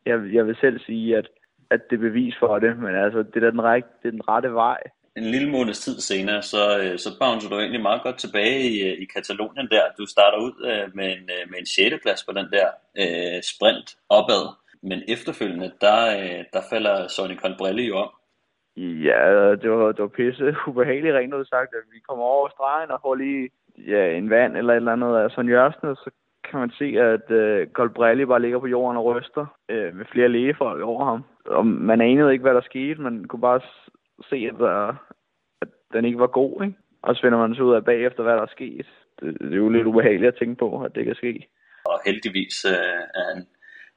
[0.05, 1.27] jeg, jeg vil selv sige, at,
[1.69, 2.77] at det er bevis for det.
[2.77, 4.77] Men altså, det er den, ret, det er den rette vej.
[5.17, 8.81] En lille måneds tid senere, så, øh, så bouncer du egentlig meget godt tilbage i,
[8.87, 9.81] øh, i Katalonien der.
[9.97, 11.95] Du starter ud øh, med en, med en 6.
[12.01, 12.67] plads på den der
[13.01, 18.11] øh, sprint opad men efterfølgende, der, øh, der falder Sonny Colbrelli jo om.
[18.77, 22.91] Ja, det var, det var pisse ubehageligt rent ud sagt, at vi kommer over stregen
[22.91, 26.09] og får lige ja, en vand eller et eller andet af Sonny Jørgensen, så
[26.49, 30.29] kan man se, at øh, Colbrelli bare ligger på jorden og ryster øh, med flere
[30.29, 31.23] lægefolk over ham.
[31.45, 33.61] Og man anede ikke, hvad der skete, man kunne bare
[34.29, 34.95] se, at, der,
[35.61, 36.77] at den ikke var god, ikke?
[37.01, 38.87] Og så finder man så ud af bagefter, hvad der er sket.
[39.19, 41.47] Det, det er jo lidt ubehageligt at tænke på, at det kan ske.
[41.85, 43.47] Og heldigvis øh, er han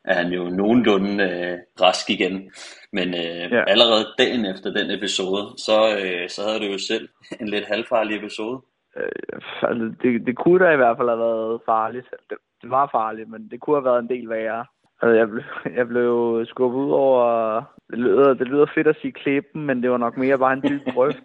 [0.04, 2.50] er han jo nogenlunde øh, rask igen.
[2.92, 3.64] Men øh, ja.
[3.72, 7.08] allerede dagen efter den episode, så, øh, så havde du jo selv
[7.40, 8.60] en lidt halvfarlig episode.
[8.96, 12.06] Øh, altså, det, det kunne da i hvert fald have været farligt.
[12.30, 14.64] Det, det var farligt, men det kunne have været en del værre.
[15.02, 15.44] Altså, jeg, blev,
[15.78, 17.62] jeg blev skubbet ud over...
[17.90, 20.64] Det lyder, det lyder fedt at sige klippen, men det var nok mere bare en
[20.68, 21.24] dyb grøft.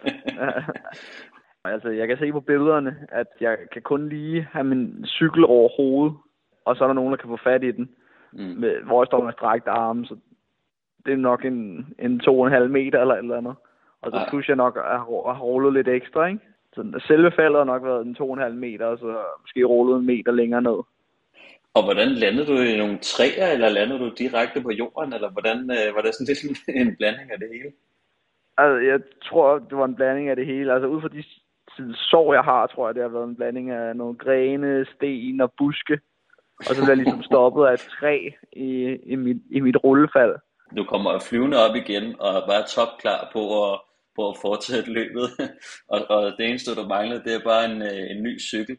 [1.65, 5.69] altså, jeg kan se på billederne, at jeg kan kun lige have min cykel over
[5.77, 6.17] hovedet,
[6.65, 7.89] og så er der nogen, der kan få fat i den,
[8.33, 8.55] mm.
[8.61, 10.15] med, hvor jeg står med strækte arme, så
[11.05, 13.55] det er nok en, en to og en halv meter eller et eller andet.
[14.01, 16.39] Og så synes jeg nok at have rullet lidt ekstra, ikke?
[16.73, 19.63] Så selve faldet har nok været en to og en halv meter, og så måske
[19.63, 20.79] rullet en meter længere ned.
[21.73, 25.57] Og hvordan landede du i nogle træer, eller landede du direkte på jorden, eller hvordan
[25.57, 27.71] øh, var det sådan lidt en blanding af det hele?
[28.57, 30.73] Altså, jeg tror, det var en blanding af det hele.
[30.73, 31.23] Altså, ud fra de
[31.95, 35.53] sår, jeg har, tror jeg, det har været en blanding af nogle grene, sten og
[35.57, 35.99] buske.
[36.67, 38.15] Og så blev jeg ligesom stoppet af træ
[38.53, 40.35] i, i, mit, i mit rullefald.
[40.77, 43.79] Du kommer flyvende op igen, og bare topklar på at,
[44.15, 45.25] på at fortsætte løbet.
[45.93, 48.77] og, og det eneste, du manglede, det er bare en, øh, en ny cykel.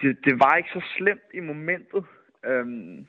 [0.00, 2.04] Det, det var ikke så slemt i momentet.
[2.46, 3.06] Øhm,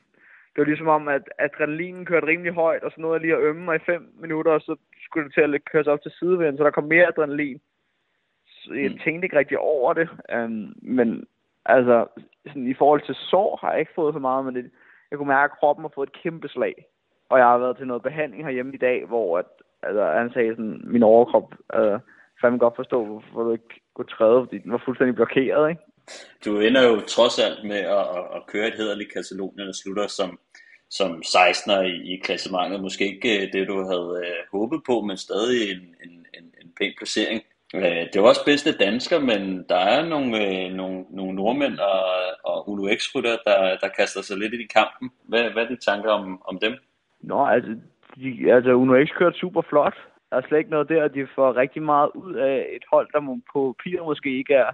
[0.50, 3.42] det var ligesom om, at adrenalinen kørte rimelig højt, og så nåede jeg lige at
[3.48, 6.12] ømme mig i fem minutter, og så skulle det til at køre sig op til
[6.18, 7.60] sidevinden, så der kom mere adrenalin.
[8.46, 8.98] Så jeg mm.
[8.98, 10.08] tænkte ikke rigtig over det.
[10.32, 11.26] Øhm, men
[11.68, 12.06] altså,
[12.46, 14.70] sådan, i forhold til sår har jeg ikke fået så meget, men det,
[15.10, 16.74] jeg kunne mærke, at kroppen har fået et kæmpe slag.
[17.30, 19.50] Og jeg har været til noget behandling herhjemme i dag, hvor at,
[19.82, 22.00] altså, han sagde sådan, min overkrop, altså, øh,
[22.40, 25.82] fandme godt forstå, hvorfor du ikke kunne træde, fordi den var fuldstændig blokeret, ikke?
[26.44, 30.06] Du ender jo trods alt med at, at, at køre et hederligt Katalonien og slutter
[30.06, 30.38] som,
[30.90, 32.80] som 16'er i, i klassementet.
[32.80, 36.72] Måske ikke øh, det, du havde øh, håbet på, men stadig en, en, en, en
[36.78, 37.42] pæn placering.
[37.74, 42.00] Øh, det var også bedste dansker, men der er nogle, øh, nogle, nogle nordmænd og,
[42.44, 45.10] og Uno X-rytter, der, der kaster sig lidt i kampen.
[45.28, 46.72] Hvad, hvad er dine tanker om, om dem?
[47.20, 47.70] Nå, altså,
[48.16, 49.96] de, altså Uno X kørte super flot.
[50.30, 53.40] Der er slet ikke noget der, de får rigtig meget ud af et hold, der
[53.52, 54.70] på papir måske ikke er,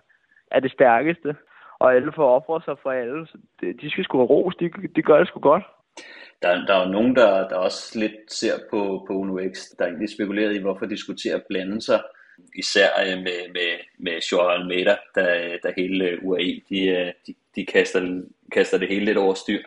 [0.50, 1.36] er det stærkeste.
[1.78, 3.26] Og alle får ofre sig for alle.
[3.26, 5.62] Så det, de skal sgu have ros, de, de gør det sgu godt.
[6.42, 9.84] Der, der er jo nogen, der, der også lidt ser på, på Uno X, der
[9.84, 12.00] egentlig spekulerer i, hvorfor de skulle til at blande sig.
[12.54, 17.34] Især øh, med, med, med Joao Almeida, der, der hele øh, UAE, de, øh, de,
[17.56, 18.22] de kaster,
[18.52, 19.62] kaster det hele lidt over styr.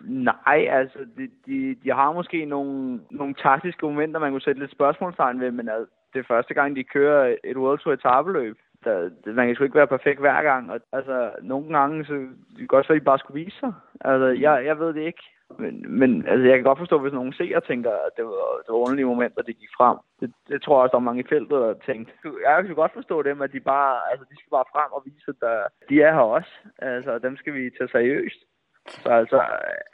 [0.00, 4.72] Nej, altså, de, de, de har måske nogle, nogle taktiske momenter, man kunne sætte lidt
[4.72, 8.58] spørgsmålstegn ved, men altså, det er første gang, de kører et World Tour etabeløb.
[8.84, 12.58] Der, man kan sgu ikke være perfekt hver gang, og altså, nogle gange, så det
[12.58, 13.72] kan godt være, at de bare skulle vise sig.
[14.00, 15.22] Altså, jeg, jeg ved det ikke.
[15.58, 18.46] Men, men altså, jeg kan godt forstå, hvis nogen ser og tænker, at det var,
[18.64, 19.98] det var underlige momenter, det gik frem.
[20.20, 22.12] Det, det tror jeg også, der er mange i feltet, der tænkte.
[22.46, 25.30] Jeg kan godt forstå dem, at de bare, altså, de skal bare frem og vise,
[25.30, 26.52] at de er her også.
[26.78, 28.40] Altså, dem skal vi tage seriøst.
[28.88, 29.38] Så altså,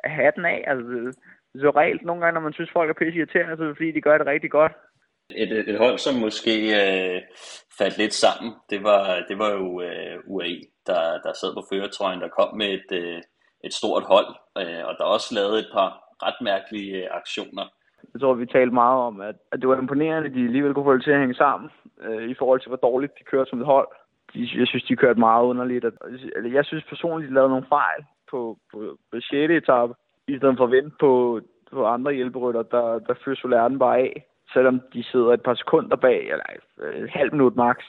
[0.04, 0.64] hatten af.
[0.66, 0.84] Altså,
[1.52, 3.76] det er reelt nogle gange, når man synes, folk er pisse irriterende, så er det
[3.76, 4.72] fordi, de gør det rigtig godt.
[5.34, 7.20] Et, et hold, som måske øh,
[7.78, 12.20] faldt lidt sammen, det var, det var jo øh, UAE, der, der sad på føretrøjen,
[12.20, 13.22] der kom med et, øh,
[13.64, 15.88] et stort hold, øh, og der også lavet et par
[16.22, 17.66] ret mærkelige øh, aktioner.
[18.14, 20.84] Jeg tror, vi talte meget om, at, at det var imponerende, at de alligevel kunne
[20.84, 23.60] få det til at hænge sammen, øh, i forhold til, hvor dårligt de kørte som
[23.60, 23.88] et hold.
[24.34, 25.84] De, jeg synes, de kørte meget underligt.
[25.84, 25.94] At,
[26.52, 28.78] jeg synes personligt, de lavede nogle fejl på, på,
[29.12, 29.32] på 6.
[29.32, 29.94] etape,
[30.28, 31.40] i stedet for at vente på,
[31.72, 35.96] på andre hjælperytter, der, der fører Solerden bare af, selvom de sidder et par sekunder
[35.96, 36.44] bag, eller
[36.80, 37.84] øh, et halvt minut maks.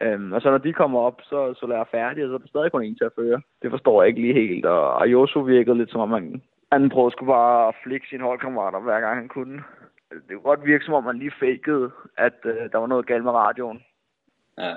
[0.00, 2.46] Øhm, og så når de kommer op, så, så lader færdig, og så er der
[2.46, 3.40] stadig kun en til at føre.
[3.62, 6.42] Det forstår jeg ikke lige helt, og Ayuso virkede lidt som om, man,
[6.72, 9.62] han prøvede skulle bare at flikke sine holdkammerater, hver gang han kunne.
[10.10, 13.24] Det kunne godt virke, som om man lige fakede, at øh, der var noget galt
[13.24, 13.82] med radioen.
[14.58, 14.74] Ja.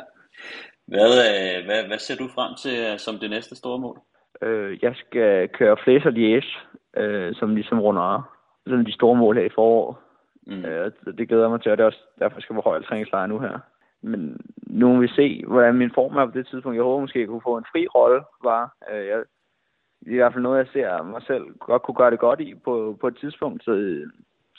[0.88, 3.98] Hvad, øh, hvad, hvad ser du frem til øh, som det næste store mål?
[4.42, 6.50] Øh, jeg skal køre Flæs og Liège,
[6.98, 8.34] øh, som ligesom runder
[8.68, 9.96] sådan de store mål her i foråret.
[10.48, 10.66] Mm.
[10.66, 13.40] Øh, det glæder mig til, og det er også derfor, skal vi holde træningslejr nu
[13.40, 13.60] her.
[14.02, 14.38] Men
[14.68, 16.76] nu må vi se, hvordan min form er på det tidspunkt.
[16.76, 18.22] Jeg håber måske, at jeg kunne få en fri rolle.
[18.44, 18.74] Var.
[18.92, 19.18] Øh, jeg,
[20.00, 22.40] det er i hvert fald noget, jeg ser mig selv godt kunne gøre det godt
[22.40, 23.64] i på, på et tidspunkt.
[23.64, 23.72] Så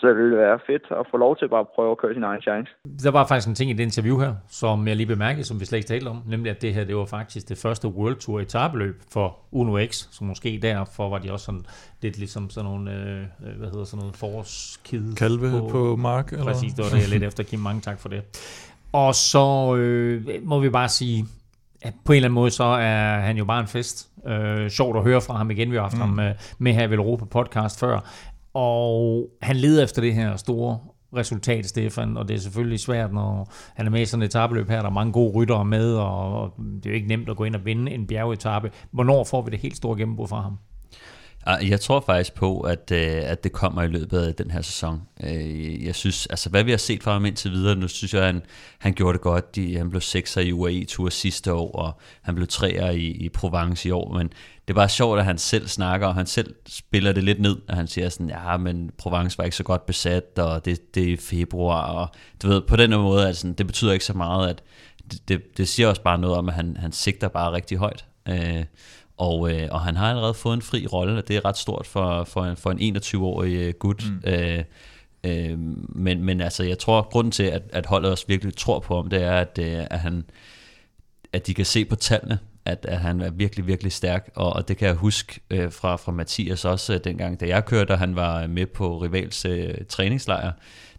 [0.01, 2.23] så det ville være fedt at få lov til bare at prøve at køre sin
[2.23, 2.73] egen chance.
[3.05, 5.65] Der var faktisk en ting i det interview her, som jeg lige bemærkede, som vi
[5.65, 8.41] slet ikke talte om, nemlig at det her, det var faktisk det første World Tour
[8.41, 11.65] etabeløb for Uno X, så måske derfor var de også sådan
[12.03, 13.25] lidt ligesom sådan nogle, øh,
[13.59, 15.17] hvad hedder sådan noget, forårskide.
[15.17, 16.33] Kalve på, på mark?
[16.33, 16.45] Eller?
[16.45, 17.59] Præcis, det var det, jeg lidt efter Kim.
[17.59, 18.23] Mange tak for det.
[18.93, 21.27] Og så øh, må vi bare sige,
[21.83, 24.09] at på en eller anden måde, så er han jo bare en fest.
[24.27, 25.71] Øh, sjovt at høre fra ham igen.
[25.71, 26.01] Vi har haft mm.
[26.01, 28.01] ham med, med her i Europa podcast før.
[28.55, 30.79] Og han leder efter det her store
[31.17, 34.69] resultat, Stefan, og det er selvfølgelig svært, når han er med i sådan et etabeløb
[34.69, 37.45] her, der er mange gode ryttere med, og det er jo ikke nemt at gå
[37.45, 38.71] ind og vinde en bjergetappe.
[38.91, 40.59] Hvornår får vi det helt store gennembrud fra ham?
[41.47, 44.63] Ah, jeg tror faktisk på, at, øh, at det kommer i løbet af den her
[44.63, 45.03] sæson.
[45.25, 48.21] Øh, jeg synes, altså hvad vi har set fra ham indtil videre, nu synes jeg,
[48.21, 48.43] at han,
[48.79, 49.57] han gjorde det godt.
[49.57, 53.89] De, han blev 6'er i UAE-tur sidste år, og han blev 3'er i, i Provence
[53.89, 54.29] i år, men
[54.69, 57.57] det er bare sjovt, at han selv snakker, og han selv spiller det lidt ned,
[57.69, 61.03] og han siger sådan, ja, men Provence var ikke så godt besat, og det, det
[61.03, 62.09] er i februar, og
[62.43, 64.63] du ved, på den måde, altså, det betyder ikke så meget, at
[65.11, 68.05] det, det, det siger også bare noget om, at han, han sigter bare rigtig højt.
[68.29, 68.65] Øh,
[69.19, 71.87] og, øh, og han har allerede fået en fri rolle, og det er ret stort
[71.87, 74.05] for, for, en, for en 21-årig øh, gut.
[74.11, 74.31] Mm.
[74.31, 74.65] Øh,
[75.25, 75.59] øh,
[75.89, 79.11] men, men altså, jeg tror, grunden til, at, at holdet også virkelig tror på ham,
[79.11, 80.25] det er, at, øh, at, han,
[81.33, 84.69] at de kan se på tallene, at, at han er virkelig, virkelig stærk, og, og
[84.69, 87.99] det kan jeg huske øh, fra, fra Mathias også øh, dengang, da jeg kørte, og
[87.99, 90.53] han var med på Rivals øh, træningslejr,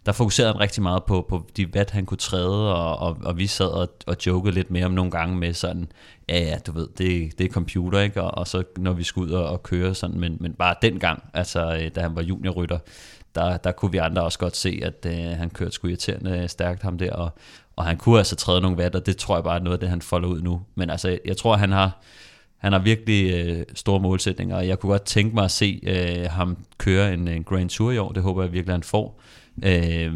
[0.06, 3.38] der fokuserede han rigtig meget på, på de vat, han kunne træde, og, og, og
[3.38, 5.92] vi sad og, og jokede lidt mere om nogle gange med sådan,
[6.28, 8.22] ja, ja, du ved, det, det er computer, ikke?
[8.22, 11.22] Og, og så når vi skulle ud og, og køre sådan, men, men bare dengang,
[11.34, 12.78] altså øh, da han var juniorrytter,
[13.34, 16.82] der, der kunne vi andre også godt se, at øh, han kørte sgu irriterende stærkt
[16.82, 17.30] ham der, og,
[17.76, 19.80] og han kunne altså træde nogle vat, og det tror jeg bare er noget af
[19.80, 20.62] det, han folder ud nu.
[20.74, 22.02] Men altså, jeg tror, han har,
[22.56, 26.30] han har virkelig øh, store målsætninger, og jeg kunne godt tænke mig at se øh,
[26.30, 28.12] ham køre en, en Grand Tour i år.
[28.12, 29.20] Det håber jeg virkelig, han får.
[29.62, 30.12] Øh,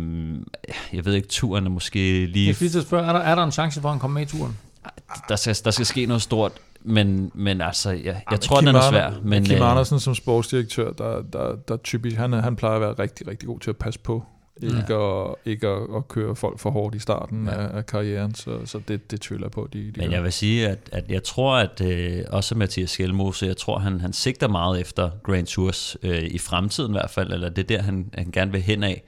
[0.92, 2.46] jeg ved ikke, turen er måske lige...
[2.46, 4.26] Jeg er at spørge, er der, er der en chance for, at han kommer med
[4.26, 4.56] i turen?
[5.28, 6.52] Der skal, der skal ske noget stort,
[6.82, 9.10] men, men altså, jeg, jeg men tror, Kim den er svær.
[9.22, 12.92] Men, Kim øh, Andersen som sportsdirektør, der, der, der typisk, han, han plejer at være
[12.92, 14.24] rigtig, rigtig god til at passe på.
[14.62, 15.30] Ikke, ja.
[15.30, 17.52] at, ikke at, at køre folk for hårdt i starten ja.
[17.52, 20.14] af, af karrieren, så, så det, det tvivler jeg på, de, de Men gør.
[20.14, 24.00] jeg vil sige, at, at jeg tror, at øh, også Mathias Skelmose, jeg tror, han,
[24.00, 27.76] han sigter meget efter Grand Tours øh, i fremtiden i hvert fald, eller det er
[27.76, 29.02] der, han, han gerne vil hen af.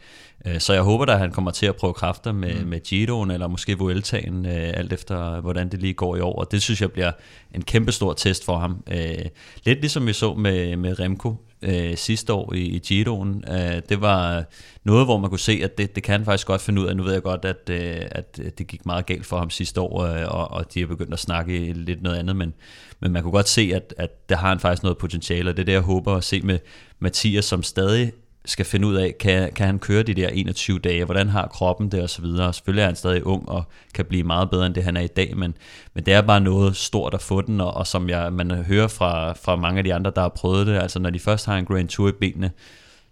[0.46, 2.68] Øh, så jeg håber, at han kommer til at prøve kræfter med, mm.
[2.68, 6.38] med Giroen, eller måske Vueltaen, øh, alt efter hvordan det lige går i år.
[6.38, 7.12] Og det synes jeg bliver
[7.54, 8.82] en kæmpe stor test for ham.
[8.90, 9.24] Øh,
[9.64, 13.44] lidt ligesom vi så med, med Remco øh, sidste år i, i Giroen.
[13.50, 14.44] Øh, det var
[14.84, 16.96] noget, hvor man kunne se, at det, det kan han faktisk godt finde ud af.
[16.96, 20.02] Nu ved jeg godt, at, øh, at det gik meget galt for ham sidste år,
[20.02, 22.54] øh, og, og de er begyndt at snakke lidt noget andet, men,
[23.00, 25.62] men man kunne godt se, at, at der har han faktisk noget potentiale, og det
[25.62, 26.58] er det, jeg håber at se med
[26.98, 28.12] Mathias, som stadig
[28.46, 31.88] skal finde ud af, kan, kan han køre de der 21 dage, hvordan har kroppen
[31.88, 32.52] det og så videre.
[32.52, 33.64] Selvfølgelig er han stadig ung og
[33.94, 35.54] kan blive meget bedre end det, han er i dag, men,
[35.94, 38.88] men det er bare noget stort at få den, og, og som jeg, man hører
[38.88, 41.56] fra, fra mange af de andre, der har prøvet det, altså når de først har
[41.56, 42.50] en Grand Tour i benene,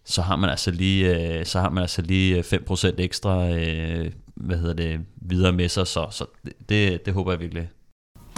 [0.04, 4.56] så har man altså lige, øh, så har man altså lige 5% ekstra øh, hvad
[4.56, 6.24] hedder det, videre med sig, så, så
[6.68, 7.68] det, det håber jeg virkelig.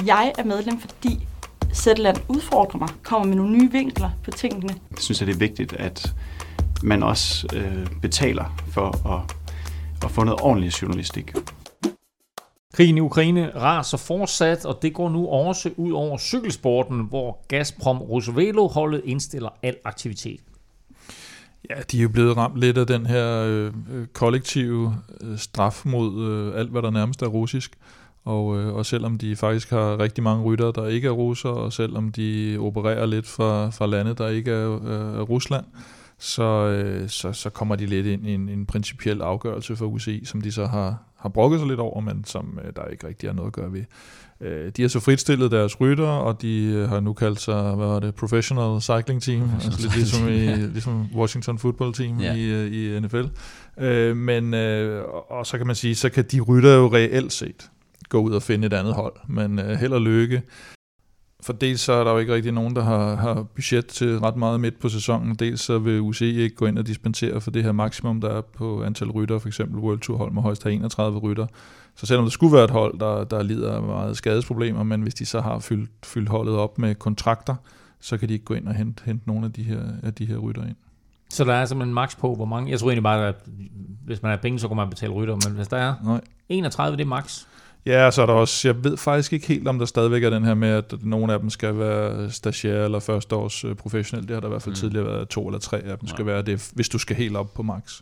[0.06, 1.26] Jeg er medlem, fordi
[1.74, 4.74] Zetland udfordrer mig, kommer med nogle nye vinkler på tingene.
[4.90, 6.14] Jeg synes, at det er vigtigt, at
[6.82, 9.36] man også øh, betaler for at,
[10.04, 11.32] at få noget ordentlig journalistik.
[12.74, 17.98] Krigen i Ukraine raser fortsat, og det går nu også ud over cykelsporten, hvor Gazprom
[17.98, 20.40] Rosvelo-holdet indstiller al aktivitet.
[21.70, 25.82] Ja, de er jo blevet ramt lidt af den her øh, øh, kollektive øh, straf
[25.84, 27.78] mod øh, alt, hvad der nærmest er russisk.
[28.24, 31.72] Og, øh, og selvom de faktisk har rigtig mange ryttere, der ikke er russere, og
[31.72, 35.64] selvom de opererer lidt fra, fra lande, der ikke er, øh, er Rusland,
[36.18, 40.24] så, øh, så, så kommer de lidt ind i en, en principiel afgørelse for UCI,
[40.24, 43.26] som de så har, har brokket sig lidt over, men som øh, der ikke rigtig
[43.28, 43.84] er noget at gøre ved.
[44.40, 47.86] Øh, de har så fritstillet deres rytter, og de øh, har nu kaldt sig, hvad
[47.86, 52.34] var det, Professional Cycling Team, altså lidt ligesom, i, ligesom Washington Football Team Ja.
[52.34, 53.24] i, øh, i NFL.
[53.78, 57.32] Øh, men, øh, og- og så kan man sige, så kan de rytter jo reelt
[57.32, 57.70] set
[58.08, 60.42] gå ud og finde et andet hold, men øh, held og lykke.
[61.42, 64.36] For dels så er der jo ikke rigtig nogen, der har, har budget til ret
[64.36, 65.34] meget midt på sæsonen.
[65.34, 68.40] Dels så vil UCI ikke gå ind og dispensere for det her maksimum, der er
[68.40, 69.38] på antal rytter.
[69.38, 71.46] For eksempel World Tour hold må højst have 31 rytter.
[71.96, 75.14] Så selvom der skulle være et hold, der, der lider af meget skadesproblemer, men hvis
[75.14, 77.54] de så har fyldt, fyldt holdet op med kontrakter,
[78.00, 80.26] så kan de ikke gå ind og hente, hente nogle af de her, af de
[80.26, 80.76] her rytter ind.
[81.30, 82.70] Så der er simpelthen max på, hvor mange...
[82.70, 83.48] Jeg tror egentlig bare, at
[84.04, 86.20] hvis man har penge, så kan man betale rytter, men hvis der er Nej.
[86.48, 87.46] 31, det er max.
[87.86, 90.44] Ja, så er der også, jeg ved faktisk ikke helt, om der stadigvæk er den
[90.44, 94.28] her med, at nogle af dem skal være stagiaire eller førsteårs øh, professionel.
[94.28, 94.80] Det har der i hvert fald mm.
[94.80, 97.54] tidligere været to eller tre af dem skal være det, hvis du skal helt op
[97.54, 98.00] på max.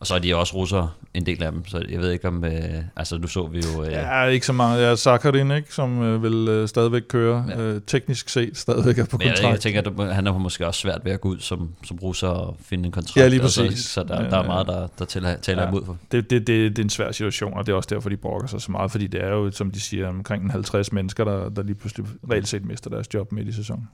[0.00, 2.44] Og så er de også russere, en del af dem, så jeg ved ikke om,
[2.44, 2.52] øh,
[2.96, 3.84] altså nu så vi jo...
[3.84, 4.82] Øh, Ja, ikke så meget.
[4.82, 7.60] Ja, Sakharin, ikke, som øh, vil øh, stadigvæk køre, ja.
[7.60, 9.52] øh, teknisk set stadigvæk er på Men jeg, kontrakt.
[9.52, 12.28] jeg tænker, at han er måske også svært ved at gå ud som, som russer
[12.28, 13.16] og finde en kontrakt.
[13.16, 13.84] Ja, lige og så- præcis.
[13.84, 15.96] Så, der, Men, der er øh, meget, der, der taler, taler imod for.
[16.12, 18.48] Det, det, det, det er en svær situation, og det er også derfor, de brokker
[18.48, 21.48] sig så meget, fordi det er jo, som de siger, omkring en 50 mennesker, der,
[21.48, 23.88] der lige pludselig reelt set mister deres job midt i sæsonen.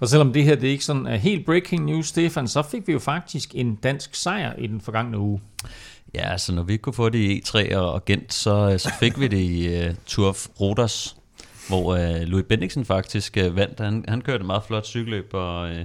[0.00, 2.92] Og selvom det her det ikke sådan er helt breaking news, Stefan, så fik vi
[2.92, 5.40] jo faktisk en dansk sejr i den forgangne uge.
[6.14, 8.92] Ja, altså når vi ikke kunne få det i E3 og, Gent, så, øh, så
[9.00, 11.16] fik vi det i øh, uh, Turf Rodas,
[11.68, 13.80] hvor uh, Louis Bendiksen faktisk uh, vandt.
[13.80, 15.76] Han, han kørte et meget flot cykelløb, og uh,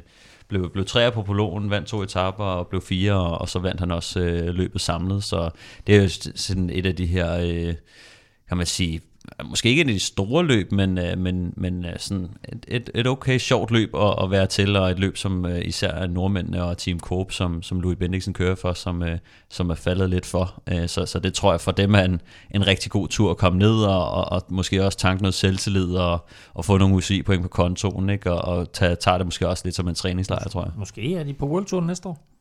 [0.48, 3.80] blev, blev træer på polonen, vandt to etaper og blev fire, og, og så vandt
[3.80, 5.24] han også uh, løbet samlet.
[5.24, 5.50] Så
[5.88, 7.74] det er jo sådan et af de her, Uh,
[8.48, 9.02] kan man sige,
[9.42, 12.30] Øh, måske ikke et af de store løb, men, øh, men, men øh, sådan
[12.68, 16.64] et, et, okay sjovt løb at, at være til, og et løb, som især nordmændene
[16.64, 19.04] og Team Coop, som, som Louis Bendiksen kører for, som,
[19.50, 20.64] som er faldet lidt for.
[20.88, 22.22] Så, så det tror jeg for dem er en,
[22.52, 25.96] en rigtig god tur at komme ned, og, og, og måske også tanke noget selvtillid,
[25.96, 28.32] og, og få nogle UCI-point på kontoen, ikke?
[28.32, 30.72] og, og tage, tage det måske også lidt som en træningslejr, tror jeg.
[30.78, 32.35] Måske er de på World Tour næste år.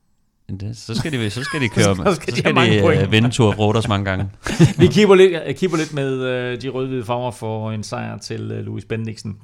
[0.49, 3.13] Det, så skal de, så skal de køre, så skal, så skal de, de uh,
[3.13, 4.31] vinde Tour Rodos mange gange.
[4.79, 6.21] Vi kigger lidt, kigger lidt med uh,
[6.63, 9.37] de røde-hvide farver for en sejr til uh, Louis Bendiksen.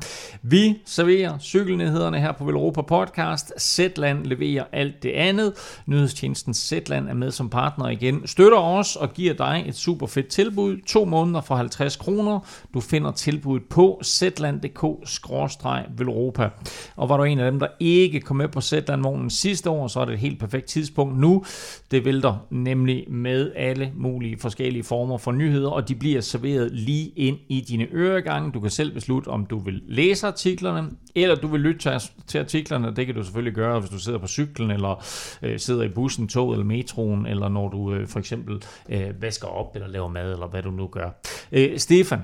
[0.42, 3.52] Vi serverer cykelnyhederne her på Velropa Podcast.
[3.60, 5.52] Zetland leverer alt det andet.
[5.86, 8.26] Nyhedstjenesten Zetland er med som partner igen.
[8.26, 10.76] Støtter os og giver dig et super fedt tilbud.
[10.86, 12.40] To måneder for 50 kroner.
[12.74, 16.48] Du finder tilbuddet på zland.dk-velropa.
[16.96, 20.00] Og var du en af dem, der ikke kom med på Zetland-vognen sidste år, så
[20.00, 21.44] er det et helt perfekt tidspunkt tidspunkt nu.
[21.90, 27.12] Det vælter nemlig med alle mulige forskellige former for nyheder, og de bliver serveret lige
[27.16, 28.52] ind i dine øregange.
[28.52, 32.96] Du kan selv beslutte, om du vil læse artiklerne, eller du vil lytte til artiklerne.
[32.96, 35.04] Det kan du selvfølgelig gøre, hvis du sidder på cyklen, eller
[35.42, 39.48] øh, sidder i bussen, toget eller metroen, eller når du øh, for eksempel øh, vasker
[39.48, 41.10] op, eller laver mad, eller hvad du nu gør.
[41.52, 42.20] Øh, Stefan,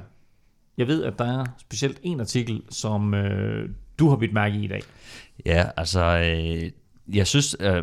[0.78, 3.68] jeg ved, at der er specielt en artikel, som øh,
[3.98, 4.82] du har bidt mærke i i dag.
[5.46, 6.70] Ja, altså øh,
[7.08, 7.82] jeg synes, øh,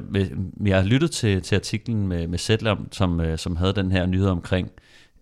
[0.65, 4.05] jeg har lyttet til, til artiklen med, med Zetlam, som, øh, som havde den her
[4.05, 4.69] nyhed omkring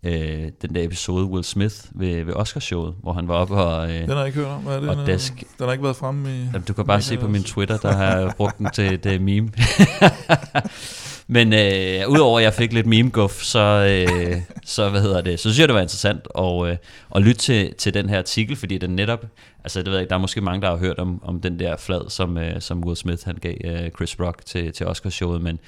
[0.03, 3.99] øh, den der episode Will Smith ved, ved Oscarshowet, hvor han var oppe og øh,
[3.99, 4.61] Den har jeg ikke hørt om.
[4.61, 5.33] Hvad er det, og desk.
[5.57, 6.39] Den har ikke været fremme i...
[6.39, 9.49] Jamen, du kan bare se på min Twitter, der har brugt den til det meme.
[11.33, 15.43] Men øh, udover at jeg fik lidt meme-guff, så, øh, så, hvad hedder det, så
[15.43, 16.77] synes jeg, det var interessant at, øh,
[17.15, 19.25] at lytte til, til den her artikel, fordi den netop,
[19.63, 21.77] altså det ved jeg der er måske mange, der har hørt om, om den der
[21.77, 25.59] flad, som, øh, som Will Smith han gav øh, Chris Rock til, til Oscarshowet, men,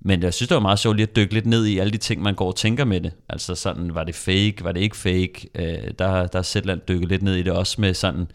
[0.00, 1.98] men jeg synes, det var meget sjovt lige at dykke lidt ned i alle de
[1.98, 3.12] ting, man går og tænker med det.
[3.28, 5.48] Altså sådan, var det fake, var det ikke fake?
[5.54, 8.26] Øh, der, der er Sætland dykket lidt ned i det også med sådan,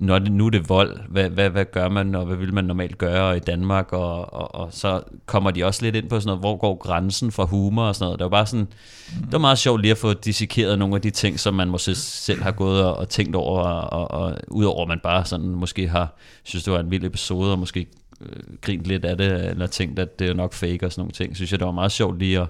[0.00, 2.64] når det, nu er det vold, hvad, hvad, hvad gør man, og hvad vil man
[2.64, 6.26] normalt gøre i Danmark, og, og, og så kommer de også lidt ind på sådan
[6.26, 8.18] noget, hvor går grænsen for humor og sådan noget.
[8.18, 9.22] Det var bare sådan, mm.
[9.22, 11.94] det var meget sjovt lige at få dissekeret nogle af de ting, som man måske
[11.94, 15.48] selv har gået og, og tænkt over, og, og, og udover at man bare sådan
[15.48, 17.86] måske har synes, det var en vild episode, og måske
[18.20, 21.12] øh, grint lidt af det, eller tænkt, at det er nok fake og sådan nogle
[21.12, 22.46] ting, synes jeg, det var meget sjovt lige at,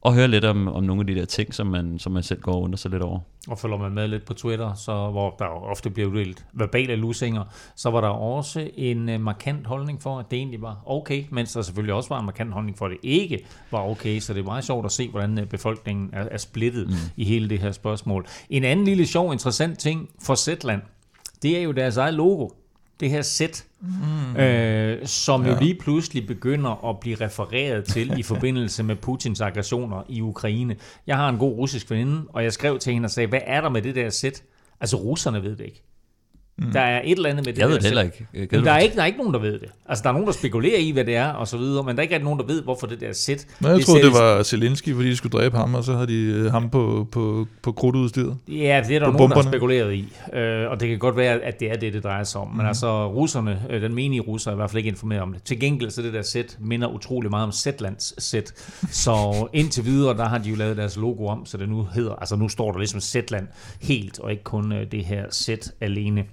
[0.00, 2.40] og høre lidt om, om nogle af de der ting, som man, som man selv
[2.40, 3.20] går under sig lidt over.
[3.48, 7.44] Og følger man med lidt på Twitter, så hvor der ofte bliver uddelt verbale lusinger,
[7.76, 11.52] så var der også en uh, markant holdning for, at det egentlig var okay, mens
[11.52, 14.20] der selvfølgelig også var en markant holdning for, at det ikke var okay.
[14.20, 16.94] Så det er meget sjovt at se, hvordan uh, befolkningen er, er splittet mm.
[17.16, 18.26] i hele det her spørgsmål.
[18.50, 20.82] En anden lille sjov, interessant ting for Zetland,
[21.42, 22.48] det er jo deres eget logo
[23.00, 24.36] det her sæt, mm.
[24.36, 25.52] øh, som ja.
[25.52, 30.76] jo lige pludselig begynder at blive refereret til i forbindelse med Putins aggressioner i Ukraine.
[31.06, 33.60] Jeg har en god russisk veninde, og jeg skrev til hende og sagde, hvad er
[33.60, 34.42] der med det der sæt?
[34.80, 35.82] Altså russerne ved det ikke.
[36.58, 36.72] Mm.
[36.72, 37.60] Der er et eller andet med det.
[37.60, 38.26] Jeg ved det heller ikke.
[38.32, 39.68] Men der er ikke, der er ikke nogen, der ved det.
[39.88, 42.02] Altså, der er nogen, der spekulerer i, hvad det er, og så videre, men der
[42.02, 43.46] er ikke nogen, der ved, hvorfor det der sæt...
[43.60, 46.22] Men jeg troede, det var Zelensky, fordi de skulle dræbe ham, og så havde de
[46.22, 48.36] øh, ham på, på, på krudtudstyret.
[48.48, 49.28] Ja, det er der nogen, bomberne.
[49.28, 50.12] der har spekuleret i.
[50.32, 52.48] Øh, og det kan godt være, at det er det, det drejer sig om.
[52.48, 52.66] Men mm.
[52.66, 55.42] altså, russerne, øh, den menige russer, er i hvert fald ikke informeret om det.
[55.42, 58.52] Til gengæld så det der sæt minder utrolig meget om Zetlands sæt.
[58.90, 62.14] Så indtil videre, der har de jo lavet deres logo om, så det nu hedder...
[62.14, 63.46] Altså, nu står der ligesom Zetland
[63.80, 66.24] helt, og ikke kun det her sæt alene.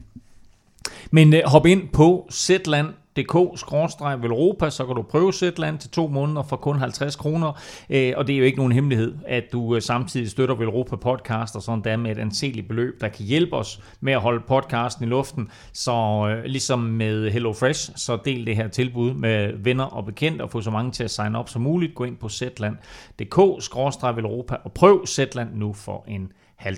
[1.16, 6.56] Men øh, hop ind på zland.dk-velropa, så kan du prøve Zetland til to måneder for
[6.56, 7.62] kun 50 kroner.
[7.90, 11.56] Øh, og det er jo ikke nogen hemmelighed, at du øh, samtidig støtter Velropa podcast
[11.56, 15.06] og sådan der med et anseligt beløb, der kan hjælpe os med at holde podcasten
[15.06, 15.50] i luften.
[15.74, 20.42] Så øh, ligesom med Hello Fresh, så del det her tilbud med venner og bekendte
[20.42, 21.96] og få så mange til at signe op som muligt.
[21.96, 26.32] Gå ind på zland.dk-velropa og prøv Zetland nu for en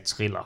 [0.04, 0.46] Triller.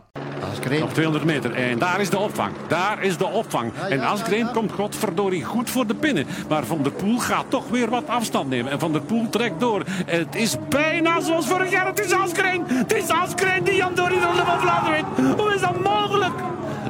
[0.51, 0.79] Asgreen.
[0.79, 2.53] Nog 200 meter en daar is de opvang.
[2.67, 3.71] Daar is de opvang.
[3.89, 6.27] En Asgreen komt godverdorie goed voor de binnen.
[6.49, 8.71] Maar Van der Poel gaat toch weer wat afstand nemen.
[8.71, 9.83] En Van der Poel trekt door.
[10.05, 11.85] Het is bijna zoals vorig jaar.
[11.85, 12.63] Het is Asgreen.
[12.67, 15.39] Het is Asgreen die Jan Dorie de Ronde van Vlaanderen wint.
[15.39, 16.33] Hoe is dat mogelijk?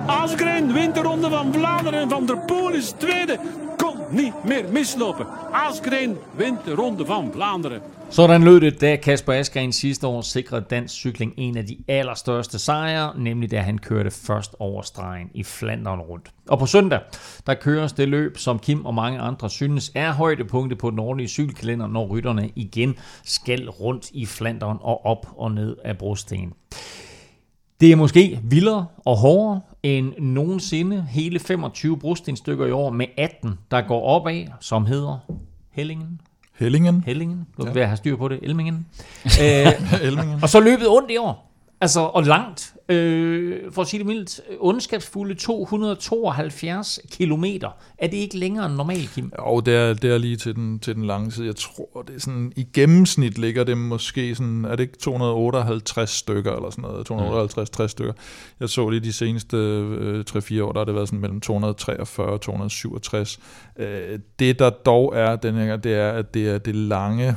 [0.05, 1.99] Asgreen wint de Ronde van Vlaanderen.
[1.99, 3.39] En Van der Poel is tweede.
[3.77, 5.27] Kon niet meer mislopen.
[5.51, 7.81] Asgreen wint de Ronde van Vlaanderen.
[8.11, 12.59] Sådan lød det, da Kasper Askren sidste år sikrede dansk cykling en af de allerstørste
[12.59, 16.31] sejre, nemlig da han kørte først over stregen i Flandern rundt.
[16.47, 16.99] Og på søndag,
[17.47, 21.27] der køres det løb, som Kim og mange andre synes er højdepunktet på den årlige
[21.27, 26.53] cykelkalender, når rytterne igen skal rundt i Flandern og op og ned af brosten.
[27.81, 31.05] Det er måske vildere og hårdere, end nogensinde.
[31.09, 35.17] Hele 25 brostenstykker i år med 18, der går opad, som hedder
[35.71, 36.21] Hellingen.
[36.61, 37.03] Hellingen.
[37.05, 37.47] Hellingen.
[37.57, 37.71] Du Ja.
[37.71, 38.39] vil have styr på det.
[38.43, 38.85] Elmingen.
[39.41, 40.39] øh, Elmingen.
[40.43, 41.50] og så løbet ondt i år.
[41.81, 42.73] Altså, og langt.
[42.89, 44.41] Øh, for at sige det mildt.
[44.59, 47.69] Ondskabsfulde 272 kilometer.
[47.97, 49.31] Er det ikke længere end normalt, Kim?
[49.39, 51.47] Jo, det er, det er lige til den, til den lange side.
[51.47, 56.09] Jeg tror, det er sådan, i gennemsnit ligger det måske sådan, er det ikke 258
[56.09, 58.13] stykker eller sådan noget, 258-60 stykker.
[58.59, 62.27] Jeg så lige de seneste øh, 3-4 år, der har det været sådan mellem 243
[62.27, 63.39] og 267.
[63.79, 67.35] Øh, det der dog er den her, det er, at det er det lange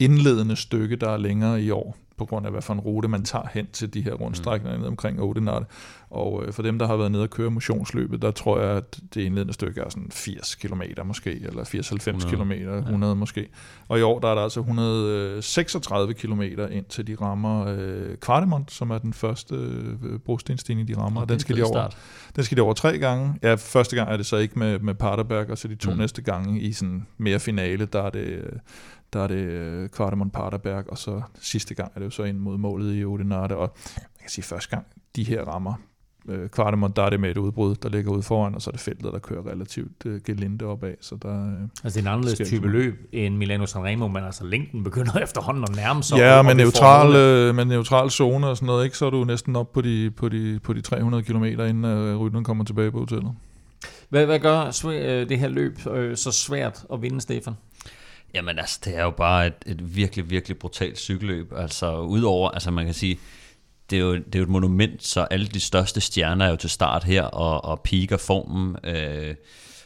[0.00, 3.24] indledende stykke, der er længere i år på grund af, hvad for en rute man
[3.24, 5.64] tager hen til de her rundstrækninger ned omkring Oudenaarde.
[6.10, 9.00] Og øh, for dem, der har været nede og køre motionsløbet, der tror jeg, at
[9.14, 13.48] det indledende stykke er sådan 80 km måske, eller 80-90 km, 100 måske.
[13.88, 18.72] Og i år, der er der altså 136 km ind til de rammer øh, Kvartemont,
[18.72, 21.20] som er den første øh, brostenstigning, de rammer.
[21.20, 21.88] Og den skal de over,
[22.36, 23.34] den skal de over tre gange.
[23.42, 25.96] Ja, første gang er det så ikke med, med Paterberg, og så de to Mm.
[25.96, 26.00] mm.
[26.00, 28.52] næste gange i sådan mere finale, der er det, øh,
[29.12, 32.38] der er det øh, Kvartemont Paterberg, og så sidste gang er det jo så ind
[32.38, 34.86] mod målet i Oudenaarde, og man kan sige første gang,
[35.16, 35.74] de her rammer,
[36.28, 38.72] øh, Kvartemont, der er det med et udbrud, der ligger ude foran, og så er
[38.72, 41.52] det feltet, der kører relativt øh, gelinde opad, så der øh,
[41.84, 45.64] Altså, det er en anderledes type løb end Milano Sanremo, men altså længden begynder efterhånden
[45.64, 46.18] at nærme sig.
[46.18, 48.96] Ja, får neutral, øh, med neutral zone og sådan noget, ikke?
[48.96, 52.16] så er du næsten op på de, på de, på de 300 km, inden øh,
[52.16, 53.32] rytteren kommer tilbage på hotellet.
[54.08, 57.54] Hvad, hvad gør øh, det her løb øh, så svært at vinde, Stefan?
[58.34, 61.52] Jamen altså, det er jo bare et, et virkelig, virkelig brutalt cykelløb.
[61.56, 63.18] Altså, udover, altså man kan sige,
[63.90, 66.56] det er, jo, det er jo et monument, så alle de største stjerner er jo
[66.56, 69.34] til start her, og, og piker formen, øh,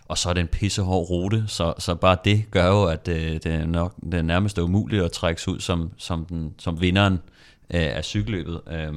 [0.04, 3.32] og så er det en pissehård rute, så, så bare det gør jo, at øh,
[3.32, 6.80] det er nok det er nærmest umuligt at trække sig ud som, som, den, som
[6.80, 7.12] vinderen
[7.74, 8.60] øh, af cykelløbet.
[8.70, 8.92] Øh,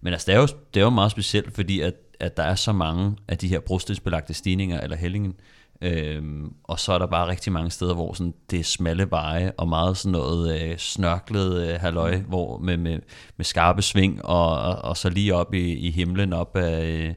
[0.00, 2.54] men altså, det er, jo, det er jo meget specielt, fordi at, at der er
[2.54, 5.34] så mange af de her brostensbelagte stigninger, eller hællingen,
[5.82, 9.52] Øhm, og så er der bare rigtig mange steder, hvor sådan, det er smalle veje,
[9.58, 12.98] og meget sådan noget øh, snørklet øh, halløj, hvor med, med,
[13.36, 17.14] med skarpe sving, og, og, og så lige op i, i himlen, op af, øh,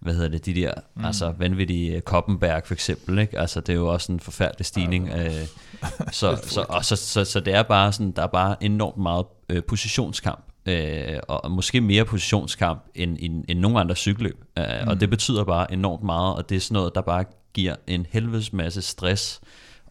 [0.00, 1.04] hvad hedder det, de der, Mm.
[1.04, 3.38] altså vanvittige Koppenberg for eksempel, ikke?
[3.38, 5.08] Altså det er jo også en forfærdelig stigning.
[5.08, 5.46] Øh,
[6.12, 9.26] så, så, og så, så, så det er bare sådan, der er bare enormt meget
[9.48, 14.44] øh, positionskamp, øh, og måske mere positionskamp end, end, end nogen andre cykelløb.
[14.58, 14.88] Øh, mm.
[14.88, 17.24] Og det betyder bare enormt meget, og det er sådan noget, der bare
[17.54, 19.40] giver en helvedes masse stress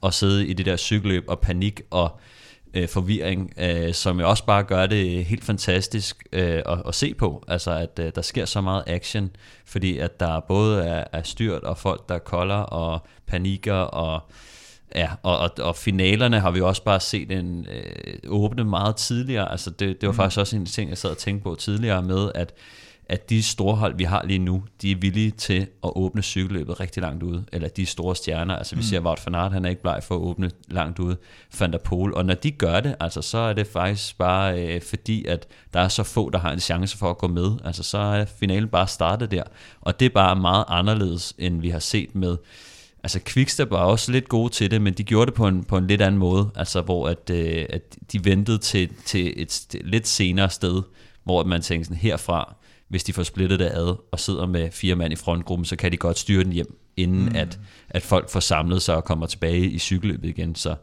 [0.03, 2.19] at sidde i det der cykelløb og panik og
[2.73, 7.14] øh, forvirring, øh, som jo også bare gør det helt fantastisk øh, at, at se
[7.14, 7.44] på.
[7.48, 9.30] Altså at øh, der sker så meget action,
[9.65, 14.22] fordi at der både er, er styrt og folk, der kolder og panikker og
[14.95, 19.52] Ja, og, og, og finalerne har vi også bare set en øh, åbne meget tidligere.
[19.52, 20.15] Altså det, det var Mm.
[20.18, 22.53] faktisk også en ting, jeg sad og tænkte på tidligere med, at,
[23.05, 26.80] at de store hold, vi har lige nu, de er villige til at åbne cykelløbet
[26.80, 27.43] rigtig langt ude.
[27.53, 28.55] Eller de store stjerner.
[28.55, 28.84] Altså vi Mm.
[28.84, 31.17] ser, Wout van Aert, han er ikke bleg for at åbne langt ude.
[31.59, 32.13] Van der Poel.
[32.13, 35.80] Og når de gør det, altså så er det faktisk bare øh, fordi, at der
[35.80, 37.51] er så få, der har en chance for at gå med.
[37.63, 39.43] Altså så er finalen bare startet der.
[39.81, 42.38] Og det er bare meget anderledes, end vi har set med
[43.05, 45.77] Altså Quickstep var også lidt gode til det, men de gjorde det på en, på
[45.77, 47.81] en lidt anden måde, altså hvor at, øh, at
[48.11, 50.81] de ventede til, til et st- lidt senere sted,
[51.23, 52.55] hvor man tænkte sådan herfra,
[52.94, 55.91] hvis de får splittet det ad og sidder med fire mand i frontgruppen, så kan
[55.91, 57.36] de godt styre den hjem, inden Mm.
[57.36, 57.60] at,
[57.90, 60.56] at folk får samlet sig og kommer tilbage i cykelløbet igen.
[60.56, 60.76] Så,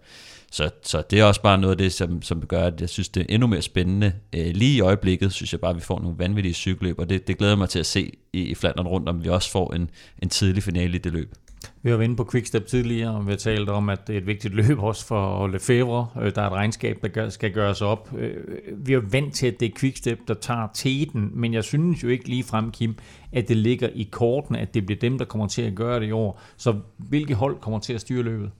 [0.52, 3.08] så, så det er også bare noget af det, som, som gør, at jeg synes,
[3.08, 4.12] det er endnu mere spændende.
[4.34, 7.26] Øh, lige i øjeblikket synes jeg bare, at vi får nogle vanvittige cykelløb, og det,
[7.28, 9.90] det glæder mig til at se i, i Flandern rundt, om vi også får en,
[10.22, 11.34] en tidlig finale i det løb.
[11.82, 14.18] Vi har været inde på Quickstep tidligere, og vi har talt om, at det er
[14.18, 16.06] et vigtigt løb også for Lefebvre.
[16.22, 18.10] Øh, der er et regnskab, der skal gøres op.
[18.18, 18.34] Øh,
[18.76, 22.08] vi er vant til, at det er Quickstep, der tager teten, men jeg synes jo
[22.08, 22.94] ikke lige frem, Kim,
[23.32, 26.06] at det ligger i kortene, at det bliver dem, der kommer til at gøre det
[26.06, 26.40] i år.
[26.56, 28.50] Så hvilke hold kommer til at styre løbet?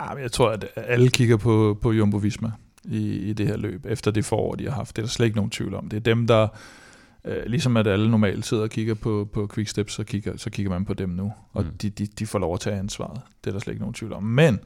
[0.00, 2.50] Ja, men jeg tror, at alle kigger på, på Jumbo Visma
[2.84, 4.96] i, i det her løb, efter det forår, de har haft.
[4.96, 5.88] Det er der slet ikke nogen tvivl om.
[5.88, 6.48] Det er dem, der,
[7.24, 10.70] øh, ligesom at alle normalt sidder og kigger på, på Quickstep, så kigger, så kigger
[10.70, 11.32] man på dem nu.
[11.52, 11.70] Og Mm.
[11.82, 13.20] de, de, de får lov at tage ansvaret.
[13.44, 14.22] Det er der slet ikke nogen tvivl om.
[14.22, 14.58] Men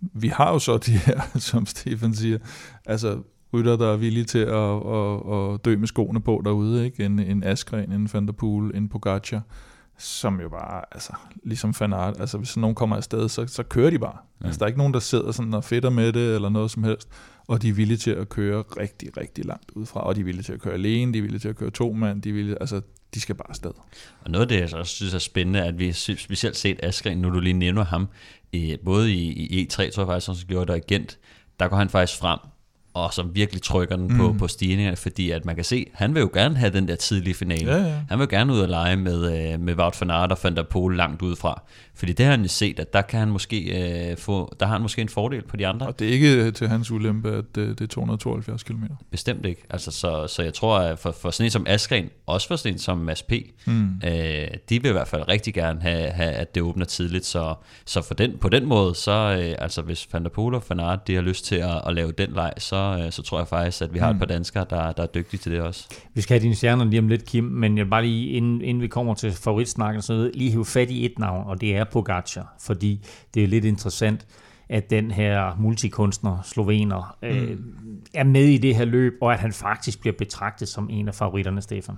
[0.00, 2.38] vi har jo så de her, som Stefan siger,
[2.86, 3.18] altså
[3.54, 6.84] rytter, der er villige til at, at, at dø med skoene på derude.
[6.84, 7.04] Ikke?
[7.04, 9.42] En, en Askren, en Van der Poel, en Pogacar,
[10.02, 11.12] som jo bare, altså,
[11.44, 14.16] ligesom Van Aert, altså hvis nogen kommer afsted, så, så kører de bare.
[14.40, 14.46] Mm.
[14.46, 16.84] Altså der er ikke nogen, der sidder sådan og fedter med det, eller noget som
[16.84, 17.08] helst,
[17.46, 20.42] og de er villige til at køre rigtig, rigtig langt udefra, og de er villige
[20.42, 22.56] til at køre alene, de er villige til at køre to mand, de er villige,
[22.60, 22.80] altså
[23.14, 23.70] de skal bare afsted.
[24.20, 26.80] Og noget af det, jeg så også synes er spændende, er, at vi specielt set
[26.82, 28.08] Askren, nu du lige nævner ham,
[28.52, 31.18] i, både i, i E3, tror jeg faktisk, som gjorde det, og i Gent,
[31.60, 32.38] der går han faktisk frem
[32.94, 34.38] og som virkelig trykker den på, Mm.
[34.38, 37.34] på stigninger, fordi at man kan se, han vil jo gerne have den der tidlige
[37.34, 37.72] finale.
[37.74, 37.94] Ja, ja.
[38.10, 40.62] Han vil gerne ud og lege med, øh, med Wout van Aert og Van der
[40.62, 41.62] Poel langt udefra.
[41.94, 43.58] Fordi det har han jo set, at der kan han måske
[44.10, 45.86] øh, få, der har han måske en fordel på de andre.
[45.86, 48.82] Og det er ikke til hans ulempe, at øh, det er 272 km.
[49.10, 49.62] Bestemt ikke.
[49.70, 52.72] Altså, så, så jeg tror, at for, for sådan en som Askren, også for sådan
[52.74, 53.32] en som Mads P.,
[53.66, 53.88] Mm.
[54.06, 57.26] øh, de vil i hvert fald rigtig gerne have, have at det åbner tidligt.
[57.26, 57.54] Så,
[57.84, 59.12] så for den, på den måde, så
[59.42, 61.94] øh, altså hvis Van der Poel og Van Aert, de har lyst til at, at
[61.94, 64.16] lave den leg, så, øh, så tror jeg faktisk, at vi har Mm.
[64.16, 65.88] et par danskere, der, der er dygtige til det også.
[66.14, 68.60] Vi skal have dine stjerner lige om lidt, Kim, men jeg vil bare lige, inden,
[68.62, 71.84] inden vi kommer til favoritsnakken noget, lige hive fat i et navn, og det er
[71.84, 73.00] Pogacar, fordi
[73.34, 74.26] det er lidt interessant,
[74.68, 77.28] at den her multikunstner, slovener, mm.
[77.28, 77.58] øh,
[78.14, 81.14] er med i det her løb, og at han faktisk bliver betragtet som en af
[81.14, 81.94] favoritterne, Stefan.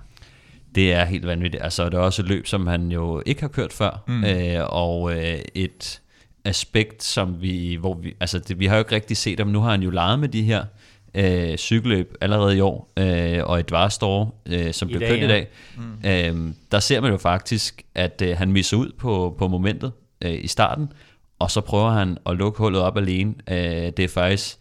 [0.75, 1.63] Det er helt vanvittigt.
[1.63, 4.13] Altså, det er også et løb, som han jo ikke har kørt før, Mm.
[4.13, 4.23] mm.
[4.23, 6.01] øh, og øh, et
[6.45, 9.47] aspekt, som vi, hvor vi, altså det, vi har jo ikke rigtig set ham.
[9.47, 10.65] Nu har han jo leget med de her
[11.13, 15.17] øh, cykelløb allerede i år, øh, og et Varstore, øh, som I blev dag, kørt
[15.17, 15.27] i ja.
[15.27, 15.47] dag.
[15.77, 16.47] Mm.
[16.47, 19.91] Øh, der ser man jo faktisk, at øh, han misser ud på, på momentet
[20.21, 20.93] øh, i starten,
[21.39, 23.33] og så prøver han at lukke hullet op alene.
[23.49, 23.57] Øh,
[23.97, 24.57] det er faktisk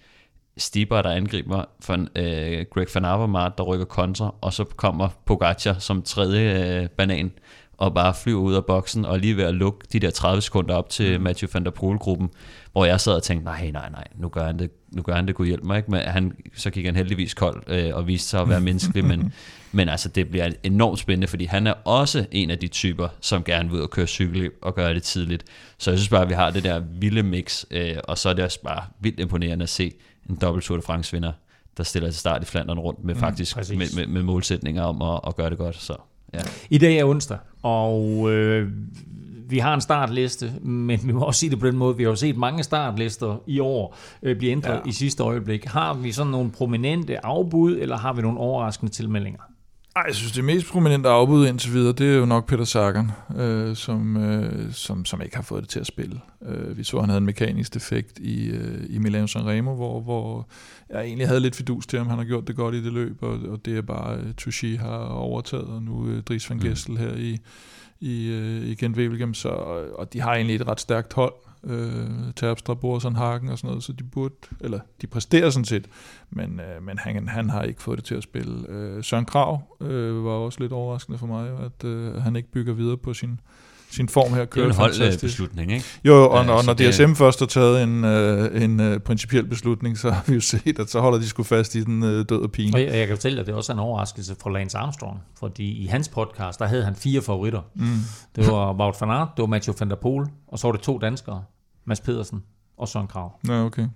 [0.56, 5.78] Stiber, der angriber for, øh, Greg Van Avermaet, der rykker kontra, og så kommer Pogacar
[5.78, 7.32] som tredje øh, banan,
[7.78, 10.74] og bare flyver ud af boksen, og lige ved at lukke de der 30 sekunder
[10.74, 11.26] op til Mm.
[11.54, 12.30] Van der Poel-gruppen,
[12.72, 15.26] hvor jeg sad og tænkte, nej, nej, nej, nu gør han det, nu gør han
[15.26, 15.90] det, kunne hjælpe mig, ikke?
[15.90, 19.32] Men han, så gik han heldigvis kold, øh, og viste sig at være menneskelig, men,
[19.72, 23.44] men altså, det bliver enormt spændende, fordi han er også en af de typer, som
[23.44, 25.44] gerne vil ud og køre cykelløb og gøre det tidligt.
[25.78, 28.32] Så jeg synes bare, at vi har det der vilde mix, øh, og så er
[28.32, 29.92] det også bare vildt imponerende at se
[30.30, 31.32] en dobbelt Tour de France vinder,
[31.76, 33.78] der stiller til start i Flandern rundt med Mm, faktisk præcis.
[33.78, 35.82] med, med, med, målsætninger om at, at gøre det godt.
[35.82, 35.96] Så,
[36.34, 36.40] ja.
[36.70, 38.68] I dag er onsdag, og øh,
[39.48, 42.10] vi har en startliste, men vi må også sige det på den måde, vi har
[42.10, 44.88] jo set mange startlister i år øh, blive ændret Ja.
[44.88, 45.64] i sidste øjeblik.
[45.64, 49.40] Har vi sådan nogle prominente afbud, eller har vi nogle overraskende tilmeldinger?
[49.96, 53.10] Ej, jeg synes, det mest prominente afbud indtil videre, det er jo nok Peter Sagan,
[53.36, 56.20] øh, som, øh, som, som ikke har fået det til at spille.
[56.46, 60.00] Øh, vi så, at han havde en mekanisk defekt i, øh, i Milano Sanremo, hvor,
[60.00, 60.48] hvor
[60.90, 63.22] jeg egentlig havde lidt fidus til, om han har gjort det godt i det løb,
[63.22, 67.14] og, og det er bare, øh, har overtaget, og nu øh, Dries van Gessel her
[67.14, 67.38] i,
[68.00, 69.48] i, øh, i Gent Wevelgem, så,
[69.98, 71.34] og de har egentlig et ret stærkt hold,
[71.66, 75.88] øh, Terpstra, Borsson, Hagen og sådan noget, så de burde, eller de præsterer sådan set,
[76.30, 78.68] men, øh, men han, han har ikke fået det til at spille.
[78.68, 82.72] Øh, Søren Krav øh, var også lidt overraskende for mig, at øh, han ikke bygger
[82.72, 83.40] videre på sin,
[83.96, 84.40] sin form her.
[84.40, 85.10] Det er kører en fantastisk.
[85.22, 85.84] holdbeslutning, ikke?
[86.04, 89.46] Jo, og, Ja, og når det- DSM først har taget en, øh, en øh, principiel
[89.46, 92.24] beslutning, så har vi jo set, at så holder de sgu fast i den øh,
[92.28, 92.74] død og pine.
[92.76, 95.20] Og jeg, jeg kan fortælle dig, at det er også en overraskelse for Lance Armstrong,
[95.38, 97.60] fordi i hans podcast, der havde han fire favoritter.
[97.74, 97.84] Mm.
[98.36, 100.80] Det var Wout van Aert, det var Mathieu van der Poel, og så var det
[100.80, 101.42] to danskere,
[101.86, 102.42] Mads Pedersen
[102.78, 103.32] og Søren Krav.
[103.48, 103.86] Ja, okay.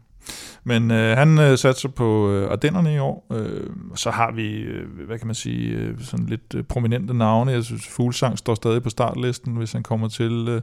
[0.68, 3.26] Men øh, han øh, satser på øh, Ardennerne i år.
[3.32, 7.52] Øh, så har vi, øh, hvad kan man sige, øh, sådan lidt øh, prominente navne.
[7.52, 10.46] Jeg synes, Fuglsang står stadig på startlisten, hvis han kommer til.
[10.48, 10.62] Øh,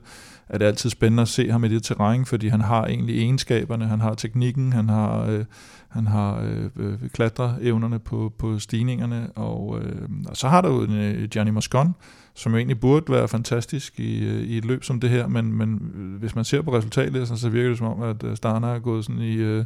[0.49, 3.87] er det altid spændende at se ham i det terræn, fordi han har egentlig egenskaberne,
[3.87, 5.45] han har teknikken, han har, øh,
[5.89, 10.81] han har øh, øh, klatreevnerne på, på stigningerne, og, øh, og så har der jo
[10.81, 11.95] en, øh, Gianni Moscon,
[12.35, 15.53] som jo egentlig burde være fantastisk i, øh, i et løb som det her, men,
[15.53, 18.35] men øh, hvis man ser på resultatet, så, så virker det som om, at øh,
[18.37, 19.65] Starner er gået sådan i øh,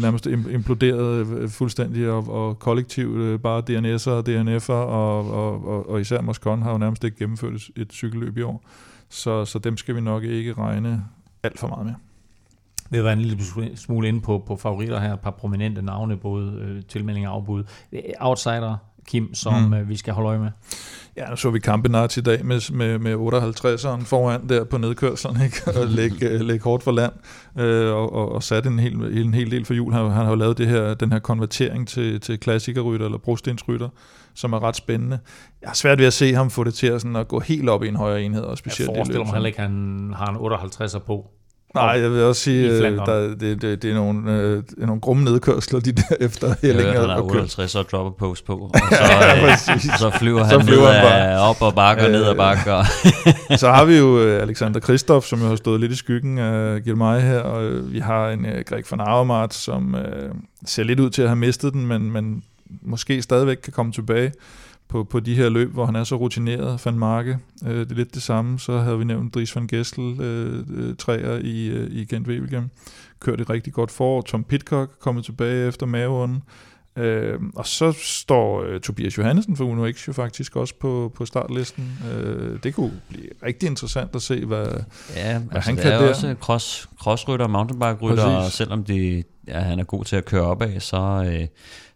[0.00, 6.00] nærmest im- imploderet fuldstændig, og, og kollektivt bare DNS'er og DNF'er, og, og, og, og
[6.00, 8.64] især Moscon har jo nærmest ikke gennemført et, et cykelløb i år,
[9.08, 11.04] så, så dem skal vi nok ikke regne
[11.42, 11.94] alt for meget med.
[12.90, 16.16] Vi har været en lille smule inde på, på favoritter her, et par prominente navne,
[16.16, 17.64] både øh, tilmeldinger og afbud.
[18.20, 18.76] Outsider,
[19.06, 19.74] Kim, som Mm.
[19.74, 20.50] øh, vi skal holde øje med.
[21.16, 25.42] Ja, nu så vi Campenart i dag med, med, med 58'eren foran der på nedkørslen,
[25.44, 25.80] ikke?
[25.80, 27.12] og lægge, øh, lægge hårdt for land,
[27.58, 29.92] øh, og, og, og satte en hel, en hel del for jul.
[29.92, 33.88] Han, han har jo lavet det her, den her konvertering til, til klassikerrytter, eller brostensrytter,
[34.34, 35.18] som er ret spændende.
[35.62, 37.68] Jeg har svært ved at se ham få det til at, sådan, at gå helt
[37.68, 40.14] op i en højere enhed, og Jeg specielt i forestiller mig heller ikke, at han
[40.16, 41.30] har en 58'er på.
[41.76, 44.86] Nej, jeg vil også sige, øh, der, det, det, det, er nogle, øh, det er
[44.86, 46.92] nogle grumme nedkørsler, de der efter Hellinger.
[46.92, 49.90] hører, han har og kø- 58 og dropper post på, og så, Ja, øh, præcis.
[49.98, 51.30] så flyver Så han flyver ned han bare.
[51.30, 52.84] af, op og bakker, Øh, ned ad bakker.
[53.62, 56.82] så har vi jo øh, Alexander Kristoff, som jo har stået lidt i skyggen af
[56.84, 60.30] Gilmay her, og øh, vi har en øh, Greg van Avermaet, som øh,
[60.66, 62.42] ser lidt ud til at have mistet den, men, men
[62.82, 64.32] måske stadigvæk kan komme tilbage
[64.88, 66.86] på, på de her løb, hvor han er så rutineret.
[66.86, 68.58] Van Marke, øh, det er lidt det samme.
[68.58, 72.70] Så havde vi nævnt Dries van Gessel, øh, øh, træer i, øh, i Gent Wevelgem.
[73.20, 74.22] Kørt et rigtig godt forår.
[74.22, 76.42] Tom Pitcock kommet tilbage efter maveånden.
[76.98, 81.26] Øh, og så står øh, Tobias Johansen fra Uno X jo faktisk også på, på
[81.26, 81.98] startlisten.
[82.12, 84.66] Øh, det kunne blive rigtig interessant at se, hvad,
[85.16, 86.08] Ja, hvad altså han kan er der.
[86.08, 90.80] også cross, crossrytter mountainbike-rytter, og selvom de, ja, han er god til at køre opad,
[90.80, 90.96] så,
[91.32, 91.46] øh,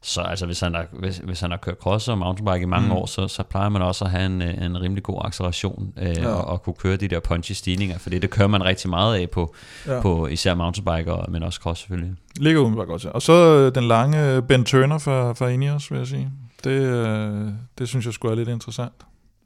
[0.02, 2.86] så altså, hvis, han har, hvis, hvis han har kørt cross og mountainbike i mange
[2.86, 2.92] Mm.
[2.92, 6.16] år, så, så plejer man også at have en, øh, en rimelig god acceleration øh,
[6.16, 6.28] Ja.
[6.28, 9.30] og, og kunne køre de der punchy stigninger, fordi det kører man rigtig meget af
[9.30, 9.54] på,
[9.86, 10.00] Ja.
[10.00, 12.14] på især mountainbike, og, men også cross selvfølgelig.
[12.36, 13.12] Ligger umiddelbart godt til.
[13.12, 16.30] Og så øh, den lange øh, Ben Turner fra, fra Ineos, vil jeg sige.
[16.64, 18.92] Det, det synes jeg skulle er lidt interessant.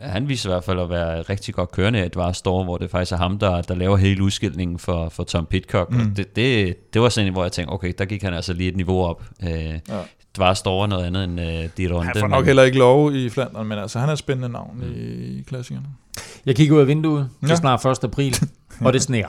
[0.01, 2.91] Han viser i hvert fald at være rigtig godt kørende i Edvard Store, hvor det
[2.91, 5.91] faktisk er ham, der, der laver hele udskilningen for, for Tom Pitcock.
[5.91, 5.97] Mm.
[5.97, 6.15] Mm.
[6.15, 8.69] Det, det, det var sådan en, hvor jeg tænkte, okay, der gik han altså lige
[8.69, 9.25] et niveau op.
[9.43, 9.79] Øh, ja.
[10.35, 12.07] Edvard Store er noget andet end øh, de runde.
[12.07, 14.71] Han får nok heller ikke lov i Flandern, men altså han er et spændende navn
[14.77, 14.93] mm.
[14.97, 15.87] i, i klassikerne.
[16.47, 17.29] Jeg kigger ud af vinduet.
[17.41, 17.57] Det er Ja.
[17.57, 18.05] snart 1.
[18.05, 18.37] april,
[18.85, 19.29] og det sneer.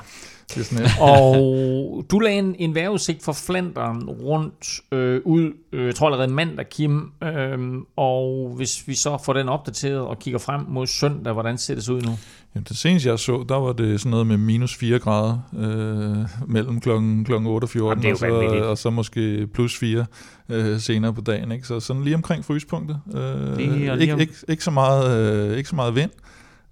[0.55, 0.87] Det sneer.
[1.11, 6.27] og du lagde en, en vejrudsigt for Flandern rundt øh, ud, øh, jeg tror allerede
[6.31, 7.11] mandag, Kim.
[7.23, 7.59] Øh,
[7.97, 11.83] og hvis vi så får den opdateret og kigger frem mod søndag, hvordan ser det
[11.83, 12.11] så ud nu?
[12.55, 16.49] Jamen, det seneste jeg så, der var det sådan noget med minus 4 grader øh,
[16.49, 20.05] mellem klokken, klokken 8 og 14, Jamen, og, så, og så måske plus 4
[20.49, 21.51] øh, senere på dagen.
[21.51, 21.67] Ikke?
[21.67, 22.99] Så sådan lige omkring fryspunktet.
[23.15, 25.17] Øh, Lige- lige ikke, om- ikke, ikke, så meget,
[25.51, 26.11] øh, ikke så meget vind.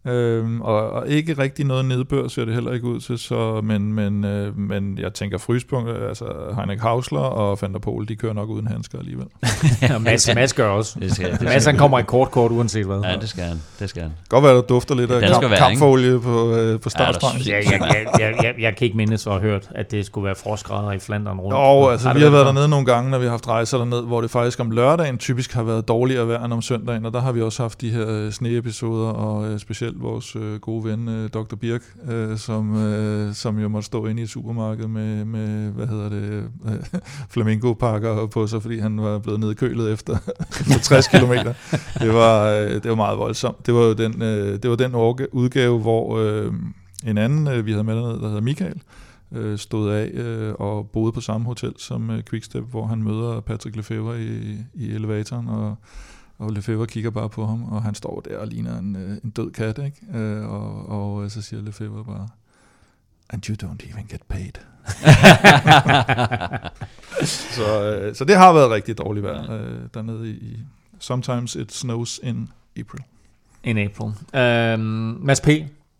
[0.07, 3.93] Øhm, og, og ikke rigtig noget nedbør ser det heller ikke ud til, så, men,
[3.93, 6.25] men, øh, men jeg tænker fryspunkt, altså
[6.55, 9.25] Heinrich Hausler og Van der Pol, de kører nok uden handsker alligevel.
[9.81, 10.99] Ja, Mads, Mads gør også.
[10.99, 12.99] Det skal- det skal- Mads han kommer i kort kort, uanset hvad.
[13.03, 13.57] Ja, det skal han.
[13.79, 14.11] Det skal han.
[14.29, 17.41] Godt være, der dufter lidt af kamp, være, kampfolie på, øh, på startstrengen.
[17.47, 20.25] Ja, jeg, jeg, jeg, jeg, jeg kan ikke mindes at have hørt, at det skulle
[20.25, 21.55] være frostgrader i Flandern rundt.
[21.57, 24.01] Jo, altså Har vi har været dernede nogle gange, når vi har haft rejser derned,
[24.01, 27.21] hvor det faktisk om lørdagen typisk har været dårligere vejr end om søndagen, og der
[27.21, 31.07] har vi også haft de her øh, sneepisoder, og øh, specielt vores øh, gode ven,
[31.07, 31.55] øh, Dr.
[31.55, 35.87] Birk, øh, som, øh, som jo måtte stå inde i et supermarked med, med hvad
[35.87, 36.73] hedder det, øh,
[37.33, 40.17] flamingo-pakker på sig, fordi han var blevet nedkølet efter,
[40.49, 41.31] efter 60 km.
[41.99, 43.65] Det var, øh, det var meget voldsomt.
[43.65, 44.95] Det var jo den, øh, det var den
[45.31, 46.53] udgave, hvor øh,
[47.07, 48.81] en anden, øh, vi havde med dernede, der hedder Michael,
[49.31, 53.39] øh, stod af øh, og boede på samme hotel som øh, Quickstep, hvor han møder
[53.39, 55.75] Patrick Lefebvre i, i elevatoren, og,
[56.43, 59.29] og Lefebvre kigger bare på ham, og han står der og ligner en, øh, en
[59.29, 60.17] død kat, ikke?
[60.17, 62.27] Øh, og, og øh, så siger Lefebvre bare,
[63.29, 64.51] and you don't even get paid.
[67.55, 70.57] så, øh, så det har været rigtig dårligt vejr øh, dernede i,
[70.99, 72.49] Sometimes it snows in
[72.79, 73.01] April.
[73.63, 74.11] In April.
[74.41, 75.47] Øhm, Mads P.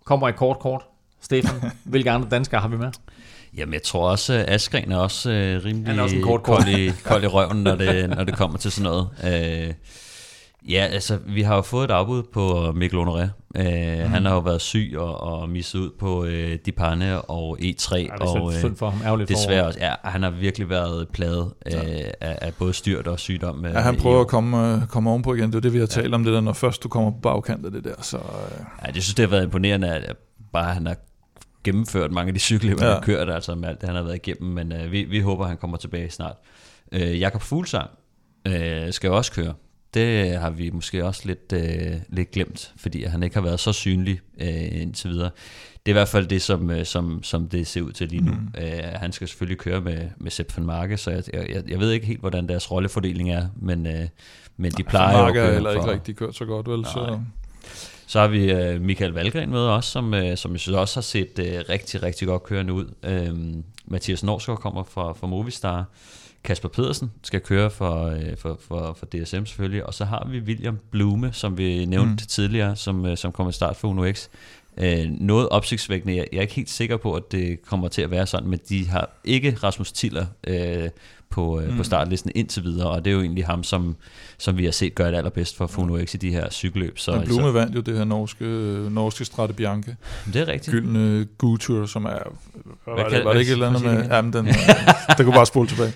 [0.04, 0.82] kommer i kort kort.
[1.22, 2.92] Stefan, hvilke andre danskere har vi med?
[3.58, 6.44] Jamen, jeg tror også, at Askren er også øh, rimelig Han er også en kort
[6.44, 6.58] kort.
[6.58, 9.10] kold, i, kold i røven, når det, når det kommer til sådan noget.
[9.68, 9.74] Øh,
[10.70, 13.22] ja, altså, vi har jo fået et afbud på Mikkel Honoré.
[13.58, 14.12] Øh, mm.
[14.12, 17.98] Han har jo været syg og, og misset ud på øh, Dipane og E3.
[17.98, 19.02] det er og, synd- synd for ham.
[19.06, 19.68] Ærgerligt for Desværre ham.
[19.68, 19.80] også.
[19.80, 21.74] Ja, han har virkelig været plaget øh,
[22.22, 23.66] af, af både styrt og sygdom.
[23.66, 25.50] øh, Ja, han prøver at komme, øh, komme ovenpå igen.
[25.50, 27.66] Det er det, vi har talt om, det der, når først du kommer på bagkant
[27.66, 27.96] af det der.
[28.02, 28.24] Så, øh,
[28.82, 30.16] Ja, jeg synes, det har været imponerende, at
[30.54, 30.96] bare han har
[31.64, 32.94] gennemført mange af de cykler, han Ja.
[32.94, 35.46] har kørt, altså med alt det, han har været igennem, men øh, vi, vi håber,
[35.48, 36.36] han kommer tilbage snart.
[36.92, 37.90] Øh, Jakob Fuglsang
[38.48, 39.54] øh, skal også køre.
[39.94, 43.74] Det har vi måske også lidt, øh, lidt glemt, fordi han ikke har været så
[43.74, 45.30] synlig øh, indtil videre.
[45.86, 48.22] Det er i hvert fald det, som, øh, som, som det ser ud til lige
[48.26, 48.32] nu.
[48.32, 48.54] Mm.
[48.64, 51.92] Øh, han skal selvfølgelig køre med, med Sepp van Marke, så jeg, jeg, jeg ved
[51.92, 54.08] ikke helt, hvordan deres rollefordeling er, men, øh,
[54.58, 56.80] men de plejer jo at køre heller ikke for- rigtig kørt så godt, vel?
[56.80, 56.92] Nej.
[56.94, 57.20] Så,
[58.08, 61.02] så har vi øh, Michael Valgren med også, som, øh, som jeg synes også har
[61.02, 62.86] set øh, rigtig, rigtig godt kørende ud.
[63.04, 65.86] Øhm, Mathias Norsgaard kommer fra, fra Movistar.
[66.44, 69.86] Kasper Pedersen skal køre for, øh, for, for, for DSM selvfølgelig.
[69.86, 72.18] Og så har vi William Blume, som vi nævnte Mm.
[72.18, 74.28] tidligere, som, øh, som kommer i start for Uno X.
[74.78, 76.16] Øh, noget opsigtsvækkende.
[76.16, 78.60] Jeg, jeg er ikke helt sikker på, at det kommer til at være sådan, men
[78.70, 80.90] de har ikke Rasmus Tiller øh,
[81.34, 81.78] på, øh, Mm.
[81.78, 83.96] på startlisten indtil videre, og det er jo egentlig ham, som,
[84.38, 87.00] som vi har set gøre det allerbedst for Funo X i de her cykelløb.
[87.00, 88.44] Så, Men Blume så, vandt jo det her norske,
[88.92, 89.96] norske Strade Bianche.
[90.34, 90.72] Det er rigtigt.
[90.72, 92.10] Gyldne Gutur, som er...
[92.10, 93.98] Var, Hvad det, kan- var det ikke et eller andet med...
[93.98, 94.08] det?
[94.10, 94.46] Jamen, den,
[95.18, 95.94] der kunne bare spole tilbage.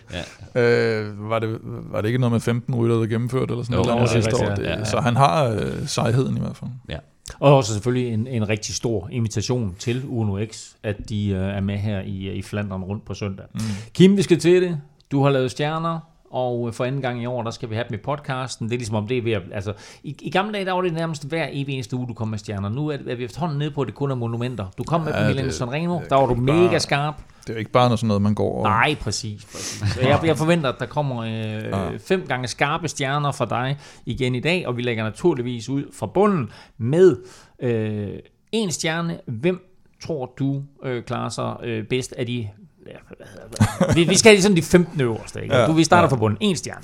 [0.55, 0.61] Ja.
[0.61, 3.83] Øh, var, det, var det ikke noget med 15 rytter, der gennemførte, eller sådan Jo,
[3.83, 4.55] noget, det sidste var år?
[4.55, 4.77] Det, ja.
[4.77, 5.01] Ja, Så ja.
[5.01, 6.69] han har øh, sejheden i hvert fald.
[6.89, 6.97] Ja.
[7.39, 11.61] Og også selvfølgelig en, en rigtig stor invitation til Uno X, at de øh, er
[11.61, 13.45] med her i, i Flandern rundt på søndag.
[13.53, 13.59] Mm.
[13.93, 14.77] Kim, vi skal til det.
[15.11, 15.99] Du har lavet stjerner,
[16.31, 18.67] og for anden gang i år, der skal vi have dem i podcasten.
[18.69, 19.73] Det er ligesom om det er ved at, altså,
[20.03, 22.37] i, i gamle dage, der var det nærmest hver evig eneste uge, du kom med
[22.37, 22.69] stjerner.
[22.69, 24.65] Nu er, er vi efterhånden nede på, at det kun er monumenter.
[24.77, 27.15] Du kom med Ja, ja, Milan Sanremo, der var du mega bare- skarp.
[27.41, 28.63] Det er jo ikke bare noget sådan noget, man går og...
[28.63, 29.45] Nej, præcis.
[29.45, 29.91] præcis.
[29.93, 31.89] Så jeg, jeg forventer, at der kommer øh, Ja.
[31.97, 36.05] fem gange skarpe stjerner fra dig igen i dag, og vi lægger naturligvis ud fra
[36.05, 37.17] bunden med
[37.59, 38.09] øh,
[38.51, 39.19] en stjerne.
[39.27, 39.73] Hvem
[40.03, 42.49] tror du øh, klarer sig øh, bedst af de...
[42.87, 43.95] Ja, hvad hedder det?
[43.95, 45.43] vi, vi skal sådan de 15 øverste.
[45.43, 45.55] Ikke?
[45.55, 46.11] Ja, du, vi starter ja.
[46.11, 46.37] fra bunden.
[46.41, 46.81] En stjerne.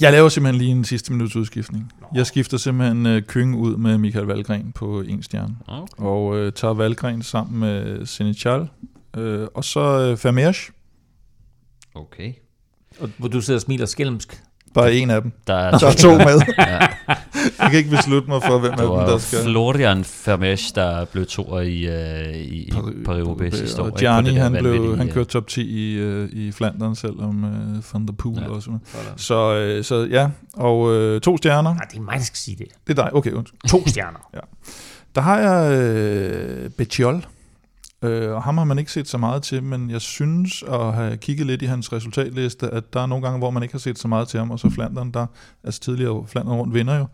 [0.00, 1.92] Jeg laver simpelthen lige en sidste minuts udskiftning.
[2.14, 5.56] Jeg skifter simpelthen øh, Kyng ud med Michael Valgren på en stjerne.
[5.66, 6.04] Okay.
[6.04, 8.68] Og øh, tager Valgren sammen med Senechal.
[9.16, 10.70] Øh, og så øh, Vermeersch
[11.94, 12.32] Okay.
[13.00, 14.42] Og hvor du sidder og smiler skælmsk.
[14.74, 15.32] Bare en af dem.
[15.46, 16.40] Der er, der er to med.
[17.64, 19.38] Jeg kan ikke beslutte mig for, hvem af Det dem, var der skal.
[19.42, 22.70] Florian Fermesh, der blev toer i, uh, i, i
[23.08, 23.86] Paris-Roubaix sidste år.
[23.86, 27.94] Og Gianni, han, blev, han øh, kørte top 10 i, uh, i Flandern, selvom uh,
[27.94, 28.64] Van der Poel Ja, også.
[28.64, 28.80] sådan.
[29.16, 31.74] Så, uh, så ja, og uh, to stjerner.
[31.74, 32.66] Nej, det er mig, der skal sige det.
[32.86, 33.30] Det er dig, okay.
[33.32, 33.60] undskyld.
[33.68, 34.28] To stjerner.
[34.34, 34.40] ja.
[35.14, 37.24] Der har jeg øh, Betjol,
[38.04, 41.16] øh, og ham har man ikke set så meget til, men jeg synes at have
[41.16, 43.98] kigget lidt i hans resultatliste, at der er nogle gange, hvor man ikke har set
[43.98, 45.26] så meget til ham, og så Flandern, der,
[45.64, 47.06] altså tidligere Flandern rundt vinder jo,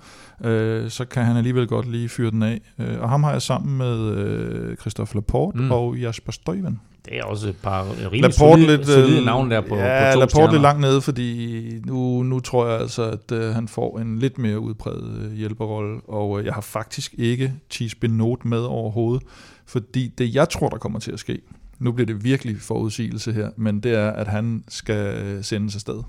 [0.49, 2.61] øh, så kan han alligevel godt lige fyre den af.
[2.79, 5.71] Øh, og ham har jeg sammen med øh, Christophe Laporte Mm.
[5.71, 6.81] og Jasper Stuyven.
[7.05, 10.11] Det er også et par rimelig Laporte solide, lidt, solide øh, navn der på, ja,
[10.11, 10.53] på to Laporte stjerner.
[10.53, 14.39] lidt langt nede, fordi nu, nu tror jeg altså, at øh, han får en lidt
[14.39, 19.23] mere udpræget øh, hjælperrolle, og øh, jeg har faktisk ikke Thies Benot med overhovedet,
[19.71, 21.41] fordi det jeg tror, der kommer til at ske,
[21.79, 26.03] nu bliver det virkelig forudsigelse her, men det er, at han skal øh, sendes afsted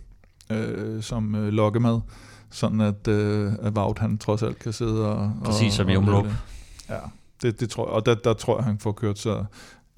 [0.52, 2.00] øh, som øh, lokkemad,
[2.52, 5.32] sådan at, øh, at Wout han trods alt kan sidde og...
[5.44, 6.36] Præcis og, som i lette.
[6.90, 6.98] Ja,
[7.42, 9.46] det, det tror jeg, og der, der tror jeg, han får kørt sig...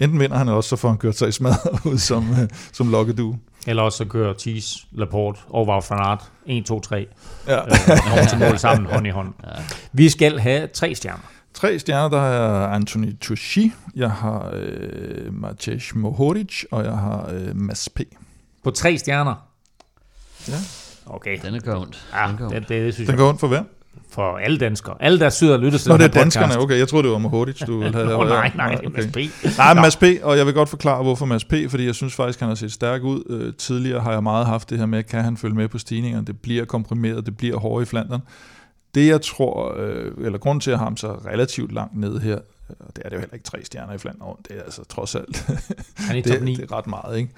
[0.00, 1.52] Enten vinder han, også så får han kørt sig i smad
[1.92, 3.38] ud som, øh, som lokkedue.
[3.66, 7.06] Eller også så kører Thies, Laporte og Wout van Aert 1, 2, 3
[7.46, 7.60] Ja.
[7.60, 9.32] øh, til mål sammen hånd i hånd.
[9.44, 9.48] Ja.
[9.92, 11.22] Vi skal have tre stjerner.
[11.54, 17.56] Tre stjerner, der jeg Anthony Tucci, jeg har øh, Matej Mohoric, og jeg har øh,
[17.56, 18.00] Mads P.
[18.64, 19.34] På tre stjerner?
[20.48, 20.54] Ja.
[21.06, 21.38] Okay.
[21.42, 22.06] Den er gør ondt.
[22.14, 22.68] Ja, Den gør det, ondt.
[22.68, 23.64] det, det synes Den går ondt for hvem?
[24.10, 24.94] For alle danskere.
[25.00, 26.58] Alle, der sidder og lytter til Nå, den det er danskerne.
[26.58, 28.06] Okay, jeg troede, det var Mohoric, du ville have.
[28.08, 29.16] Nå, nej, nej, det er Mads P.
[29.58, 29.80] Nej, Nå.
[29.80, 32.48] Mads P, og jeg vil godt forklare, hvorfor Mads P, fordi jeg synes faktisk, han
[32.48, 33.22] har set stærk ud.
[33.30, 36.26] Øh, tidligere har jeg meget haft det her med, kan han følge med på stigningerne?
[36.26, 38.20] Det bliver komprimeret, det bliver hårdt i Flandern.
[38.94, 42.38] Det jeg tror, øh, eller grund til at have ham så relativt langt ned her,
[42.68, 45.14] og det er det jo heller ikke tre stjerner i Flandern det er altså trods
[45.14, 45.46] alt,
[45.96, 47.30] Han er det, det er ret meget, ikke?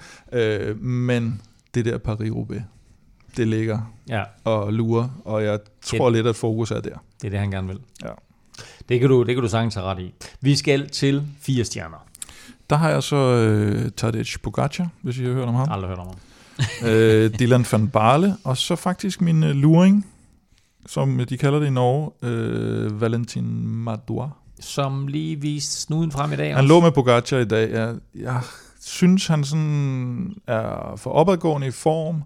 [0.69, 1.41] Øh, men
[1.73, 2.61] det der Paris-Roubaix,
[3.37, 4.23] det ligger Ja.
[4.43, 6.95] og lurer, og jeg tror lidt, at fokus er der.
[7.21, 7.79] Det er det, han gerne vil.
[8.03, 8.09] Ja.
[8.89, 10.13] Det kan du, det kan du sagtens have ret i.
[10.41, 12.05] Vi skal til fire stjerner.
[12.69, 15.67] Der har jeg så øh, Tadej Pogacar, hvis I har hørt om ham.
[15.71, 16.15] Aldrig hørt om ham.
[16.89, 20.05] øh, Dylan van Barle, og så faktisk min øh, luring,
[20.87, 24.29] som de kalder det i Norge, øh, Valentin Madouas.
[24.59, 26.67] Som lige viste snuden frem i dag Han også.
[26.67, 27.71] lå med Pogacar i dag.
[27.71, 28.41] Jeg, jeg
[28.81, 32.23] synes, han sådan er for opadgående i form.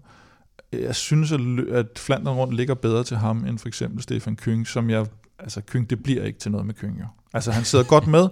[0.72, 1.40] Jeg synes, at,
[1.72, 5.06] at Flandern rundt ligger bedre til ham, end for eksempel Stefan Kyng, som jeg...
[5.38, 7.04] Altså, Kyng, det bliver ikke til noget med Kyng, jo.
[7.34, 8.28] Altså, han sidder godt med,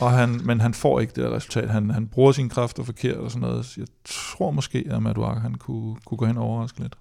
[0.00, 1.70] og han, men han får ikke det resultat.
[1.70, 3.64] Han, han bruger sine kræfter forkert og sådan noget.
[3.66, 6.96] Så Jeg tror måske, at Madouas, han kunne, kunne gå hen og overraske lidt.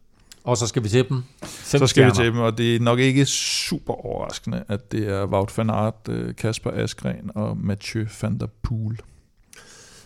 [0.47, 1.23] Og så skal vi til dem.
[1.43, 2.13] Fem så skal vi stjerner.
[2.13, 6.09] til dem, og det er nok ikke super overraskende, at det er Wout van Aert,
[6.09, 8.99] øh, Kasper Askren og Mathieu van der Poel.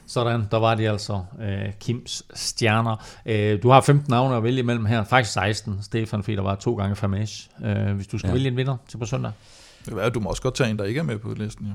[0.07, 3.05] Sådan, der var de altså øh, Kims stjerner.
[3.25, 5.03] Øh, du har 15 navne at vælge imellem her.
[5.03, 5.83] Faktisk 16.
[5.83, 7.49] Stefan, fordi der var to gange Famage.
[7.65, 8.33] Øh, hvis du skal ja.
[8.33, 9.31] vælge en vinder til på søndag.
[9.85, 11.73] Det er, du må også godt tage en, der ikke er med på listen, ja.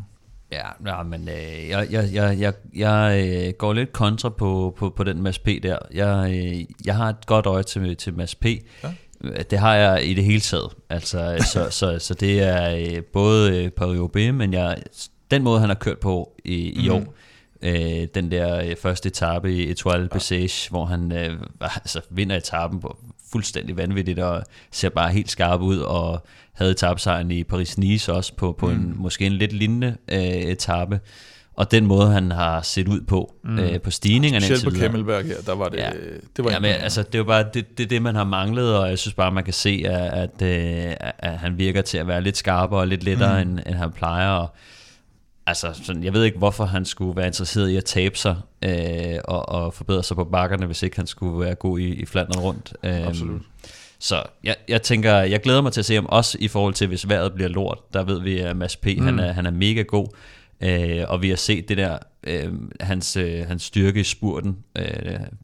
[0.52, 4.90] Ja, ja men øh, jeg, jeg, jeg, jeg, jeg øh, går lidt kontra på, på,
[4.90, 5.48] på den Mads P.
[5.62, 5.78] der.
[5.94, 8.44] Jeg, øh, jeg har et godt øje til, til Mads P.
[8.44, 8.88] Ja.
[9.50, 10.70] Det har jeg i det hele taget.
[10.90, 14.76] Altså, så, så, så det er øh, både øh, Paris-Roubaix, men jeg,
[15.30, 16.96] den måde, han har kørt på i, i Mhm.
[16.96, 17.14] år,
[17.62, 22.80] øh, den der øh, første etape i Etoile Bessage, hvor han øh, altså, vinder etappen
[22.80, 22.96] på
[23.32, 26.26] fuldstændig vanvittigt og ser bare helt skarp ud og
[26.56, 28.94] havde etapesejren i Paris-Nice også på, på en, Mm.
[28.96, 31.00] måske en lidt lignende øh, etape.
[31.56, 33.58] Og den måde, han har set ud på, Mm.
[33.58, 34.80] øh, på stigningerne Specielt på.
[34.80, 35.90] Kemmelberg her, der var det- Ja.
[36.36, 38.76] det var ja, men, altså, det er jo bare det, det, det, man har manglet,
[38.76, 42.06] og jeg synes bare, man kan se, at, at, øh, at han virker til at
[42.06, 43.50] være lidt skarpere og lidt lettere, Mm.
[43.50, 44.28] end, end han plejer.
[44.30, 44.48] Og,
[45.46, 49.18] altså, sådan, jeg ved ikke, hvorfor han skulle være interesseret i at tabe sig øh,
[49.24, 52.42] og, og forbedre sig på bakkerne, hvis ikke han skulle være god i, i Flandern
[52.42, 52.72] rundt.
[52.82, 53.40] Øhm, Absolut.
[54.06, 56.88] Så jeg, jeg tænker, jeg glæder mig til at se ham også i forhold til,
[56.88, 57.78] hvis vejret bliver lort.
[57.94, 58.86] Der ved vi, at Mads P.
[58.86, 59.04] Mm.
[59.04, 59.20] Han, Mm.
[59.20, 60.06] er, han er mega god.
[60.60, 64.56] Øh, og vi har set det der, øh, hans, øh, hans styrke i spurten.
[64.78, 64.86] Øh,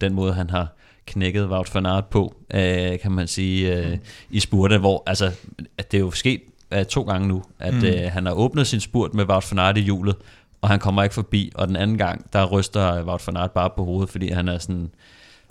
[0.01, 0.77] den måde, han har
[1.07, 3.99] knækket Wout van Aert på, øh, kan man sige, øh,
[4.31, 5.31] i spurten, hvor altså,
[5.79, 6.41] at det er jo sket
[6.73, 7.81] øh, to gange nu, at Mm.
[7.81, 7.87] mm.
[7.87, 10.17] øh, han har åbnet sin spurt med Wout van Aert i hjulet,
[10.61, 13.71] og han kommer ikke forbi, og den anden gang, der ryster Wout van Aert bare
[13.77, 14.91] på hovedet, fordi han er sådan,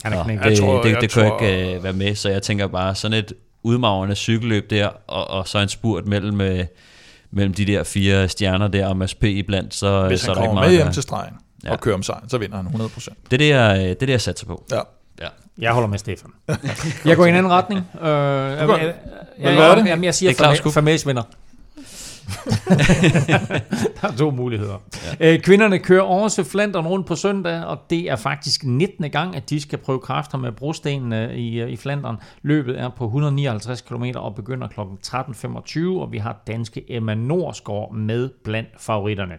[0.02, 1.92] Han er "Nå, knækket." det, Jeg tror- det, jeg det kan tror- ikke øh, være
[1.92, 6.06] med, så jeg tænker bare, sådan et udmagrende cykelløb der, og, og så en spurt
[6.06, 6.64] mellem, øh,
[7.30, 9.24] mellem de der fire stjerner der, og Mads P.
[9.24, 11.34] iblandt, så, Hvis så han er der ikke kommer meget med at hjem til stregen
[11.64, 11.70] Ja.
[11.72, 13.08] og kører om sejren, så vinder han 100%.
[13.24, 14.64] Det er det, jeg, det, er det, jeg satser på.
[14.72, 14.80] Ja.
[15.20, 15.28] ja.
[15.58, 16.30] Jeg holder med Stefan.
[17.04, 17.80] Jeg går i en anden retning.
[17.94, 18.94] Øh, går- jeg, jeg,
[19.54, 19.86] Hvad er det?
[19.86, 21.22] Jamen, jeg siger, Det er at Famage vinder.
[24.00, 24.82] der er to muligheder.
[25.20, 25.34] Ja.
[25.34, 29.10] Øh, kvinderne kører også Flandern rundt på søndag, og det er faktisk 19.
[29.10, 32.16] gang, at de skal prøve kræfter med brostenene i, øh, i Flandern.
[32.42, 34.80] Løbet er på 159 km og begynder kl.
[34.80, 39.34] 13.25, og vi har danske Emma Norsgaard med blandt favoritterne.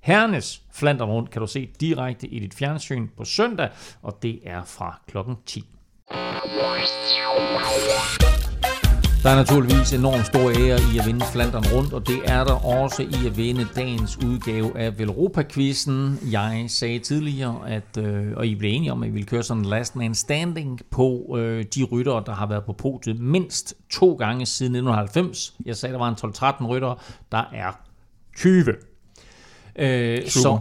[0.00, 3.68] Hernes Flandern rundt kan du se direkte i dit fjernsyn på søndag,
[4.02, 5.64] og det er fra klokken 10.
[9.22, 12.52] Der er naturligvis enormt stor ære i at vinde Flandern rundt, og det er der
[12.52, 16.18] også i at vinde dagens udgave af Velropa-quizzen.
[16.30, 19.62] Jeg sagde tidligere, at, øh, og I blev enige om, at I ville køre sådan
[19.62, 24.14] en last man standing på øh, de ryttere, der har været på podiet mindst to
[24.14, 25.54] gange siden 1990.
[25.64, 26.96] Jeg sagde, der var en 12-13 ryttere.
[27.32, 27.80] Der er
[28.36, 28.74] 20.
[29.76, 30.58] Øh, så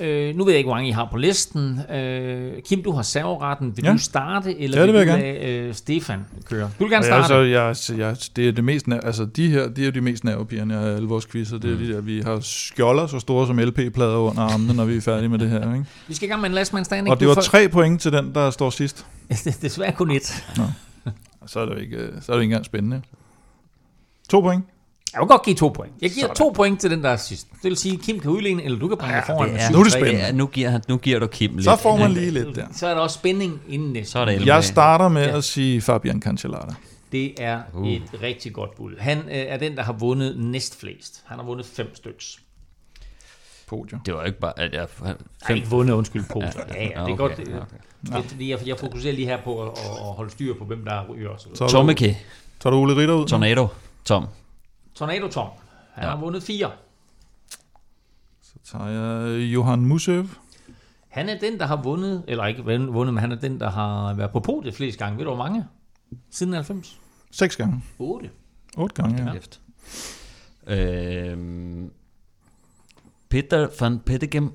[0.00, 1.80] øh, nu ved jeg ikke, hvor mange I har på listen.
[1.92, 3.76] Øh, Kim, du har serveretten.
[3.76, 3.92] Vil Ja.
[3.92, 6.70] du starte, eller Ja, det vil vil du lade øh, Stefan køre?
[6.78, 7.34] Du vil gerne starte.
[7.34, 10.24] Jeg, så, jeg, jeg, det er det mest, altså de her, de er de mest
[10.24, 11.58] nervepirrende af alle vores quizzer.
[11.58, 14.96] Det er de der, vi har skjolder så store som LP-plader under armene, når vi
[14.96, 15.74] er færdige med det her.
[15.74, 15.86] Ikke?
[16.08, 17.10] Vi skal i gang med en last man standing.
[17.10, 19.06] Og det var tre point til den, der står sidst.
[19.62, 20.44] Desværre kun et.
[20.56, 20.62] Nå.
[21.46, 23.02] Så er det jo ikke, øh, så er det ikke engang spændende.
[24.30, 24.64] To point.
[25.12, 25.92] Jeg vil godt give to point.
[26.02, 26.36] Jeg giver Sådan.
[26.36, 27.46] to point til den, der er sidst.
[27.52, 29.48] Det vil sige, at Kim kan udligne, eller du kan bringe ja, foran.
[29.54, 30.20] det er- nu er det spændende.
[30.20, 31.64] Ja, nu giver han- nu giver du Kim lidt.
[31.64, 32.66] Så får man lige lidt der.
[32.72, 34.12] Så er der også spænding inden næste.
[34.12, 36.74] Så er der Jeg starter med at sige Fabian Cancellara.
[37.12, 37.88] Det er Uh.
[37.88, 38.92] et rigtig godt bud.
[38.98, 41.22] Han øh, er den, der har vundet næstflest.
[41.26, 42.38] Han har vundet fem styks.
[43.68, 44.00] Podium.
[44.06, 44.52] Det var ikke bare...
[44.58, 46.40] At jeg, Jeg har ikke vundet, undskyld, på.
[46.40, 47.36] Ja, ja, ja, det er okay, godt.
[47.36, 47.56] Det, okay.
[48.02, 50.84] det, det, fordi jeg, jeg fokuserer lige her på at, at holde styr på, hvem
[50.84, 51.30] der ryger.
[51.54, 52.18] Så Tommeke.
[52.60, 53.26] Så er du Ole Ritter ud.
[53.26, 53.66] Tornado.
[54.04, 54.26] Tom.
[54.98, 55.48] Tornado Tom.
[55.92, 56.10] Han Ja.
[56.10, 56.70] har vundet fire.
[58.42, 60.26] Så tager jeg Johan Musev.
[61.08, 64.14] Han er den, der har vundet, eller ikke vundet, men han er den, der har
[64.14, 65.18] været på podiet flest gange.
[65.18, 65.64] Ved du, hvor mange?
[66.30, 67.00] Siden 90?
[67.30, 67.82] Seks gange.
[67.98, 68.30] 8.
[68.76, 69.32] Otte gange, ja.
[69.32, 69.60] Kæft.
[70.66, 71.92] Øhm,
[73.28, 74.52] Peter van Petegem.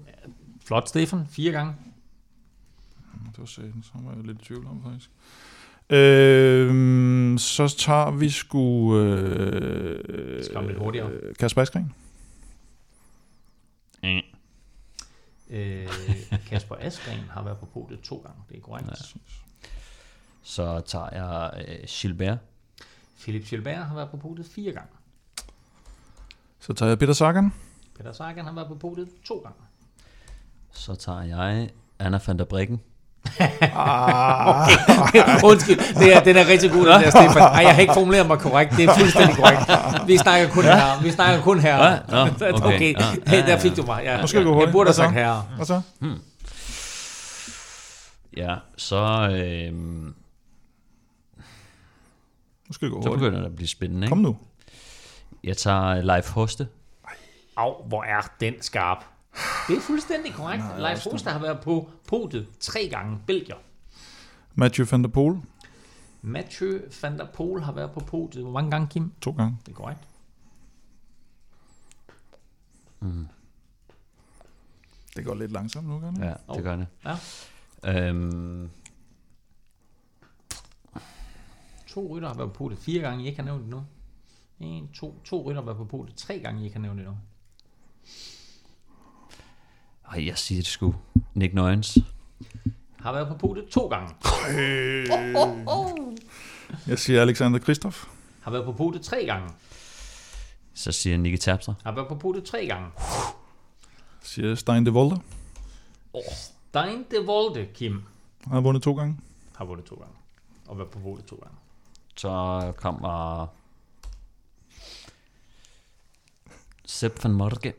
[0.66, 1.28] Flot, Stefan.
[1.30, 1.76] Fire gange.
[3.32, 5.10] Det var sådan, så var jeg lidt i tvivl om, faktisk.
[5.90, 8.98] Øhm, så tager vi sgu...
[9.00, 11.10] Øh, Skal lidt hurtigere.
[11.12, 11.94] øh, Kasper Askren.
[14.04, 14.22] Mm.
[15.50, 15.88] Øh,
[16.50, 18.42] Kasper Askren har været på podiet to gange.
[18.50, 18.90] Det er korrekt.
[18.90, 18.96] Ja.
[20.44, 22.38] Så tager jeg øh, Gilbert.
[23.22, 24.90] Philip Gilbert har været på podiet fire gange.
[26.60, 27.54] Så tager jeg Peter Sagan.
[27.98, 29.58] Peter Sagan har været på podiet to gange.
[30.72, 31.70] Så tager jeg
[32.00, 32.82] Anna van der Breggen.
[33.62, 34.68] Ah.
[35.02, 35.24] okay.
[35.50, 37.42] Undskyld, det er, den er rigtig god, den der, Stefan.
[37.42, 38.72] Ej, jeg har ikke formuleret mig korrekt.
[38.78, 40.08] Det er fuldstændig korrekt.
[40.08, 41.02] Vi snakker kun her.
[41.02, 41.84] Vi snakker kun her.
[41.86, 42.54] Ja, nå, okay.
[42.54, 42.94] okay.
[43.00, 43.56] Ja, Hey, ja, der ja.
[43.56, 44.02] fik du mig.
[44.04, 45.14] Ja, vi gå jeg, burde have Hvad sagt så?
[45.20, 45.44] herre.
[45.56, 45.82] Hvad så?
[46.00, 46.20] Hmm.
[48.38, 49.30] Ja, så...
[49.32, 50.14] Øhm,
[52.68, 53.20] Nu skal vi gå så hurtigt.
[53.24, 54.10] begynder det at blive spændende, ikke?
[54.10, 54.38] Kom nu.
[55.44, 56.68] Jeg tager Leif Hoste.
[57.58, 58.98] Au, hvor er den skarp.
[59.68, 60.64] Det er fuldstændig korrekt.
[60.80, 63.20] Leif Hoster har været på podiet tre gange.
[63.28, 63.56] Belgier.
[64.56, 65.42] Mathieu van der Poel.
[66.22, 68.44] Mathieu van der Poel har været på podiet.
[68.44, 69.14] Hvor mange gange, Kim?
[69.22, 69.58] To gange.
[69.66, 70.08] Det er korrekt.
[73.00, 73.28] Mm.
[75.16, 76.20] Det går lidt langsomt nu, gør det?
[76.20, 76.88] Ja, det gør det.
[77.84, 78.10] Ja.
[78.10, 78.70] Øhm,
[81.88, 83.24] To rytter har været på podiet fire gange.
[83.24, 83.84] I ikke har nævnt det nu.
[84.60, 86.62] En, to, to rytter har været på podiet tre gange.
[86.62, 87.18] I ikke har nævnt det nu.
[90.14, 90.96] Ej, jeg siger det sgu.
[91.34, 91.98] Nick Nøjens.
[93.00, 94.10] Har været på podiet to gange.
[96.88, 98.06] Jeg siger Alexander Kristoff.
[98.42, 99.50] Har været på podiet tre gange.
[100.74, 101.74] Så siger jeg Nicky Terpstra.
[101.84, 102.90] Har været på podiet tre gange.
[104.22, 105.18] Siger Stein de Volder.
[106.70, 108.04] Stein de Volde, Kim,
[108.48, 109.18] har vundet to gange.
[109.56, 110.16] har vundet to gange.
[110.68, 111.58] Og været på podiet to gange.
[112.16, 113.48] Så kommer...
[116.86, 117.74] Sepp van Morge.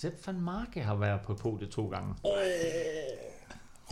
[0.00, 2.14] Sepp van Marke har været på podiet to gange.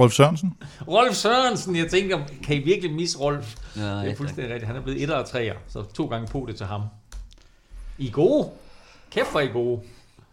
[0.00, 0.62] Rolf Sørensen.
[0.88, 3.56] Rolf Sørensen, jeg tænker, kan I virkelig misse Rolf?
[3.76, 4.66] Ja, det er fuldstændig rigtigt.
[4.66, 6.82] Han er blevet et og treer, så to gange podiet til ham.
[7.98, 8.50] I er gode.
[9.10, 9.82] Kæft hvor I er gode.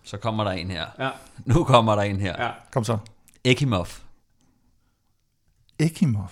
[0.04, 0.86] Så kommer der en her.
[1.00, 1.10] Ja.
[1.46, 2.44] Nu kommer der en her.
[2.44, 2.52] Ja.
[2.72, 2.98] Kom så.
[3.44, 3.88] Ekimov.
[5.80, 6.32] Ekimov.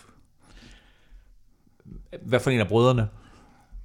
[2.22, 3.10] Hvad for en af brødrene?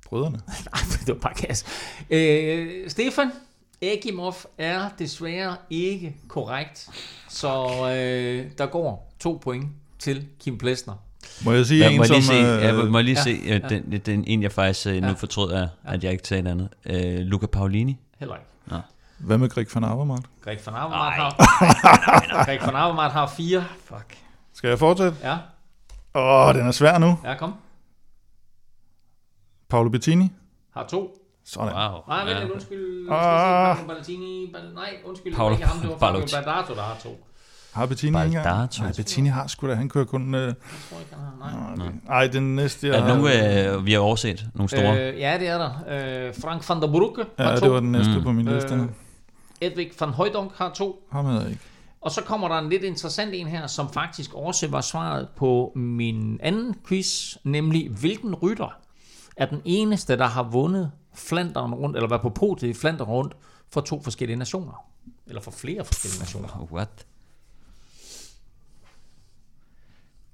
[0.07, 0.39] Brødrene.
[0.73, 1.65] Nej, det var bare gas.
[2.11, 3.31] Øh, Stefan,
[3.81, 6.89] Ekimov er desværre ikke korrekt,
[7.29, 7.49] så
[7.97, 9.69] øh, der går to point
[9.99, 10.95] til Kim Plesner.
[11.45, 12.35] Må jeg sige Ja, en, må jeg lige som...
[12.35, 13.55] se, øh, ja, må, jeg lige ja, se ja.
[13.57, 15.13] øh, den, den en, jeg faktisk øh, nu Ja.
[15.13, 16.69] fortrød af, at jeg ikke sagde et andet.
[16.87, 17.97] Øh, Luca Paolini.
[18.19, 18.47] Heller ikke.
[18.67, 18.77] Nå.
[19.19, 20.27] Hvad med Greg van Avermaet?
[20.45, 21.35] Greg van Avermaet har,
[22.45, 23.65] Greg van Avermaet har fire.
[23.85, 24.19] Fuck.
[24.53, 25.17] Skal jeg fortsætte?
[25.23, 25.37] Ja,
[26.15, 27.19] Åh, den er svær nu.
[27.25, 27.55] ja kom.
[29.69, 30.33] Paolo Bettini.
[30.75, 31.15] Har to.
[31.53, 31.73] Sådan.
[31.75, 32.01] Wow.
[32.09, 32.41] Nej, vent Ja.
[32.41, 33.09] lidt, undskyld.
[33.11, 33.71] Ah.
[33.71, 33.87] Ah.
[33.87, 36.45] Ballatini, Bal- nej, undskyld, det Paolo var ikke ham, det var Fabio Balotelli.
[36.45, 37.25] Baldato, der har to.
[37.73, 38.71] Har Bettini ikke engang?
[38.81, 39.75] Nej, Bettini har sgu da.
[39.75, 40.35] Han kører kun...
[40.35, 40.41] Øh...
[40.43, 40.55] Jeg
[40.91, 41.21] tror ikke, han
[41.51, 42.19] har, nej.
[42.19, 43.15] Ej, den næste, jeg Er har...
[43.17, 44.47] nogle, øh, vi har overset?
[44.55, 45.13] Nogle store?
[45.13, 45.71] Øh, ja, det er der.
[46.29, 48.23] Øh, Frank van der Brugge har Ja, det var den næste Mm.
[48.23, 48.75] på min liste.
[48.75, 48.81] Øh,
[49.61, 51.09] Edvig van Højdonk har to.
[51.13, 51.61] Ham havde ikke.
[52.01, 55.73] Og så kommer der en lidt interessant en her, som faktisk også var svaret på
[55.77, 58.77] min anden quiz, nemlig hvilken rytter
[59.37, 63.37] er den eneste, der har vundet Flandern rundt, eller været på podiet i Flandern rundt,
[63.71, 64.85] for to forskellige nationer.
[65.27, 66.69] Eller for flere forskellige nationer.
[66.73, 67.07] What?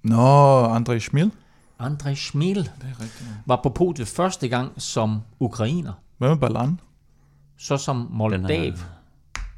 [0.03, 1.31] Nå, André Schmil.
[1.81, 3.31] André Schmil Det er rigtigt.
[3.47, 6.81] var på podiet første gang som ukrainer, Hvad med Ballan?
[7.57, 8.73] så som Moldav.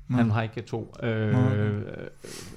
[0.08, 0.94] Den Han har ikke to.
[1.02, 1.82] Øh,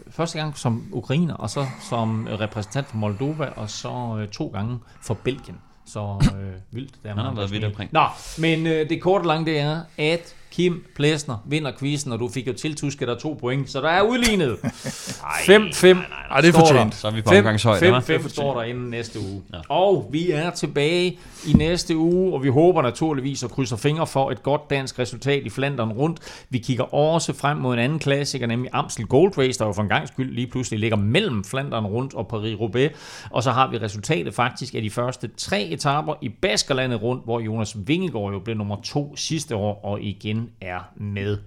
[0.09, 4.79] første gang som ukrainer, og så som repræsentant for Moldova, og så øh, to gange
[5.01, 5.57] for Belgien.
[5.89, 6.93] Så øh, vildt.
[7.03, 7.89] Der Han har været vidt omkring.
[7.93, 8.05] Nå,
[8.37, 12.47] men øh, det korte lange, det er, at Kim Plesner vinder quizzen, og du fik
[12.47, 14.57] jo tiltusket dig to point, så der er udlignet.
[14.63, 15.87] 5-5.
[16.31, 16.95] Ej, det er fortjent.
[16.95, 18.01] Så er vi på omgangshøjde, hva'?
[18.01, 19.41] 5-5 står der inden næste uge.
[19.53, 19.57] Ja.
[19.69, 24.31] Og vi er tilbage i næste uge, og vi håber naturligvis og krydser fingre for
[24.31, 26.45] et godt dansk resultat i Flandern rundt.
[26.49, 29.81] Vi kigger også frem mod en anden klassiker, nemlig Amstel Gold Race, der jo for
[29.81, 32.89] en gang skyld lige pludselig ligger mellem Flandern rundt og Paris-Roubaix.
[33.31, 37.39] Og så har vi resultatet faktisk af de første tre etaper i Baskerlandet rundt, hvor
[37.39, 41.37] Jonas Vingegaard jo blev nummer to sidste år og igen er med.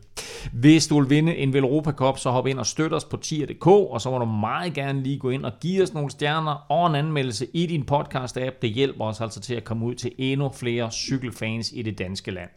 [0.52, 3.66] Hvis du vil vinde en Velropa Cup, så hop ind og støt os på tier.dk,
[3.66, 6.86] og så må du meget gerne lige gå ind og give os nogle stjerner og
[6.86, 8.58] en anmeldelse i din podcast-app.
[8.62, 12.30] Det hjælper os altså til at komme ud til endnu flere cykelfans i det danske
[12.30, 12.50] land.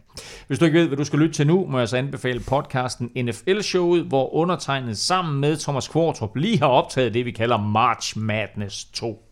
[0.48, 3.12] Hvis du ikke ved, hvad du skal lytte til nu, må jeg så anbefale podcasten
[3.16, 8.86] NFL-showet, hvor undertegnet sammen med Thomas Kvartrup lige har optaget det, vi kalder March Madness
[8.86, 9.30] 2.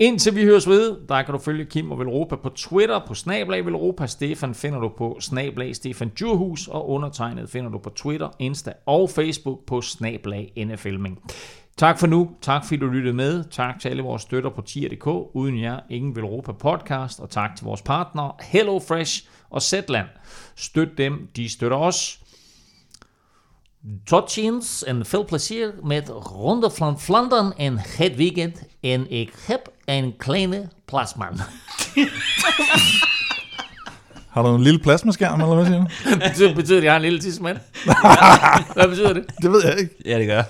[0.00, 3.66] Indtil vi høres ved, der kan du følge Kim og Velropa på Twitter, på Snablag
[3.66, 4.06] Velropa.
[4.06, 9.10] Stefan finder du på Snablag Stefan Djurhus, og undertegnet finder du på Twitter, Insta og
[9.10, 11.18] Facebook på Snablag NFLming.
[11.76, 12.30] Tak for nu.
[12.40, 13.44] Tak fordi du lyttede med.
[13.50, 15.06] Tak til alle vores støtter på tier.dk.
[15.34, 17.20] Uden jer, ingen Velropa podcast.
[17.20, 20.06] Og tak til vores partnere HelloFresh og Zetland.
[20.56, 22.20] Støt dem, de støtter os.
[24.06, 28.52] Tot ziens en veel plezier met Ronde van Vlaanderen en het weekend.
[28.82, 31.40] En ik heb en kleine plasman.
[34.30, 35.86] Har du en lille plasmaskærm, eller hvad siger du?
[36.28, 37.58] betyder, betyder det, at jeg har en lille tidsmand?
[38.74, 39.24] hvad betyder det?
[39.42, 39.94] Det ved jeg ikke.
[40.04, 40.42] Ja, det gør.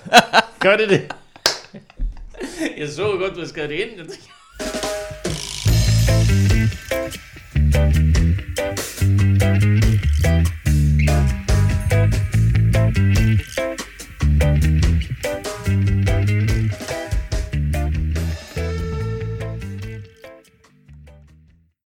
[0.58, 1.12] gør det det?
[2.78, 3.90] Jeg så godt, du havde skrevet det ind.
[3.98, 4.06] Jeg